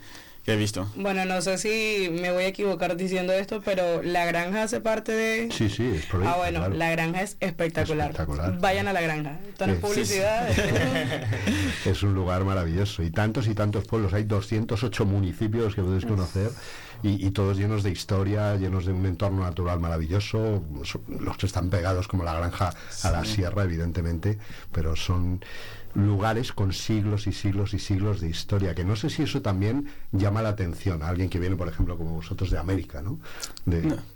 he 0.52 0.56
visto. 0.56 0.86
Bueno, 0.96 1.24
no 1.24 1.40
sé 1.40 1.56
si 1.56 2.10
me 2.10 2.30
voy 2.30 2.44
a 2.44 2.48
equivocar 2.48 2.96
diciendo 2.96 3.32
esto, 3.32 3.62
pero 3.64 4.02
la 4.02 4.26
granja 4.26 4.64
hace 4.64 4.80
parte 4.80 5.12
de... 5.12 5.50
Sí, 5.50 5.70
sí, 5.70 5.86
es 5.94 6.04
Ah, 6.22 6.34
bueno, 6.36 6.68
la 6.68 6.90
granja 6.90 7.22
es 7.22 7.36
espectacular. 7.40 8.14
Vayan 8.60 8.88
a 8.88 8.92
la 8.92 9.00
granja. 9.00 9.38
Esto 9.48 9.66
no 9.66 9.72
es 9.72 9.78
publicidad. 9.78 10.48
es 11.86 12.02
un 12.02 12.14
lugar 12.14 12.44
maravilloso. 12.44 13.02
Y 13.02 13.10
tantos 13.10 13.46
y 13.48 13.54
tantos 13.54 13.86
pueblos. 13.86 14.12
Hay 14.12 14.24
208 14.24 15.06
municipios 15.06 15.74
que 15.74 15.82
podéis 15.82 16.04
conocer. 16.04 16.50
Y, 17.02 17.30
todos 17.32 17.58
llenos 17.58 17.82
de 17.82 17.90
historia, 17.90 18.56
llenos 18.56 18.86
de 18.86 18.92
un 18.92 19.04
entorno 19.04 19.42
natural 19.42 19.78
maravilloso. 19.78 20.62
Los 21.20 21.36
que 21.36 21.46
están 21.46 21.68
pegados 21.68 22.08
como 22.08 22.24
la 22.24 22.34
granja 22.34 22.74
a 23.02 23.10
la 23.10 23.24
sierra, 23.26 23.64
evidentemente, 23.64 24.38
pero 24.72 24.96
son 24.96 25.44
lugares 25.94 26.52
con 26.52 26.72
siglos 26.72 27.26
y 27.26 27.32
siglos 27.32 27.74
y 27.74 27.78
siglos 27.78 28.20
de 28.20 28.28
historia, 28.28 28.74
que 28.74 28.84
no 28.84 28.96
sé 28.96 29.10
si 29.10 29.22
eso 29.22 29.42
también 29.42 29.88
llama 30.12 30.42
la 30.42 30.50
atención 30.50 31.02
a 31.02 31.08
alguien 31.08 31.28
que 31.28 31.38
viene, 31.38 31.56
por 31.56 31.68
ejemplo, 31.68 31.96
como 31.96 32.14
vosotros 32.14 32.50
de 32.50 32.58
América, 32.58 33.02
¿no? 33.02 33.18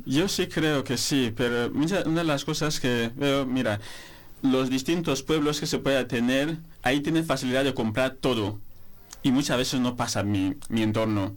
yo 0.04 0.28
sí 0.28 0.48
creo 0.48 0.84
que 0.84 0.96
sí, 0.96 1.32
pero 1.36 1.70
una 1.70 2.02
de 2.02 2.24
las 2.24 2.44
cosas 2.44 2.80
que 2.80 3.10
veo, 3.16 3.46
mira, 3.46 3.80
los 4.42 4.70
distintos 4.70 5.22
pueblos 5.22 5.60
que 5.60 5.66
se 5.66 5.78
pueda 5.78 6.06
tener, 6.06 6.58
ahí 6.82 7.00
tienen 7.00 7.24
facilidad 7.24 7.64
de 7.64 7.74
comprar 7.74 8.16
todo. 8.20 8.58
Y 9.20 9.32
muchas 9.32 9.56
veces 9.56 9.80
no 9.80 9.96
pasa 9.96 10.22
mi, 10.22 10.54
mi 10.68 10.82
entorno. 10.82 11.34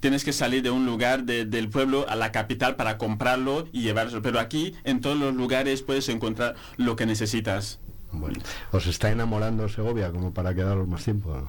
Tienes 0.00 0.24
que 0.24 0.32
salir 0.32 0.62
de 0.62 0.70
un 0.70 0.86
lugar 0.86 1.24
del 1.24 1.68
pueblo 1.68 2.06
a 2.08 2.16
la 2.16 2.32
capital 2.32 2.76
para 2.76 2.96
comprarlo 2.96 3.68
y 3.72 3.82
llevarlo. 3.82 4.22
Pero 4.22 4.40
aquí, 4.40 4.74
en 4.84 5.02
todos 5.02 5.18
los 5.18 5.34
lugares, 5.34 5.82
puedes 5.82 6.08
encontrar 6.08 6.54
lo 6.78 6.96
que 6.96 7.04
necesitas. 7.04 7.78
Bueno, 8.12 8.38
¿os 8.72 8.86
está 8.86 9.10
enamorando 9.10 9.68
Segovia 9.68 10.10
como 10.10 10.32
para 10.32 10.54
quedaros 10.54 10.88
más 10.88 11.04
tiempo? 11.04 11.48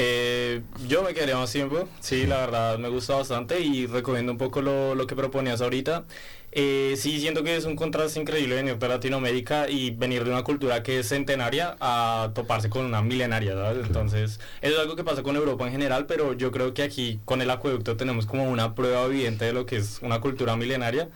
Eh, 0.00 0.62
yo 0.86 1.02
me 1.02 1.12
quedaría 1.12 1.36
más 1.36 1.50
tiempo, 1.50 1.88
sí, 1.98 2.24
la 2.24 2.38
verdad 2.38 2.78
me 2.78 2.88
gusta 2.88 3.16
bastante 3.16 3.60
y 3.60 3.86
recomiendo 3.86 4.30
un 4.30 4.38
poco 4.38 4.62
lo, 4.62 5.06
que 5.08 5.16
proponías 5.16 5.60
ahorita. 5.60 6.04
Eh, 6.52 6.94
sí, 6.96 7.18
siento 7.18 7.42
que 7.42 7.56
es 7.56 7.64
un 7.64 7.74
contraste 7.74 8.20
increíble 8.20 8.54
venir 8.54 8.78
de 8.78 8.88
Latinoamérica 8.88 9.68
y 9.68 9.90
venir 9.90 10.24
de 10.24 10.30
una 10.30 10.44
cultura 10.44 10.84
que 10.84 11.00
es 11.00 11.08
centenaria 11.08 11.76
a 11.80 12.30
toparse 12.32 12.70
con 12.70 12.84
una 12.84 13.02
milenaria, 13.02 13.54
¿sabes? 13.54 13.86
Entonces, 13.86 14.40
eso 14.62 14.74
es 14.74 14.78
algo 14.78 14.94
que 14.94 15.02
pasa 15.02 15.24
con 15.24 15.34
Europa 15.34 15.66
en 15.66 15.72
general, 15.72 16.06
pero 16.06 16.32
yo 16.32 16.52
creo 16.52 16.74
que 16.74 16.84
aquí 16.84 17.18
con 17.24 17.42
el 17.42 17.50
acueducto 17.50 17.96
tenemos 17.96 18.24
como 18.24 18.48
una 18.48 18.76
prueba 18.76 19.02
evidente 19.04 19.46
de 19.46 19.52
lo 19.52 19.66
que 19.66 19.76
es 19.76 19.98
una 20.00 20.20
cultura 20.20 20.54
milenaria 20.56 21.08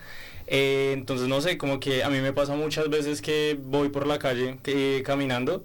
eh, 0.47 0.91
entonces, 0.93 1.27
no 1.27 1.41
sé, 1.41 1.57
como 1.57 1.79
que 1.79 2.03
a 2.03 2.09
mí 2.09 2.19
me 2.19 2.33
pasa 2.33 2.55
muchas 2.55 2.89
veces 2.89 3.21
que 3.21 3.57
voy 3.61 3.89
por 3.89 4.07
la 4.07 4.19
calle 4.19 4.57
caminando 5.03 5.63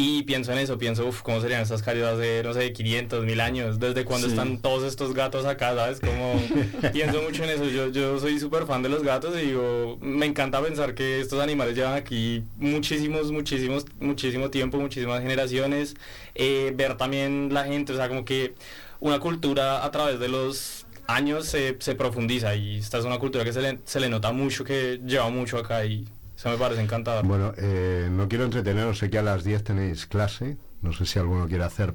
y 0.00 0.22
pienso 0.22 0.52
en 0.52 0.58
eso, 0.58 0.78
pienso, 0.78 1.06
uff, 1.06 1.22
¿cómo 1.22 1.40
serían 1.40 1.60
estas 1.60 1.82
calles 1.82 2.04
hace, 2.04 2.42
no 2.44 2.54
sé, 2.54 2.72
500, 2.72 3.24
mil 3.24 3.40
años? 3.40 3.80
¿Desde 3.80 4.04
cuando 4.04 4.28
están 4.28 4.58
todos 4.58 4.84
estos 4.84 5.12
gatos 5.12 5.44
acá, 5.44 5.74
sabes? 5.74 5.98
Como, 5.98 6.40
pienso 6.92 7.20
mucho 7.20 7.42
en 7.42 7.50
eso, 7.50 7.64
yo, 7.64 7.88
yo 7.88 8.20
soy 8.20 8.38
súper 8.38 8.66
fan 8.66 8.80
de 8.84 8.90
los 8.90 9.02
gatos 9.02 9.34
y 9.36 9.46
digo, 9.46 9.98
me 10.00 10.26
encanta 10.26 10.62
pensar 10.62 10.94
que 10.94 11.20
estos 11.20 11.40
animales 11.40 11.74
llevan 11.74 11.94
aquí 11.94 12.44
muchísimos, 12.58 13.32
muchísimos, 13.32 13.86
muchísimo 13.98 14.50
tiempo, 14.50 14.78
muchísimas 14.78 15.20
generaciones, 15.20 15.96
eh, 16.36 16.72
ver 16.76 16.96
también 16.96 17.52
la 17.52 17.64
gente, 17.64 17.92
o 17.92 17.96
sea, 17.96 18.06
como 18.06 18.24
que 18.24 18.54
una 19.00 19.18
cultura 19.18 19.84
a 19.84 19.90
través 19.90 20.20
de 20.20 20.28
los 20.28 20.86
años 21.08 21.46
se, 21.46 21.76
se, 21.80 21.94
profundiza 21.96 22.54
y 22.54 22.78
esta 22.78 22.98
es 22.98 23.04
una 23.04 23.18
cultura 23.18 23.42
que 23.42 23.52
se 23.52 23.60
le, 23.60 23.80
se 23.84 23.98
le 23.98 24.08
nota 24.08 24.30
mucho, 24.30 24.62
que 24.62 25.00
lleva 25.04 25.28
mucho 25.30 25.58
acá 25.58 25.84
y 25.84 26.06
eso 26.36 26.50
me 26.50 26.56
parece 26.56 26.82
encantador. 26.82 27.26
Bueno, 27.26 27.52
eh, 27.56 28.08
no 28.10 28.28
quiero 28.28 28.44
entreteneros, 28.44 28.98
sé 28.98 29.10
que 29.10 29.18
a 29.18 29.22
las 29.22 29.42
10 29.42 29.64
tenéis 29.64 30.06
clase, 30.06 30.56
no 30.82 30.92
sé 30.92 31.06
si 31.06 31.18
alguno 31.18 31.48
quiere 31.48 31.64
hacer 31.64 31.94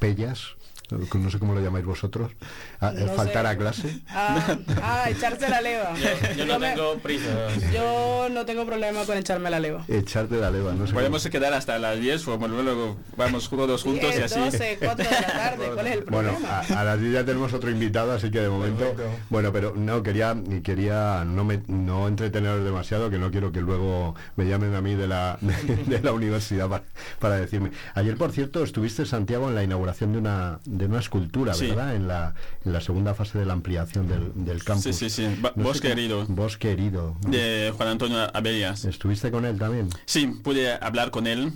pellas 0.00 0.56
no 0.90 1.30
sé 1.30 1.38
cómo 1.38 1.54
lo 1.54 1.60
llamáis 1.60 1.84
vosotros, 1.84 2.32
a, 2.80 2.88
ah, 2.88 2.94
faltar 3.16 3.46
a 3.46 3.56
clase. 3.56 4.00
Ah, 4.08 4.56
ah, 4.82 5.10
echarse 5.10 5.48
la 5.48 5.60
leva. 5.60 5.94
Yo, 6.36 6.46
no 6.46 6.58
tengo 6.58 6.98
prisa. 6.98 7.48
Yo 7.72 8.28
no 8.30 8.44
tengo 8.44 8.66
problema 8.66 9.04
con 9.04 9.16
echarme 9.16 9.50
la 9.50 9.60
leva. 9.60 9.84
Echarte 9.88 10.36
la 10.36 10.50
leva, 10.50 10.72
no 10.72 10.86
sé. 10.86 10.92
Podemos 10.92 11.26
quedar 11.28 11.52
hasta 11.54 11.78
las 11.78 11.98
10 11.98 12.28
o 12.28 12.36
luego 12.48 12.96
vamos 13.16 13.48
todos 13.48 13.82
juntos 13.82 14.14
y 14.16 14.22
así. 14.22 14.38
12, 14.38 14.78
4 14.80 15.04
de 15.04 15.10
la 15.10 15.26
tarde, 15.26 15.70
¿cuál 15.74 15.86
es 15.86 15.92
el 15.94 16.04
problema? 16.04 16.38
Bueno, 16.38 16.48
a, 16.78 16.84
las 16.84 17.00
10 17.00 17.12
ya 17.12 17.24
tenemos 17.24 17.52
otro 17.52 17.70
invitado, 17.70 18.12
así 18.12 18.30
que 18.30 18.40
de 18.40 18.48
momento... 18.48 18.94
Bueno, 19.30 19.52
pero 19.52 19.74
no, 19.74 20.02
quería 20.02 20.36
quería 20.62 21.24
no, 21.24 21.44
me, 21.44 21.62
no 21.66 22.08
entreteneros 22.08 22.64
demasiado, 22.64 23.10
que 23.10 23.18
no 23.18 23.30
quiero 23.30 23.52
que 23.52 23.60
luego 23.60 24.14
me 24.36 24.46
llamen 24.46 24.74
a 24.74 24.80
mí 24.80 24.94
de 24.94 25.08
la, 25.08 25.38
de, 25.86 26.00
la 26.00 26.12
universidad 26.12 26.68
para, 26.68 26.84
para 27.18 27.36
decirme. 27.36 27.70
Ayer, 27.94 28.16
por 28.16 28.32
cierto, 28.32 28.62
estuviste, 28.62 29.06
Santiago, 29.06 29.48
en 29.48 29.54
la 29.54 29.62
inauguración 29.62 30.12
de 30.12 30.18
una 30.18 30.58
de 30.76 30.86
una 30.86 30.98
escultura, 30.98 31.54
¿verdad? 31.56 31.94
En 31.94 32.08
la, 32.08 32.34
en 32.64 32.72
la 32.72 32.80
segunda 32.80 33.14
fase 33.14 33.38
de 33.38 33.46
la 33.46 33.52
ampliación 33.52 34.08
del, 34.08 34.32
del 34.44 34.62
campus. 34.64 34.84
Sí, 34.84 34.92
sí, 34.92 35.10
sí. 35.10 35.42
Bosque 35.54 35.92
Herido. 35.92 36.26
Bosque 36.26 36.72
Herido. 36.72 37.16
De 37.26 37.72
Juan 37.76 37.88
Antonio 37.88 38.34
Abellas. 38.34 38.84
¿Estuviste 38.84 39.30
con 39.30 39.44
él 39.44 39.58
también? 39.58 39.88
Sí, 40.06 40.26
pude 40.26 40.72
hablar 40.72 41.10
con 41.10 41.26
él. 41.26 41.52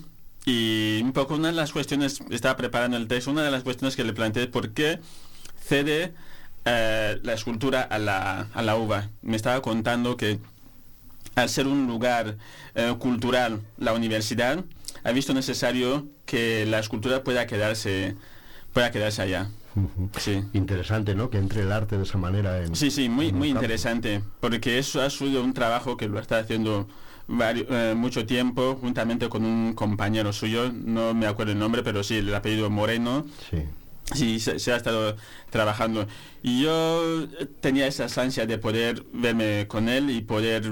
Y 0.46 1.00
un 1.02 1.12
poco 1.12 1.34
una 1.34 1.48
de 1.48 1.54
las 1.54 1.72
cuestiones, 1.72 2.20
estaba 2.30 2.56
preparando 2.56 2.96
el 2.96 3.06
texto, 3.06 3.30
una 3.30 3.42
de 3.42 3.50
las 3.50 3.64
cuestiones 3.64 3.96
que 3.96 4.04
le 4.04 4.12
planteé, 4.12 4.46
¿por 4.46 4.70
qué 4.70 4.98
cede 5.62 6.14
eh, 6.64 7.18
la 7.22 7.32
escultura 7.34 7.82
a 7.82 7.98
la, 7.98 8.48
a 8.54 8.62
la 8.62 8.76
uva? 8.76 9.10
Me 9.20 9.36
estaba 9.36 9.60
contando 9.60 10.16
que 10.16 10.38
al 11.34 11.48
ser 11.48 11.66
un 11.66 11.86
lugar 11.86 12.36
eh, 12.74 12.94
cultural, 12.98 13.60
la 13.76 13.92
universidad 13.92 14.64
ha 15.04 15.12
visto 15.12 15.34
necesario 15.34 16.08
que 16.24 16.66
la 16.66 16.78
escultura 16.78 17.22
pueda 17.22 17.46
quedarse, 17.46 18.16
pueda 18.72 18.90
quedarse 18.90 19.22
allá. 19.22 19.48
Sí. 20.18 20.42
Interesante, 20.52 21.14
¿no? 21.14 21.30
Que 21.30 21.38
entre 21.38 21.62
el 21.62 21.72
arte 21.72 21.96
de 21.96 22.02
esa 22.02 22.18
manera 22.18 22.62
en... 22.62 22.74
Sí, 22.74 22.90
sí, 22.90 23.08
muy, 23.08 23.32
muy 23.32 23.48
interesante, 23.48 24.22
porque 24.40 24.78
eso 24.78 25.00
ha 25.02 25.10
sido 25.10 25.42
un 25.42 25.54
trabajo 25.54 25.96
que 25.96 26.08
lo 26.08 26.18
está 26.18 26.38
haciendo 26.38 26.88
eh, 27.28 27.94
mucho 27.96 28.26
tiempo, 28.26 28.78
juntamente 28.80 29.28
con 29.28 29.44
un 29.44 29.74
compañero 29.74 30.32
suyo, 30.32 30.72
no 30.72 31.14
me 31.14 31.26
acuerdo 31.26 31.52
el 31.52 31.58
nombre, 31.58 31.82
pero 31.82 32.02
sí, 32.02 32.16
el 32.16 32.34
apellido 32.34 32.70
Moreno. 32.70 33.26
Sí. 33.50 33.62
Sí, 34.14 34.40
se, 34.40 34.72
ha 34.72 34.76
estado 34.76 35.16
trabajando. 35.50 36.06
Y 36.42 36.62
yo 36.62 37.28
tenía 37.60 37.86
esa 37.86 38.06
ansia 38.22 38.46
de 38.46 38.56
poder 38.56 39.04
verme 39.12 39.66
con 39.68 39.90
él 39.90 40.08
y 40.08 40.22
poder 40.22 40.64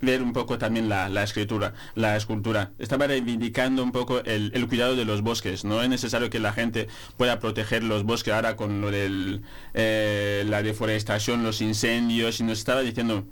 ver 0.00 0.22
un 0.22 0.32
poco 0.32 0.58
también 0.58 0.88
la, 0.88 1.22
escritura, 1.22 1.74
la 1.94 2.16
escultura. 2.16 2.72
Estaba 2.78 3.06
reivindicando 3.06 3.82
un 3.82 3.92
poco 3.92 4.22
el, 4.24 4.66
cuidado 4.68 4.96
de 4.96 5.04
los 5.04 5.22
bosques. 5.22 5.64
No 5.64 5.82
es 5.82 5.88
necesario 5.88 6.30
que 6.30 6.38
la 6.38 6.52
gente 6.52 6.88
pueda 7.16 7.40
proteger 7.40 7.82
los 7.82 8.04
bosques 8.04 8.34
ahora 8.34 8.56
con 8.56 8.80
lo 8.80 8.90
de 8.90 9.40
eh, 9.74 10.44
la 10.48 10.62
deforestación, 10.62 11.42
los 11.42 11.60
incendios, 11.60 12.40
y 12.40 12.44
nos 12.44 12.58
estaba 12.58 12.82
diciendo, 12.82 13.24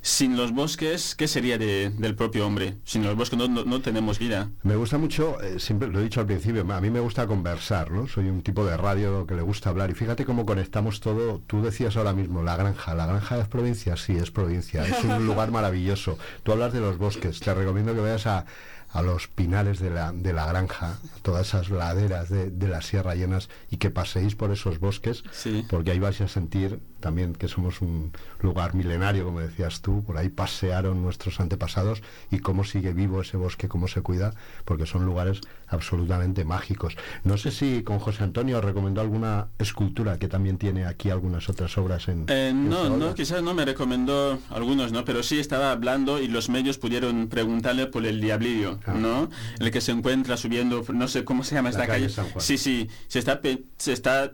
sin 0.00 0.36
los 0.36 0.52
bosques, 0.52 1.14
¿qué 1.14 1.28
sería 1.28 1.58
del 1.58 2.14
propio 2.14 2.46
hombre? 2.46 2.76
Sin 2.84 3.04
los 3.04 3.16
bosques 3.16 3.38
no, 3.38 3.80
tenemos 3.80 4.18
vida. 4.18 4.50
Me 4.62 4.76
gusta 4.76 4.98
mucho, 4.98 5.40
eh, 5.42 5.58
siempre 5.58 5.88
lo 5.88 6.00
he 6.00 6.04
dicho 6.04 6.20
al 6.20 6.26
principio, 6.26 6.66
a 6.72 6.80
mí 6.80 6.90
me 6.90 7.00
gusta 7.00 7.26
conversar, 7.26 7.90
¿no? 7.90 8.06
Soy 8.06 8.28
un 8.28 8.42
tipo 8.42 8.64
de 8.64 8.76
radio 8.76 9.26
que 9.26 9.34
le 9.34 9.42
gusta 9.42 9.70
hablar 9.70 9.90
y 9.90 9.94
fíjate 9.94 10.24
cómo 10.24 10.46
conectamos 10.46 11.00
todo. 11.00 11.40
Tú 11.46 11.62
decías 11.62 11.96
ahora 11.96 12.12
mismo, 12.12 12.42
la 12.42 12.56
granja, 12.56 12.94
¿la 12.94 13.06
granja 13.06 13.38
es 13.38 13.48
provincia? 13.48 13.96
Sí, 13.96 14.16
es 14.16 14.30
provincia, 14.30 14.86
es 14.86 15.04
un 15.04 15.26
lugar 15.26 15.50
maravilloso. 15.50 16.18
Tú 16.42 16.52
hablas 16.52 16.72
de 16.72 16.80
los 16.80 16.98
bosques, 16.98 17.40
te 17.40 17.52
recomiendo 17.52 17.94
que 17.94 18.00
vayas 18.00 18.26
a, 18.26 18.46
a 18.90 19.02
los 19.02 19.28
pinales 19.28 19.80
de 19.80 19.90
la, 19.90 20.12
de 20.12 20.32
la 20.32 20.46
granja, 20.46 20.98
todas 21.22 21.48
esas 21.48 21.70
laderas 21.70 22.28
de, 22.30 22.50
de, 22.50 22.68
la 22.68 22.80
sierra 22.80 23.14
llenas 23.14 23.48
y 23.70 23.76
que 23.76 23.90
paséis 23.90 24.34
por 24.34 24.50
esos 24.50 24.80
bosques, 24.80 25.22
porque 25.68 25.90
ahí 25.90 25.98
vais 25.98 26.20
a 26.20 26.28
sentir 26.28 26.80
también 27.00 27.34
que 27.34 27.48
somos 27.48 27.80
un 27.80 28.12
lugar 28.40 28.74
milenario, 28.74 29.24
como 29.24 29.40
decías 29.40 29.82
tú, 29.82 30.02
por 30.04 30.16
ahí 30.16 30.28
pasearon 30.28 31.02
nuestros 31.02 31.38
antepasados 31.40 32.02
y 32.30 32.38
cómo 32.38 32.64
sigue 32.64 32.92
vivo 32.92 33.20
ese 33.20 33.36
bosque, 33.36 33.68
cómo 33.68 33.88
se 33.88 34.00
cuida, 34.00 34.34
porque 34.64 34.86
son 34.86 35.04
lugares 35.04 35.40
absolutamente 35.68 36.44
mágicos. 36.44 36.96
No 37.24 37.36
sé 37.36 37.50
si 37.50 37.82
con 37.82 37.98
José 37.98 38.24
Antonio 38.24 38.60
recomendó 38.60 39.00
alguna 39.00 39.48
escultura 39.58 40.18
que 40.18 40.28
también 40.28 40.58
tiene 40.58 40.86
aquí 40.86 41.10
algunas 41.10 41.48
otras 41.48 41.76
obras 41.78 42.08
en... 42.08 42.26
Eh, 42.28 42.52
no, 42.54 42.88
no, 42.96 43.14
quizás 43.14 43.42
no 43.42 43.54
me 43.54 43.64
recomendó 43.64 44.38
algunos, 44.50 44.92
¿no? 44.92 45.04
Pero 45.04 45.22
sí 45.22 45.38
estaba 45.38 45.70
hablando 45.72 46.20
y 46.20 46.28
los 46.28 46.48
medios 46.48 46.78
pudieron 46.78 47.28
preguntarle 47.28 47.86
por 47.86 48.06
el 48.06 48.20
diablillo, 48.20 48.78
ah. 48.86 48.94
¿no? 48.94 49.30
El 49.58 49.70
que 49.70 49.80
se 49.80 49.92
encuentra 49.92 50.36
subiendo, 50.36 50.84
no 50.92 51.08
sé 51.08 51.24
cómo 51.24 51.44
se 51.44 51.54
llama 51.54 51.70
esta 51.70 51.86
calle. 51.86 52.08
Sí, 52.38 52.58
sí, 52.58 52.88
se 53.08 53.18
está, 53.18 53.40
se 53.76 53.92
está 53.92 54.32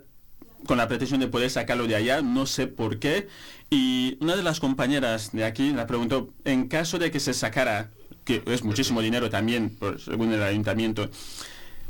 con 0.67 0.79
la 0.79 0.89
pretensión 0.89 1.21
de 1.21 1.29
poder 1.29 1.51
sacarlo 1.51 1.87
de 1.87 1.95
allá, 1.95 2.23
no 2.23 2.47
sé 2.47 2.67
por 2.67 2.99
qué. 2.99 3.29
Y 3.71 4.17
una 4.21 4.37
de 4.37 4.43
las 4.43 4.61
compañeras 4.61 5.33
de 5.33 5.45
aquí 5.45 5.73
la 5.73 5.87
preguntó, 5.87 6.31
en 6.45 6.69
caso 6.69 6.99
de 6.99 7.11
que 7.11 7.21
se 7.21 7.35
sacara, 7.35 7.91
que 8.25 8.43
es 8.47 8.65
muchísimo 8.65 9.01
dinero 9.01 9.31
también, 9.31 9.77
según 9.99 10.33
el 10.33 10.43
ayuntamiento, 10.43 11.11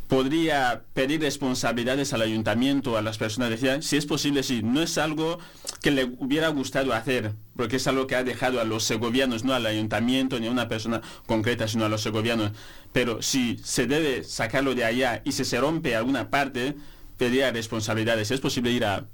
podría 0.08 0.82
pedir 0.92 1.20
responsabilidades 1.20 2.12
al 2.12 2.22
ayuntamiento, 2.22 2.96
a 2.96 3.02
las 3.02 3.18
personas. 3.18 3.50
Decía, 3.50 3.82
si 3.82 3.96
es 3.96 4.06
posible, 4.06 4.42
sí, 4.42 4.62
no 4.62 4.82
es 4.82 4.98
algo 4.98 5.38
que 5.82 5.90
le 5.90 6.04
hubiera 6.04 6.48
gustado 6.48 6.92
hacer, 6.92 7.32
porque 7.56 7.76
es 7.76 7.86
algo 7.86 8.06
que 8.06 8.16
ha 8.16 8.24
dejado 8.24 8.60
a 8.60 8.64
los 8.64 8.84
segovianos, 8.84 9.44
no 9.44 9.54
al 9.54 9.66
ayuntamiento 9.66 10.38
ni 10.38 10.46
a 10.46 10.50
una 10.50 10.68
persona 10.68 11.00
concreta, 11.26 11.68
sino 11.68 11.84
a 11.84 11.88
los 11.88 12.02
segovianos. 12.02 12.52
Pero 12.92 13.22
si 13.22 13.58
se 13.64 13.86
debe 13.86 14.24
sacarlo 14.24 14.74
de 14.74 14.84
allá 14.84 15.22
y 15.24 15.32
si 15.32 15.44
se 15.44 15.60
rompe 15.60 15.96
alguna 15.96 16.30
parte, 16.30 16.76
pedía 17.16 17.50
responsabilidades. 17.50 18.30
Es 18.30 18.40
posible 18.40 18.70
ir 18.70 18.84
a, 18.84 19.06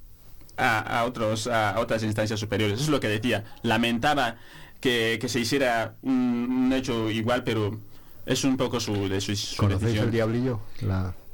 a, 0.56 1.04
otros, 1.04 1.46
a 1.46 1.78
otras 1.78 2.02
instancias 2.02 2.40
superiores. 2.40 2.74
Eso 2.74 2.84
es 2.84 2.90
lo 2.90 3.00
que 3.00 3.08
decía. 3.08 3.44
Lamentaba 3.62 4.36
que, 4.80 5.18
se 5.26 5.40
hiciera 5.40 5.94
un, 6.02 6.72
hecho 6.74 7.10
igual, 7.10 7.44
pero 7.44 7.78
es 8.26 8.44
un 8.44 8.56
poco 8.56 8.80
su, 8.80 9.08
de 9.08 9.20
su, 9.20 9.34
¿Conocéis 9.56 9.98
el 9.98 10.10
diablillo? 10.10 10.60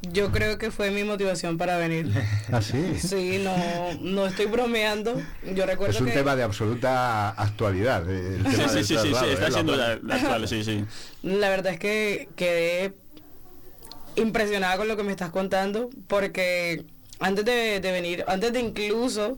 Yo 0.03 0.30
creo 0.30 0.59
que 0.59 0.70
fue 0.70 0.90
mi 0.90 1.05
motivación 1.05 1.57
para 1.57 1.78
venir. 1.78 2.12
¿Ah, 2.53 2.61
sí? 2.61 2.99
Sí, 2.99 3.40
no, 3.42 3.57
no 4.01 4.26
estoy 4.26 4.47
bromeando. 4.47 5.20
Yo 5.55 5.66
recuerdo 5.66 5.94
es 5.94 6.01
un 6.01 6.12
tema 6.12 6.36
de 6.36 6.42
absoluta 6.42 7.30
actualidad. 7.30 8.05
sí, 8.07 8.84
sí, 8.84 8.97
sí, 8.99 9.09
está 9.09 9.51
siendo 9.51 9.74
actual, 9.74 10.47
sí, 10.49 10.64
sí. 10.64 10.84
La 11.22 11.49
verdad 11.49 11.72
es 11.72 11.78
que 11.78 12.28
quedé 12.36 12.94
impresionada 14.16 14.76
con 14.76 14.88
lo 14.88 14.97
que 14.97 15.03
me 15.03 15.11
estás 15.11 15.30
contando, 15.30 15.90
porque 16.09 16.84
antes 17.18 17.44
de, 17.44 17.80
venir, 17.80 18.24
antes 18.28 18.52
de 18.52 18.60
incluso 18.60 19.36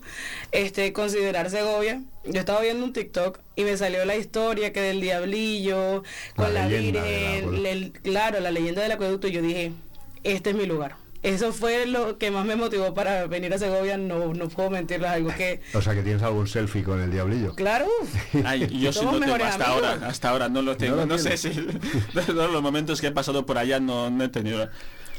este, 0.53 0.93
considerar 0.93 1.51
Segovia, 1.51 2.03
yo 2.25 2.41
estaba 2.41 2.61
viendo 2.61 2.85
un 2.85 2.93
TikTok 2.93 3.39
y 3.57 3.65
me 3.65 3.77
salió 3.77 4.05
la 4.05 4.17
historia 4.17 4.73
que 4.73 4.81
del 4.81 5.01
diablillo, 5.01 6.03
con 6.37 6.55
la, 6.55 6.67
Virgen, 6.67 7.93
claro, 8.03 8.41
la 8.41 8.51
leyenda 8.51 8.83
del 8.83 8.93
acueducto, 8.93 9.29
y 9.29 9.33
yo 9.33 9.43
dije, 9.43 9.73
este 10.25 10.51
es 10.51 10.57
mi 10.57 10.67
lugar 10.67 10.97
eso 11.23 11.53
fue 11.53 11.87
lo 11.87 12.17
que 12.17 12.31
más 12.31 12.45
me 12.47 12.55
motivó 12.55 12.95
para 12.95 13.27
venir 13.27 13.53
a 13.53 13.59
Segovia, 13.59 13.97
no, 13.97 14.33
no 14.35 14.49
puedo 14.49 14.71
mentirles 14.71 15.11
algo 15.11 15.31
que... 15.37 15.61
O 15.75 15.83
sea, 15.83 15.95
que 15.95 16.03
tienes 16.03 16.23
algún 16.23 16.47
selfie 16.47 16.85
con 16.85 17.01
el 17.01 17.11
diablillo. 17.11 17.55
Claro. 17.55 17.87
yo 18.71 18.93
sí 18.93 19.05
lo 19.05 19.19
tengo 19.19 19.35
hasta 19.35 19.67
ahora, 19.67 19.99
hasta 20.07 20.31
ahora 20.31 20.49
no 20.49 20.63
lo 20.63 20.77
tengo. 20.77 21.07
No, 21.07 21.19
sé 21.19 21.37
si 21.37 21.51
todos 22.15 22.53
los 22.53 22.63
momentos 22.63 23.01
que 23.01 23.09
he 23.09 23.13
pasado 23.13 23.47
por 23.47 23.59
allá 23.59 23.81
no, 23.81 24.11
no 24.11 24.25
he 24.25 24.29
tenido. 24.29 24.69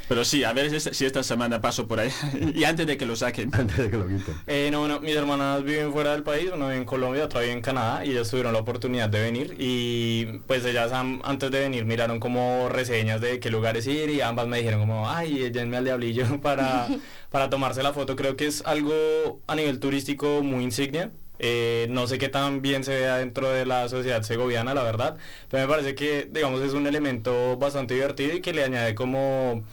Pero 0.10 0.26
sí, 0.26 0.43
a 0.43 0.53
ver 0.53 0.82
si 0.82 1.05
esta 1.05 1.22
semana 1.22 1.62
paso 1.62 1.88
por 1.88 1.99
ahí. 1.99 2.10
y 2.55 2.64
antes 2.64 2.88
de 2.88 2.97
que 2.97 3.05
lo 3.05 3.16
saquen. 3.16 3.51
Antes 3.53 3.78
de 3.78 3.91
que 3.91 3.97
lo 3.97 4.07
quiten. 4.07 4.36
Eh, 4.47 4.70
no, 4.72 4.80
bueno, 4.80 4.99
mis 4.99 5.16
hermanas 5.16 5.64
viven 5.64 5.93
fuera 5.93 6.14
del 6.14 6.24
país, 6.24 6.49
una 6.51 6.66
vive 6.66 6.78
en 6.78 6.86
Colombia, 6.86 7.26
otra 7.26 7.41
vive 7.41 7.53
en 7.53 7.62
Canadá, 7.62 8.03
y 8.03 8.12
ellas 8.12 8.28
tuvieron 8.28 8.53
la 8.53 8.60
oportunidad 8.60 9.07
de 9.07 9.22
venir. 9.22 9.55
Y 9.60 10.26
pues 10.47 10.66
ellas 10.66 10.91
antes 10.91 11.51
de 11.51 11.60
venir 11.60 11.86
miraron 11.86 12.20
como 12.20 12.70
reseñas 12.70 13.22
de 13.22 13.39
qué 13.39 13.51
lugares 13.51 13.86
ir 13.86 14.10
y 14.10 14.22
ambas 14.22 14.47
me 14.47 14.57
dijeron 14.57 14.80
como, 14.80 15.07
ay, 15.07 15.51
llévenme 15.51 15.78
al 15.78 15.86
diablillo 15.86 16.26
para, 16.41 16.88
para 17.30 17.51
tomarse 17.51 17.84
la 17.84 17.93
foto. 17.93 18.16
Creo 18.16 18.36
que 18.36 18.47
es 18.47 18.64
algo 18.66 19.41
a 19.45 19.55
nivel 19.55 19.80
turístico 19.80 20.41
muy 20.41 20.64
insignia. 20.64 21.12
Eh, 21.38 21.88
no 21.91 22.07
sé 22.07 22.18
qué 22.18 22.30
tan 22.30 22.62
bien 22.62 22.84
se 22.84 22.95
vea 22.95 23.18
dentro 23.18 23.49
de 23.49 23.66
la 23.66 23.88
sociedad 23.88 24.24
segoviana, 24.24 24.74
la 24.74 24.84
verdad, 24.84 25.18
pero 25.49 25.66
me 25.66 25.70
parece 25.74 25.95
que, 25.95 26.28
digamos, 26.30 26.62
es 26.62 26.74
un 26.74 26.86
elemento 26.86 27.55
bastante 27.57 27.93
divertido 27.93 28.36
y 28.36 28.41
que 28.41 28.51
le 28.51 28.66
añade 28.66 28.93
como 28.93 29.64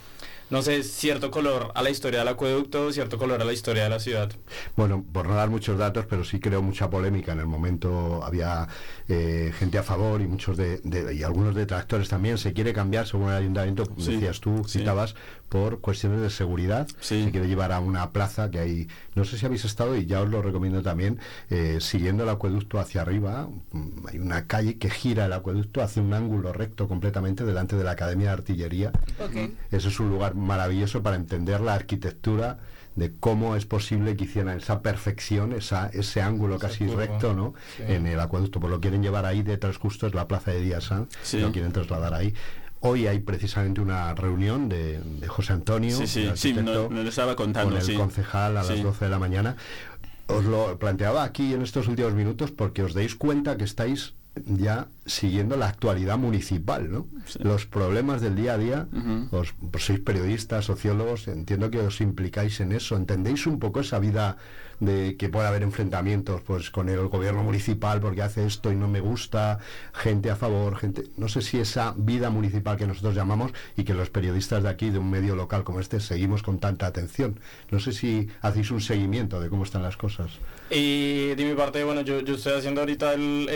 no 0.49 0.63
sé, 0.63 0.83
cierto 0.83 1.31
color 1.31 1.73
a 1.75 1.83
la 1.83 1.91
historia 1.91 2.21
del 2.21 2.29
acueducto, 2.29 2.93
cierto 2.93 3.19
color 3.19 3.43
a 3.43 3.45
la 3.45 3.53
historia 3.53 3.85
de 3.85 3.91
la 3.91 3.99
ciudad. 3.99 4.31
Bueno, 4.77 5.05
por 5.13 5.27
no 5.27 5.35
dar 5.35 5.51
muchos 5.51 5.79
datos, 5.79 6.07
pero 6.09 6.25
sí 6.25 6.39
creo 6.39 6.63
mucha 6.63 6.89
polémica. 6.89 7.33
En 7.33 7.41
el 7.41 7.47
momento 7.47 8.23
había 8.23 8.69
eh, 9.09 9.53
gente 9.59 9.79
a 9.79 9.83
favor 9.83 10.21
y 10.21 10.27
muchos 10.27 10.57
de, 10.57 10.81
y 11.15 11.23
algunos 11.23 11.55
detractores 11.55 12.09
también. 12.09 12.39
Se 12.39 12.53
quiere 12.53 12.73
cambiar, 12.73 13.07
según 13.07 13.31
el 13.31 13.37
ayuntamiento, 13.37 13.85
decías 13.97 14.41
tú, 14.41 14.65
citabas, 14.69 15.17
por 15.49 15.81
cuestiones 15.81 16.21
de 16.21 16.31
seguridad. 16.31 16.89
Se 17.01 17.31
quiere 17.31 17.49
llevar 17.49 17.73
a 17.73 17.81
una 17.81 18.11
plaza 18.11 18.51
que 18.51 18.59
hay, 18.59 18.89
no 19.15 19.25
sé 19.25 19.39
si 19.39 19.47
habéis 19.47 19.65
estado 19.65 19.97
y 19.97 20.07
ya 20.07 20.21
os 20.23 20.29
lo 20.29 20.43
recomiendo 20.43 20.83
también, 20.83 21.19
eh, 21.51 21.79
siguiendo 21.81 22.25
el 22.25 22.31
acueducto 22.31 22.79
hacia 22.79 23.03
arriba, 23.03 23.49
mm, 23.73 24.07
hay 24.09 24.19
una 24.19 24.47
calle 24.47 24.79
que 24.79 24.91
gira 24.91 25.27
el 25.27 25.33
acueducto, 25.33 25.83
hace 25.83 26.01
un 26.01 26.13
ángulo 26.15 26.53
recto 26.53 26.89
completamente 26.89 27.45
delante 27.45 27.77
de 27.77 27.85
la 27.85 27.93
Academia 27.93 28.29
de 28.29 28.33
Artillería. 28.33 28.93
Eso 29.71 29.89
es 29.89 30.01
un 30.01 30.11
lugar 30.11 30.35
maravilloso 30.35 31.03
para 31.03 31.17
entender 31.17 31.61
la 31.61 31.75
arquitectura 31.75 32.59
de 32.97 33.13
cómo 33.21 33.57
es 33.57 33.67
posible 33.67 34.17
que 34.17 34.25
hicieran 34.25 34.57
esa 34.57 34.81
perfección, 34.81 35.53
esa, 35.53 35.89
ese 35.93 36.23
ángulo 36.23 36.59
casi 36.59 36.87
recto 36.87 37.35
¿no? 37.35 37.55
en 37.79 38.07
el 38.07 38.19
acueducto. 38.19 38.59
Pues 38.59 38.71
lo 38.71 38.81
quieren 38.81 39.03
llevar 39.03 39.27
ahí 39.27 39.43
detrás 39.43 39.77
justo 39.77 40.07
es 40.07 40.15
la 40.15 40.27
plaza 40.27 40.51
de 40.51 40.63
Díaz 40.63 40.91
lo 40.91 41.53
quieren 41.53 41.73
trasladar 41.73 42.15
ahí. 42.15 42.35
Hoy 42.87 43.09
hay 43.09 43.18
precisamente 43.18 43.80
una 43.80 44.14
reunión 44.14 44.68
de, 44.68 45.01
José 45.26 45.55
Antonio, 45.55 45.97
sí, 45.97 46.07
sí, 46.07 46.30
sí, 46.37 46.53
lo 46.53 47.03
estaba 47.03 47.34
contando, 47.34 47.76
con 47.76 47.91
el 47.91 47.97
concejal 47.97 48.57
a 48.57 48.62
las 48.62 48.82
12 48.82 49.05
de 49.05 49.11
la 49.11 49.18
mañana. 49.18 49.57
Os 50.28 50.45
lo 50.45 50.78
planteaba 50.78 51.24
aquí 51.24 51.53
en 51.53 51.62
estos 51.62 51.89
últimos 51.89 52.14
minutos 52.14 52.53
porque 52.53 52.82
os 52.82 52.95
dais 52.95 53.14
cuenta 53.14 53.57
que 53.57 53.64
estáis 53.64 54.14
ya 54.45 54.87
siguiendo 55.07 55.57
la 55.57 55.69
actualidad 55.69 56.19
municipal, 56.19 56.91
¿no? 56.91 57.07
Los 57.39 57.67
problemas 57.67 58.21
del 58.21 58.35
día 58.35 58.55
a 58.55 58.59
día, 58.59 58.89
os, 59.31 59.55
pues 59.71 59.87
sois 59.87 60.01
periodistas, 60.01 60.65
sociólogos, 60.67 61.29
entiendo 61.29 61.71
que 61.71 61.79
os 61.79 62.01
implicáis 62.01 62.61
en 62.61 62.73
eso, 62.73 62.97
entendéis 62.97 63.47
un 63.47 63.59
poco 63.59 63.81
esa 63.81 63.99
vida 63.99 64.37
de 64.81 65.17
que 65.17 65.29
pueda 65.29 65.49
haber 65.49 65.63
enfrentamientos 65.63 66.43
pues 66.43 66.71
con 66.71 66.89
el 66.89 67.09
gobierno 67.09 67.43
municipal 67.43 68.01
porque 68.01 68.23
hace 68.23 68.47
esto 68.47 68.71
y 68.73 68.77
no 68.77 68.89
me 68.89 69.01
gusta, 69.01 69.59
gente 69.95 70.31
a 70.31 70.37
favor, 70.37 70.77
gente, 70.77 71.05
no 71.17 71.29
sé 71.29 71.43
si 71.43 71.59
esa 71.59 71.95
vida 71.97 72.31
municipal 72.31 72.77
que 72.77 72.87
nosotros 72.87 73.15
llamamos 73.15 73.53
y 73.77 73.85
que 73.85 73.95
los 73.95 74.11
periodistas 74.11 74.63
de 74.63 74.69
aquí 74.69 74.91
de 74.91 74.99
un 74.99 75.11
medio 75.11 75.35
local 75.35 75.65
como 75.65 75.81
este 75.81 76.01
seguimos 76.01 76.43
con 76.43 76.59
tanta 76.59 76.87
atención. 76.87 77.41
No 77.71 77.81
sé 77.81 77.93
si 77.93 78.29
hacéis 78.43 78.71
un 78.71 78.81
seguimiento 78.81 79.41
de 79.41 79.49
cómo 79.49 79.65
están 79.65 79.83
las 79.83 79.97
cosas. 79.97 80.31
Y 80.71 81.35
de 81.35 81.45
mi 81.45 81.55
parte, 81.55 81.85
bueno, 81.85 82.01
yo, 82.01 82.21
yo 82.21 82.35
estoy 82.35 82.55
haciendo 82.55 82.81
ahorita 82.81 83.15
el, 83.15 83.49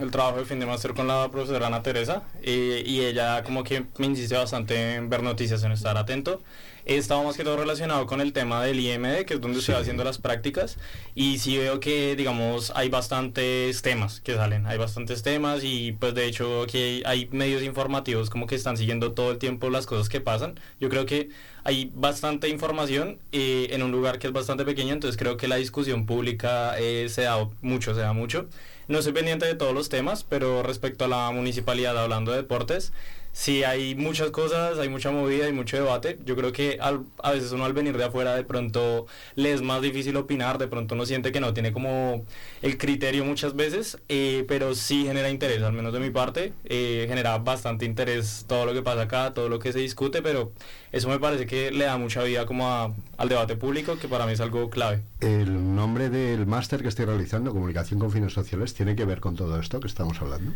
el, 0.00 0.10
trabajo 0.10 0.38
de 0.38 0.44
fin 0.44 0.60
de 0.60 0.66
máster 0.76 0.92
con 0.92 1.06
la 1.06 1.30
profesora 1.30 1.68
Ana 1.68 1.82
Teresa 1.82 2.22
y 2.42 3.00
ella 3.00 3.42
como 3.42 3.64
que 3.64 3.86
me 3.96 4.06
insiste 4.06 4.36
bastante 4.36 4.96
en 4.96 5.08
ver 5.08 5.22
noticias, 5.22 5.62
en 5.62 5.72
estar 5.72 5.96
atento. 5.96 6.42
Estaba 6.84 7.22
más 7.22 7.36
que 7.36 7.44
todo 7.44 7.56
relacionado 7.56 8.06
con 8.06 8.20
el 8.20 8.34
tema 8.34 8.62
del 8.62 8.78
IMD, 8.78 9.24
que 9.24 9.34
es 9.34 9.40
donde 9.40 9.58
estoy 9.58 9.74
haciendo 9.74 10.04
las 10.04 10.18
prácticas, 10.18 10.76
y 11.16 11.38
sí 11.38 11.58
veo 11.58 11.80
que, 11.80 12.14
digamos, 12.14 12.72
hay 12.76 12.90
bastantes 12.90 13.82
temas 13.82 14.20
que 14.20 14.34
salen, 14.34 14.66
hay 14.66 14.78
bastantes 14.78 15.22
temas 15.24 15.64
y 15.64 15.92
pues 15.92 16.14
de 16.14 16.26
hecho 16.26 16.66
que 16.70 17.02
hay 17.04 17.28
medios 17.32 17.62
informativos 17.62 18.30
como 18.30 18.46
que 18.46 18.54
están 18.54 18.76
siguiendo 18.76 19.12
todo 19.12 19.32
el 19.32 19.38
tiempo 19.38 19.70
las 19.70 19.86
cosas 19.86 20.10
que 20.10 20.20
pasan. 20.20 20.60
Yo 20.78 20.90
creo 20.90 21.06
que 21.06 21.30
hay 21.64 21.90
bastante 21.94 22.48
información 22.50 23.18
eh, 23.32 23.68
en 23.70 23.82
un 23.82 23.90
lugar 23.90 24.18
que 24.18 24.26
es 24.26 24.32
bastante 24.34 24.64
pequeño, 24.66 24.92
entonces 24.92 25.16
creo 25.16 25.38
que 25.38 25.48
la 25.48 25.56
discusión 25.56 26.04
pública 26.04 26.78
eh, 26.78 27.08
se 27.08 27.22
da 27.22 27.48
mucho, 27.62 27.94
se 27.94 28.00
da 28.02 28.12
mucho. 28.12 28.48
No 28.88 29.02
soy 29.02 29.12
pendiente 29.12 29.46
de 29.46 29.56
todos 29.56 29.74
los 29.74 29.88
temas, 29.88 30.22
pero 30.22 30.62
respecto 30.62 31.04
a 31.04 31.08
la 31.08 31.30
municipalidad, 31.32 31.98
hablando 31.98 32.30
de 32.30 32.38
deportes, 32.38 32.92
sí 33.36 33.64
hay 33.64 33.94
muchas 33.94 34.30
cosas, 34.30 34.78
hay 34.78 34.88
mucha 34.88 35.10
movida 35.10 35.46
y 35.46 35.52
mucho 35.52 35.76
debate. 35.76 36.18
Yo 36.24 36.36
creo 36.36 36.52
que 36.52 36.78
a 36.80 37.30
veces 37.30 37.52
uno 37.52 37.66
al 37.66 37.74
venir 37.74 37.98
de 37.98 38.04
afuera 38.04 38.34
de 38.34 38.44
pronto 38.44 39.06
le 39.34 39.52
es 39.52 39.60
más 39.60 39.82
difícil 39.82 40.16
opinar, 40.16 40.56
de 40.56 40.68
pronto 40.68 40.94
uno 40.94 41.04
siente 41.04 41.32
que 41.32 41.40
no 41.40 41.52
tiene 41.52 41.70
como 41.70 42.24
el 42.62 42.78
criterio 42.78 43.26
muchas 43.26 43.54
veces, 43.54 43.98
eh, 44.08 44.46
pero 44.48 44.74
sí 44.74 45.04
genera 45.04 45.28
interés, 45.28 45.62
al 45.62 45.74
menos 45.74 45.92
de 45.92 46.00
mi 46.00 46.08
parte, 46.08 46.54
eh, 46.64 47.04
genera 47.08 47.36
bastante 47.36 47.84
interés 47.84 48.46
todo 48.48 48.64
lo 48.64 48.72
que 48.72 48.80
pasa 48.80 49.02
acá, 49.02 49.34
todo 49.34 49.50
lo 49.50 49.58
que 49.58 49.70
se 49.70 49.80
discute, 49.80 50.22
pero 50.22 50.52
eso 50.90 51.10
me 51.10 51.18
parece 51.18 51.44
que 51.44 51.70
le 51.70 51.84
da 51.84 51.98
mucha 51.98 52.22
vida 52.22 52.46
como 52.46 52.96
al 53.18 53.28
debate 53.28 53.54
público, 53.56 53.98
que 53.98 54.08
para 54.08 54.24
mí 54.24 54.32
es 54.32 54.40
algo 54.40 54.70
clave. 54.70 55.02
El 55.20 55.76
nombre 55.76 56.08
del 56.08 56.46
máster 56.46 56.80
que 56.80 56.88
estoy 56.88 57.04
realizando, 57.04 57.52
Comunicación 57.52 58.00
con 58.00 58.10
Fines 58.10 58.32
Sociales, 58.32 58.72
tiene 58.72 58.96
que 58.96 59.04
ver 59.04 59.20
con 59.20 59.36
todo 59.36 59.60
esto 59.60 59.78
que 59.78 59.88
estamos 59.88 60.22
hablando. 60.22 60.52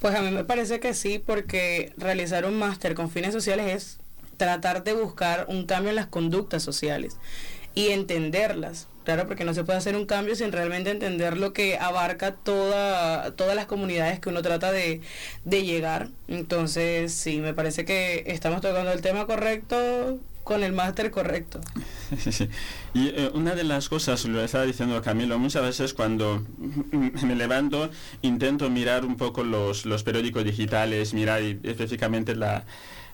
Pues 0.00 0.14
a 0.14 0.22
mí 0.22 0.30
me 0.30 0.44
parece 0.44 0.78
que 0.80 0.94
sí, 0.94 1.18
porque 1.18 1.92
realizar 1.96 2.44
un 2.46 2.58
máster 2.58 2.94
con 2.94 3.10
fines 3.10 3.32
sociales 3.32 3.74
es 3.74 3.98
tratar 4.36 4.84
de 4.84 4.92
buscar 4.92 5.46
un 5.48 5.66
cambio 5.66 5.90
en 5.90 5.96
las 5.96 6.06
conductas 6.06 6.62
sociales 6.62 7.16
y 7.74 7.88
entenderlas. 7.88 8.88
Claro, 9.04 9.26
porque 9.26 9.44
no 9.44 9.54
se 9.54 9.64
puede 9.64 9.78
hacer 9.78 9.96
un 9.96 10.06
cambio 10.06 10.36
sin 10.36 10.52
realmente 10.52 10.90
entender 10.90 11.38
lo 11.38 11.52
que 11.54 11.78
abarca 11.78 12.34
toda, 12.34 13.34
todas 13.36 13.56
las 13.56 13.66
comunidades 13.66 14.20
que 14.20 14.28
uno 14.28 14.42
trata 14.42 14.70
de, 14.70 15.00
de 15.44 15.64
llegar. 15.64 16.10
Entonces, 16.28 17.12
sí, 17.14 17.38
me 17.40 17.54
parece 17.54 17.84
que 17.86 18.24
estamos 18.26 18.60
tocando 18.60 18.92
el 18.92 19.00
tema 19.00 19.26
correcto 19.26 20.18
con 20.48 20.64
el 20.64 20.72
máster 20.72 21.10
correcto. 21.10 21.60
Y 22.94 23.08
eh, 23.08 23.30
una 23.34 23.54
de 23.54 23.64
las 23.64 23.90
cosas, 23.90 24.24
lo 24.24 24.42
estaba 24.42 24.64
diciendo 24.64 25.00
Camilo, 25.02 25.38
muchas 25.38 25.62
veces 25.62 25.92
cuando 25.92 26.42
me 27.22 27.36
levanto 27.36 27.90
intento 28.22 28.70
mirar 28.70 29.04
un 29.04 29.16
poco 29.16 29.44
los, 29.44 29.84
los 29.84 30.02
periódicos 30.02 30.42
digitales, 30.42 31.12
mirar 31.12 31.42
específicamente 31.42 32.34
la, 32.34 32.64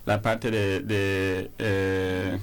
la 0.05 0.21
parte 0.21 0.49
de, 0.49 0.79
de 0.79 1.51
eh, 1.59 2.39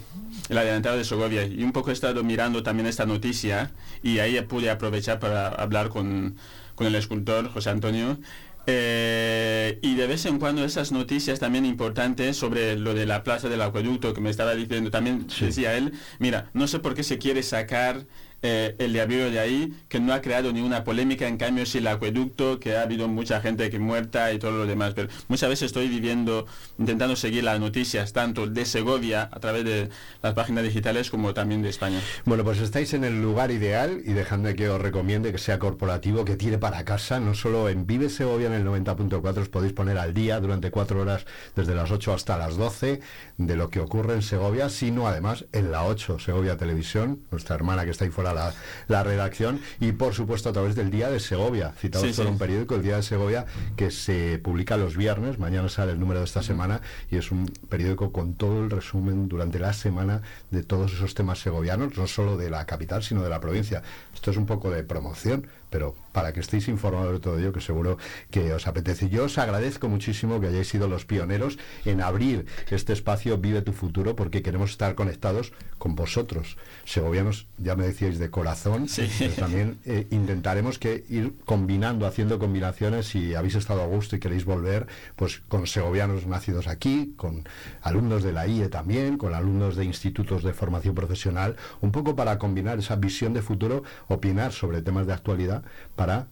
el 0.50 0.58
adelantado 0.58 0.98
de 0.98 1.04
Segovia 1.04 1.46
y 1.46 1.64
un 1.64 1.72
poco 1.72 1.88
he 1.88 1.94
estado 1.94 2.22
mirando 2.22 2.62
también 2.62 2.86
esta 2.86 3.06
noticia 3.06 3.70
y 4.02 4.18
ahí 4.18 4.38
pude 4.42 4.68
aprovechar 4.68 5.18
para 5.18 5.48
hablar 5.48 5.88
con, 5.88 6.36
con 6.74 6.86
el 6.86 6.94
escultor 6.96 7.48
José 7.50 7.70
Antonio 7.70 8.18
eh, 8.66 9.78
y 9.82 9.96
de 9.96 10.06
vez 10.06 10.24
en 10.26 10.38
cuando 10.38 10.64
esas 10.64 10.92
noticias 10.92 11.40
también 11.40 11.66
importantes 11.66 12.36
sobre 12.36 12.76
lo 12.76 12.94
de 12.94 13.06
la 13.06 13.24
plaza 13.24 13.48
del 13.48 13.62
acueducto 13.62 14.14
que 14.14 14.20
me 14.20 14.30
estaba 14.30 14.54
diciendo, 14.54 14.90
también 14.90 15.26
decía 15.40 15.74
él, 15.74 15.92
mira, 16.18 16.50
no 16.54 16.66
sé 16.68 16.78
por 16.78 16.94
qué 16.94 17.02
se 17.02 17.18
quiere 17.18 17.42
sacar 17.42 18.06
eh, 18.42 18.74
el 18.78 18.92
diablo 18.92 19.30
de 19.30 19.38
ahí, 19.38 19.72
que 19.88 20.00
no 20.00 20.12
ha 20.12 20.20
creado 20.20 20.52
ninguna 20.52 20.84
polémica, 20.84 21.28
en 21.28 21.36
cambio 21.36 21.66
si 21.66 21.78
el 21.78 21.86
acueducto, 21.86 22.58
que 22.58 22.76
ha 22.76 22.82
habido 22.82 23.08
mucha 23.08 23.40
gente 23.40 23.70
que 23.70 23.78
muerta 23.78 24.32
y 24.32 24.38
todo 24.38 24.52
lo 24.52 24.66
demás, 24.66 24.94
pero 24.94 25.08
muchas 25.28 25.48
veces 25.48 25.66
estoy 25.66 25.88
viviendo, 25.88 26.46
intentando 26.78 27.16
seguir 27.16 27.44
las 27.44 27.60
noticias 27.60 28.12
tanto 28.12 28.46
de 28.46 28.64
Segovia 28.64 29.28
a 29.30 29.40
través 29.40 29.64
de 29.64 29.88
las 30.22 30.34
páginas 30.34 30.64
digitales 30.64 31.10
como 31.10 31.34
también 31.34 31.62
de 31.62 31.68
España. 31.68 32.00
Bueno, 32.24 32.44
pues 32.44 32.58
estáis 32.58 32.94
en 32.94 33.04
el 33.04 33.22
lugar 33.22 33.50
ideal 33.50 34.02
y 34.04 34.12
dejadme 34.12 34.54
que 34.54 34.68
os 34.68 34.80
recomiende 34.80 35.32
que 35.32 35.38
sea 35.38 35.58
corporativo, 35.58 36.24
que 36.24 36.36
tire 36.36 36.58
para 36.58 36.84
casa, 36.84 37.20
no 37.20 37.34
solo 37.34 37.68
en 37.68 37.86
Vive 37.86 38.08
Segovia 38.08 38.48
en 38.48 38.54
el 38.54 38.64
90.4 38.64 39.38
os 39.38 39.48
podéis 39.48 39.72
poner 39.72 39.98
al 39.98 40.14
día 40.14 40.40
durante 40.40 40.70
cuatro 40.70 41.00
horas 41.00 41.26
desde 41.54 41.74
las 41.74 41.90
8 41.90 42.14
hasta 42.14 42.38
las 42.38 42.56
12 42.56 43.00
de 43.38 43.56
lo 43.56 43.70
que 43.70 43.80
ocurre 43.80 44.14
en 44.14 44.22
Segovia, 44.22 44.68
sino 44.68 45.06
además 45.06 45.44
en 45.52 45.70
la 45.70 45.84
8 45.84 46.18
Segovia 46.18 46.56
Televisión, 46.56 47.20
nuestra 47.30 47.54
hermana 47.54 47.84
que 47.84 47.90
está 47.90 48.04
ahí 48.04 48.10
fuera 48.10 48.31
la, 48.34 49.02
redacción 49.02 49.60
y 49.80 49.92
por 49.92 50.14
supuesto 50.14 50.48
a 50.48 50.52
través 50.52 50.74
del 50.74 50.90
Día 50.90 51.10
de 51.10 51.20
Segovia, 51.20 51.72
citado 51.78 52.04
sí, 52.04 52.20
un 52.22 52.38
periódico, 52.38 52.74
el 52.74 52.82
Día 52.82 52.96
de 52.96 53.02
Segovia, 53.02 53.46
que 53.76 53.90
se 53.90 54.38
publica 54.38 54.76
los 54.76 54.96
viernes, 54.96 55.38
mañana 55.38 55.68
sale 55.68 55.92
el 55.92 56.00
número 56.00 56.20
de 56.20 56.26
esta 56.26 56.42
semana 56.42 56.80
y 57.10 57.16
es 57.16 57.30
un 57.30 57.46
periódico 57.68 58.12
con 58.12 58.34
todo 58.34 58.62
el 58.62 58.70
resumen 58.70 59.28
durante 59.28 59.58
la 59.58 59.72
semana 59.72 60.22
de 60.50 60.62
todos 60.62 60.92
esos 60.92 61.14
temas 61.14 61.38
segovianos, 61.40 61.96
no 61.96 62.06
solo 62.06 62.36
de 62.36 62.50
la 62.50 62.66
capital, 62.66 63.02
sino 63.02 63.22
de 63.22 63.30
la 63.30 63.40
provincia. 63.40 63.82
Esto 64.14 64.30
es 64.30 64.36
un 64.36 64.46
poco 64.46 64.70
de 64.70 64.82
promoción, 64.82 65.46
pero 65.72 65.96
para 66.12 66.32
que 66.32 66.40
estéis 66.40 66.68
informados 66.68 67.12
de 67.14 67.18
todo 67.18 67.38
ello, 67.38 67.52
que 67.52 67.60
seguro 67.60 67.96
que 68.30 68.52
os 68.52 68.68
apetece. 68.68 69.08
Yo 69.08 69.24
os 69.24 69.38
agradezco 69.38 69.88
muchísimo 69.88 70.38
que 70.38 70.46
hayáis 70.46 70.68
sido 70.68 70.86
los 70.86 71.06
pioneros 71.06 71.58
en 71.86 72.02
abrir 72.02 72.46
este 72.70 72.92
espacio 72.92 73.38
Vive 73.38 73.62
tu 73.62 73.72
futuro, 73.72 74.14
porque 74.14 74.42
queremos 74.42 74.70
estar 74.70 74.94
conectados 74.94 75.52
con 75.78 75.96
vosotros, 75.96 76.58
segovianos, 76.84 77.46
ya 77.58 77.74
me 77.74 77.86
decíais 77.86 78.18
de 78.18 78.30
corazón, 78.30 78.86
pero 79.18 79.34
también 79.34 79.78
eh, 79.86 80.06
intentaremos 80.10 80.78
que 80.78 81.04
ir 81.08 81.34
combinando, 81.44 82.06
haciendo 82.06 82.38
combinaciones, 82.38 83.06
si 83.08 83.34
habéis 83.34 83.54
estado 83.54 83.82
a 83.82 83.86
gusto 83.86 84.14
y 84.14 84.20
queréis 84.20 84.44
volver, 84.44 84.86
pues 85.16 85.40
con 85.48 85.66
segovianos 85.66 86.26
nacidos 86.26 86.68
aquí, 86.68 87.14
con 87.16 87.48
alumnos 87.80 88.22
de 88.22 88.32
la 88.32 88.46
IE 88.46 88.68
también, 88.68 89.16
con 89.16 89.34
alumnos 89.34 89.74
de 89.74 89.86
institutos 89.86 90.44
de 90.44 90.52
formación 90.52 90.94
profesional, 90.94 91.56
un 91.80 91.90
poco 91.90 92.14
para 92.14 92.38
combinar 92.38 92.78
esa 92.78 92.96
visión 92.96 93.32
de 93.32 93.40
futuro, 93.40 93.82
opinar 94.08 94.52
sobre 94.52 94.82
temas 94.82 95.06
de 95.06 95.14
actualidad, 95.14 95.61
para, 95.96 96.26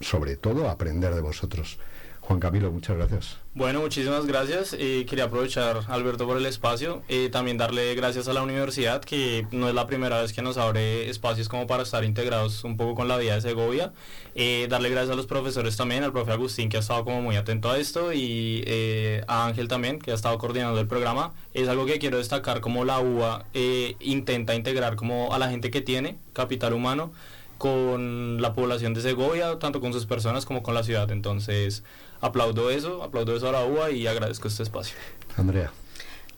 sobre 0.00 0.36
todo, 0.36 0.68
aprender 0.68 1.14
de 1.14 1.20
vosotros. 1.20 1.78
Juan 2.26 2.40
Camilo, 2.40 2.72
muchas 2.72 2.96
gracias. 2.96 3.36
Bueno, 3.52 3.80
muchísimas 3.80 4.24
gracias. 4.24 4.74
y 4.78 5.04
quería 5.04 5.24
aprovechar, 5.24 5.82
Alberto, 5.88 6.26
por 6.26 6.38
el 6.38 6.46
espacio. 6.46 7.02
y 7.06 7.28
también 7.28 7.58
darle 7.58 7.94
gracias 7.94 8.28
a 8.28 8.32
la 8.32 8.42
universidad, 8.42 9.02
que 9.04 9.46
no 9.52 9.68
es 9.68 9.74
la 9.74 9.86
primera 9.86 10.22
vez 10.22 10.32
que 10.32 10.40
nos 10.40 10.56
abre 10.56 11.10
espacios 11.10 11.50
como 11.50 11.66
para 11.66 11.82
estar 11.82 12.02
integrados 12.02 12.64
un 12.64 12.78
poco 12.78 12.94
con 12.94 13.08
la 13.08 13.18
vida 13.18 13.34
de 13.34 13.42
Segovia. 13.42 13.92
Eh, 14.34 14.66
darle 14.70 14.88
gracias 14.88 15.12
a 15.12 15.16
los 15.16 15.26
profesores 15.26 15.76
también, 15.76 16.02
al 16.02 16.12
profe 16.12 16.32
Agustín, 16.32 16.70
que 16.70 16.78
ha 16.78 16.80
estado 16.80 17.04
como 17.04 17.20
muy 17.20 17.36
atento 17.36 17.70
a 17.70 17.78
esto, 17.78 18.12
y 18.14 18.64
eh, 18.66 19.22
a 19.28 19.44
Ángel 19.46 19.68
también, 19.68 19.98
que 19.98 20.10
ha 20.10 20.14
estado 20.14 20.38
coordinando 20.38 20.80
el 20.80 20.86
programa. 20.86 21.34
Es 21.52 21.68
algo 21.68 21.84
que 21.84 21.98
quiero 21.98 22.16
destacar 22.16 22.62
como 22.62 22.86
la 22.86 23.00
UA 23.00 23.44
eh, 23.52 23.96
intenta 24.00 24.54
integrar 24.54 24.96
como 24.96 25.34
a 25.34 25.38
la 25.38 25.50
gente 25.50 25.70
que 25.70 25.82
tiene 25.82 26.16
capital 26.32 26.72
humano 26.72 27.12
con 27.64 28.42
la 28.42 28.52
población 28.52 28.92
de 28.92 29.00
Segovia, 29.00 29.58
tanto 29.58 29.80
con 29.80 29.94
sus 29.94 30.04
personas 30.04 30.44
como 30.44 30.62
con 30.62 30.74
la 30.74 30.82
ciudad. 30.82 31.10
Entonces, 31.10 31.82
aplaudo 32.20 32.70
eso, 32.70 33.02
aplaudo 33.02 33.34
eso 33.34 33.48
a 33.48 33.52
la 33.52 33.64
UA 33.64 33.92
y 33.92 34.06
agradezco 34.06 34.48
este 34.48 34.62
espacio. 34.62 34.94
Andrea. 35.38 35.72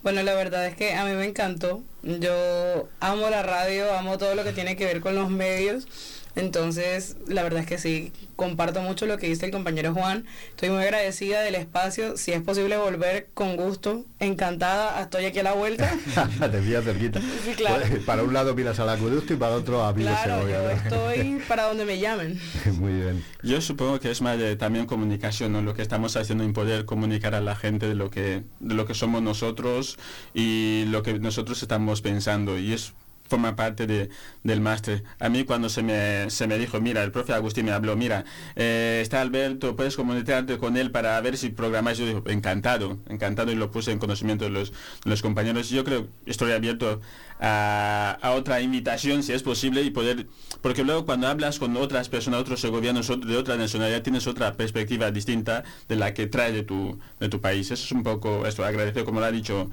Bueno, 0.05 0.22
la 0.22 0.35
verdad 0.35 0.64
es 0.68 0.77
que 0.77 0.95
a 0.95 1.05
mí 1.05 1.16
me 1.16 1.24
encantó. 1.24 1.83
Yo 2.05 2.89
amo 3.01 3.29
la 3.29 3.43
radio, 3.43 3.93
amo 3.99 4.18
todo 4.18 4.37
lo 4.37 4.45
que 4.45 4.53
tiene 4.53 4.77
que 4.77 4.85
ver 4.85 5.01
con 5.01 5.16
los 5.16 5.29
medios. 5.29 5.89
Entonces, 6.37 7.16
la 7.26 7.43
verdad 7.43 7.61
es 7.61 7.66
que 7.66 7.78
sí, 7.78 8.12
comparto 8.37 8.82
mucho 8.82 9.07
lo 9.07 9.16
que 9.16 9.26
dice 9.26 9.47
el 9.47 9.53
compañero 9.53 9.95
Juan. 9.95 10.26
Estoy 10.51 10.68
muy 10.68 10.82
agradecida 10.82 11.41
del 11.41 11.55
espacio. 11.55 12.18
Si 12.18 12.32
es 12.32 12.43
posible 12.43 12.76
volver 12.76 13.28
con 13.32 13.57
gusto, 13.57 14.05
encantada. 14.20 15.01
Estoy 15.01 15.24
aquí 15.24 15.39
a 15.39 15.45
la 15.45 15.55
vuelta. 15.55 15.91
Te 16.41 16.59
pillas 16.59 16.84
cerquita. 16.84 17.20
Sí, 17.20 17.55
claro. 17.57 17.84
Pues, 17.89 18.05
para 18.05 18.22
un 18.22 18.34
lado 18.34 18.55
miras 18.55 18.78
al 18.78 18.91
acueducto 18.91 19.32
y 19.32 19.37
para 19.37 19.55
otro 19.55 19.82
a 19.82 19.93
Villa 19.93 20.22
claro, 20.22 20.49
Yo 20.49 20.70
estoy 20.70 21.41
para 21.49 21.64
donde 21.64 21.87
me 21.87 21.99
llamen. 21.99 22.39
Muy 22.78 22.93
bien. 22.93 23.24
Yo 23.43 23.62
supongo 23.62 23.99
que 23.99 24.11
es 24.11 24.20
más 24.20 24.39
de 24.39 24.57
también 24.57 24.84
comunicación, 24.84 25.53
¿no? 25.53 25.62
Lo 25.62 25.74
que 25.74 25.80
estamos 25.80 26.16
haciendo 26.16 26.45
en 26.45 26.53
poder 26.53 26.84
comunicar 26.84 27.34
a 27.34 27.41
la 27.41 27.57
gente 27.57 27.89
de 27.89 27.95
lo 27.95 28.11
que, 28.11 28.43
de 28.61 28.74
lo 28.74 28.87
que 28.87 28.93
somos 28.93 29.22
nosotros 29.22 29.99
y 30.34 30.84
lo 30.89 31.03
que 31.03 31.18
nosotros 31.18 31.62
estamos 31.62 32.03
pensando. 32.03 32.59
Y 32.59 32.74
es 32.74 32.93
forma 33.29 33.57
parte 33.57 33.87
de, 33.87 34.09
del 34.43 34.61
máster. 34.61 35.05
A 35.18 35.29
mí 35.29 35.45
cuando 35.45 35.68
se 35.68 35.83
me, 35.83 36.31
se 36.31 36.47
me 36.47 36.59
dijo, 36.59 36.81
mira, 36.81 37.03
el 37.03 37.12
profe 37.12 37.33
Agustín 37.33 37.66
me 37.66 37.72
habló, 37.72 37.97
mira, 37.97 38.24
eh, 38.55 39.01
está 39.03 39.20
Alberto, 39.20 39.77
puedes 39.77 39.97
comunicarte 39.97 40.59
con 40.59 40.77
él 40.77 40.91
para 40.91 41.20
ver 41.20 41.37
si 41.37 41.51
programáis. 41.51 41.99
Yo 41.99 42.07
digo, 42.07 42.22
encantado, 42.27 42.99
encantado 43.09 43.53
y 43.53 43.55
lo 43.55 43.70
puse 43.70 43.93
en 43.93 43.99
conocimiento 43.99 44.45
de 44.45 44.51
los, 44.51 44.72
los 45.05 45.22
compañeros. 45.22 45.70
Yo 45.70 45.85
creo 45.85 46.09
estoy 46.27 46.53
abierto 46.53 47.01
a, 47.41 48.18
a, 48.20 48.33
otra 48.33 48.61
invitación 48.61 49.22
si 49.22 49.33
es 49.33 49.43
posible 49.43 49.83
y 49.83 49.91
poder, 49.91 50.27
porque 50.62 50.85
luego 50.85 51.05
cuando 51.05 51.29
hablas 51.29 51.59
con 51.59 51.77
otras 51.77 52.09
personas, 52.09 52.41
otros 52.41 52.61
segovianos 52.61 53.09
de 53.20 53.37
otra 53.37 53.57
nacionalidad, 53.57 54.03
tienes 54.03 54.27
otra 54.27 54.55
perspectiva 54.55 55.11
distinta 55.11 55.64
de 55.89 55.97
la 55.97 56.14
que 56.14 56.27
trae 56.27 56.53
de 56.53 56.62
tu, 56.62 56.99
de 57.20 57.29
tu 57.29 57.41
país. 57.41 57.70
Eso 57.70 57.85
es 57.85 57.93
un 57.93 58.03
poco 58.03 58.47
esto, 58.47 58.64
agradecido 58.64 59.05
como 59.05 59.20
lo 59.20 59.27
ha 59.27 59.33
dicho 59.33 59.70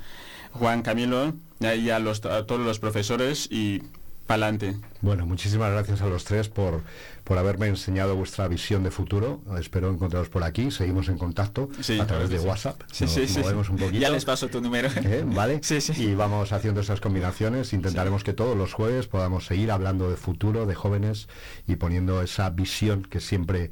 Juan 0.53 0.81
Camilo 0.81 1.33
y 1.59 1.89
a, 1.89 1.99
los, 1.99 2.25
a 2.25 2.45
todos 2.45 2.61
los 2.61 2.79
profesores 2.79 3.47
y 3.51 3.81
pa'lante. 4.27 4.75
Bueno, 5.01 5.25
muchísimas 5.25 5.71
gracias 5.71 6.01
a 6.01 6.07
los 6.07 6.23
tres 6.23 6.47
por, 6.47 6.81
por 7.23 7.37
haberme 7.37 7.67
enseñado 7.67 8.15
vuestra 8.15 8.47
visión 8.47 8.83
de 8.83 8.91
futuro. 8.91 9.41
Espero 9.59 9.89
encontraros 9.89 10.29
por 10.29 10.43
aquí. 10.43 10.71
Seguimos 10.71 11.09
en 11.09 11.17
contacto 11.17 11.69
a 11.99 12.05
través 12.05 12.29
de 12.29 12.39
WhatsApp. 12.39 12.81
Sí, 12.91 13.07
sí, 13.07 13.27
sí, 13.27 13.39
un 13.39 13.77
poquito. 13.77 13.99
Ya 13.99 14.09
les 14.09 14.25
paso 14.25 14.47
tu 14.47 14.61
número. 14.61 14.89
¿Eh? 14.95 15.23
¿Vale? 15.25 15.59
Sí, 15.61 15.81
sí. 15.81 15.93
Y 16.01 16.15
vamos 16.15 16.51
haciendo 16.53 16.81
esas 16.81 17.01
combinaciones. 17.01 17.73
Intentaremos 17.73 18.23
que 18.23 18.33
todos 18.33 18.57
los 18.57 18.73
jueves 18.73 19.07
podamos 19.07 19.45
seguir 19.45 19.71
hablando 19.71 20.09
de 20.09 20.15
futuro, 20.15 20.65
de 20.65 20.75
jóvenes 20.75 21.27
y 21.67 21.75
poniendo 21.75 22.21
esa 22.21 22.49
visión 22.49 23.03
que 23.03 23.19
siempre 23.19 23.71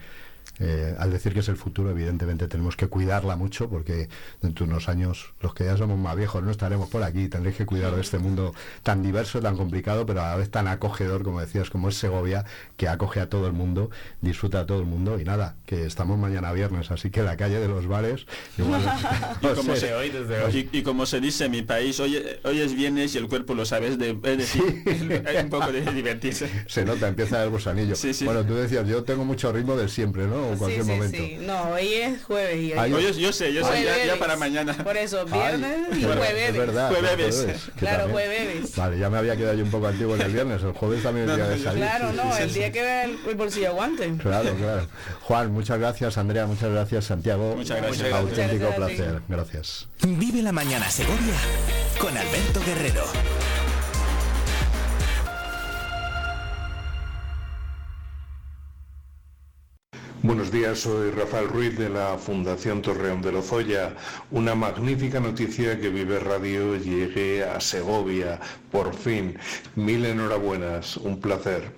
eh, 0.61 0.95
al 0.99 1.11
decir 1.11 1.33
que 1.33 1.39
es 1.39 1.49
el 1.49 1.57
futuro, 1.57 1.89
evidentemente 1.89 2.47
tenemos 2.47 2.75
que 2.75 2.87
cuidarla 2.87 3.35
mucho 3.35 3.67
porque 3.67 4.09
dentro 4.41 4.65
de 4.65 4.71
unos 4.71 4.89
años, 4.89 5.33
los 5.41 5.55
que 5.55 5.65
ya 5.65 5.75
somos 5.75 5.97
más 5.97 6.15
viejos, 6.15 6.43
no 6.43 6.51
estaremos 6.51 6.89
por 6.89 7.01
aquí. 7.01 7.27
Tendréis 7.27 7.57
que 7.57 7.65
cuidar 7.65 7.95
de 7.95 8.01
este 8.01 8.19
mundo 8.19 8.53
tan 8.83 9.01
diverso, 9.01 9.41
tan 9.41 9.57
complicado, 9.57 10.05
pero 10.05 10.21
a 10.21 10.29
la 10.29 10.35
vez 10.35 10.51
tan 10.51 10.67
acogedor, 10.67 11.23
como 11.23 11.41
decías, 11.41 11.71
como 11.71 11.89
es 11.89 11.95
Segovia, 11.95 12.45
que 12.77 12.87
acoge 12.87 13.19
a 13.19 13.29
todo 13.29 13.47
el 13.47 13.53
mundo, 13.53 13.89
disfruta 14.21 14.59
a 14.59 14.65
todo 14.67 14.79
el 14.79 14.85
mundo. 14.85 15.19
Y 15.19 15.23
nada, 15.23 15.55
que 15.65 15.85
estamos 15.85 16.19
mañana 16.19 16.53
viernes, 16.53 16.91
así 16.91 17.09
que 17.09 17.23
la 17.23 17.37
calle 17.37 17.59
de 17.59 17.67
los 17.67 17.87
bares. 17.87 18.27
Igual, 18.57 18.81
y, 19.41 19.47
como 19.47 19.75
se, 19.75 19.95
hoy, 19.95 20.09
desde 20.09 20.43
hoy. 20.43 20.69
Y, 20.71 20.83
como 20.83 21.07
se 21.07 21.19
dice 21.19 21.45
en 21.45 21.51
mi 21.51 21.63
país, 21.63 21.99
hoy, 21.99 22.23
hoy 22.43 22.61
es 22.61 22.75
viernes 22.75 23.15
y 23.15 23.17
el 23.17 23.27
cuerpo 23.27 23.55
lo 23.55 23.65
sabes, 23.65 23.97
de, 23.97 24.11
es 24.23 24.37
decir, 24.37 24.83
hay 25.25 25.37
un 25.43 25.49
poco 25.49 25.71
de 25.71 25.81
divertirse. 25.91 26.49
Se 26.67 26.85
nota, 26.85 27.07
empieza 27.07 27.43
el 27.43 27.49
gusanillo. 27.49 27.95
Bueno, 28.25 28.45
tú 28.45 28.55
decías, 28.55 28.87
yo 28.87 29.03
tengo 29.03 29.25
mucho 29.25 29.51
ritmo 29.51 29.75
del 29.75 29.89
siempre, 29.89 30.27
¿no? 30.27 30.50
En 30.51 30.57
cualquier 30.57 30.83
sí, 30.83 30.91
momento. 30.91 31.17
Sí. 31.17 31.37
No, 31.41 31.69
hoy 31.71 31.93
es 31.93 32.23
jueves. 32.23 32.61
Y 32.61 32.73
hoy 32.73 32.89
yo, 32.89 32.99
yo, 32.99 33.33
sé, 33.33 33.53
yo 33.53 33.65
sé, 33.65 33.83
ya, 33.83 34.05
ya, 34.05 34.15
para 34.17 34.35
mañana. 34.35 34.73
Por 34.83 34.97
eso, 34.97 35.25
viernes 35.25 35.87
Ay, 35.91 36.01
y 36.01 36.03
jueves. 36.03 36.49
Es 36.49 36.57
verdad, 36.57 36.89
jueves. 36.89 37.35
jueves 37.35 37.61
claro, 37.77 38.09
jueves. 38.09 38.75
Vale, 38.75 38.99
ya 38.99 39.09
me 39.09 39.17
había 39.17 39.35
quedado 39.35 39.55
yo 39.55 39.63
un 39.63 39.71
poco 39.71 39.87
antiguo 39.87 40.15
en 40.15 40.21
el 40.21 40.31
viernes. 40.31 40.61
El 40.61 40.73
jueves 40.73 41.03
también 41.03 41.25
no, 41.25 41.33
el 41.33 41.37
día 41.37 41.45
no, 41.47 41.51
de 41.51 41.63
salir. 41.63 41.83
Claro, 41.83 42.13
no, 42.13 42.37
el 42.37 42.53
día 42.53 42.71
que 42.71 42.81
ve 42.81 43.03
el, 43.03 43.19
el 43.27 43.35
bolsillo 43.35 43.69
aguante. 43.69 44.13
Claro, 44.17 44.53
claro. 44.55 44.87
Juan, 45.21 45.51
muchas 45.51 45.79
gracias. 45.79 46.17
Andrea, 46.17 46.45
muchas 46.45 46.71
gracias. 46.71 47.05
Santiago, 47.05 47.55
muchas 47.55 47.81
gracias. 47.81 48.11
auténtico 48.13 48.65
muchas 48.65 48.77
gracias 48.77 48.91
placer. 48.95 49.21
Gracias. 49.27 49.87
Vive 50.01 50.41
la 50.41 50.51
mañana 50.51 50.89
Segovia 50.89 51.35
con 51.99 52.17
Alberto 52.17 52.61
Guerrero. 52.65 53.03
Buenos 60.23 60.51
días, 60.51 60.81
soy 60.81 61.09
Rafael 61.09 61.47
Ruiz 61.47 61.75
de 61.79 61.89
la 61.89 62.15
Fundación 62.15 62.83
Torreón 62.83 63.23
de 63.23 63.31
Lozoya. 63.31 63.95
Una 64.29 64.53
magnífica 64.53 65.19
noticia 65.19 65.79
que 65.79 65.89
Vive 65.89 66.19
Radio 66.19 66.75
llegue 66.75 67.43
a 67.43 67.59
Segovia, 67.59 68.39
por 68.71 68.93
fin. 68.93 69.35
Mil 69.75 70.05
enhorabuenas, 70.05 70.97
un 70.97 71.19
placer. 71.19 71.73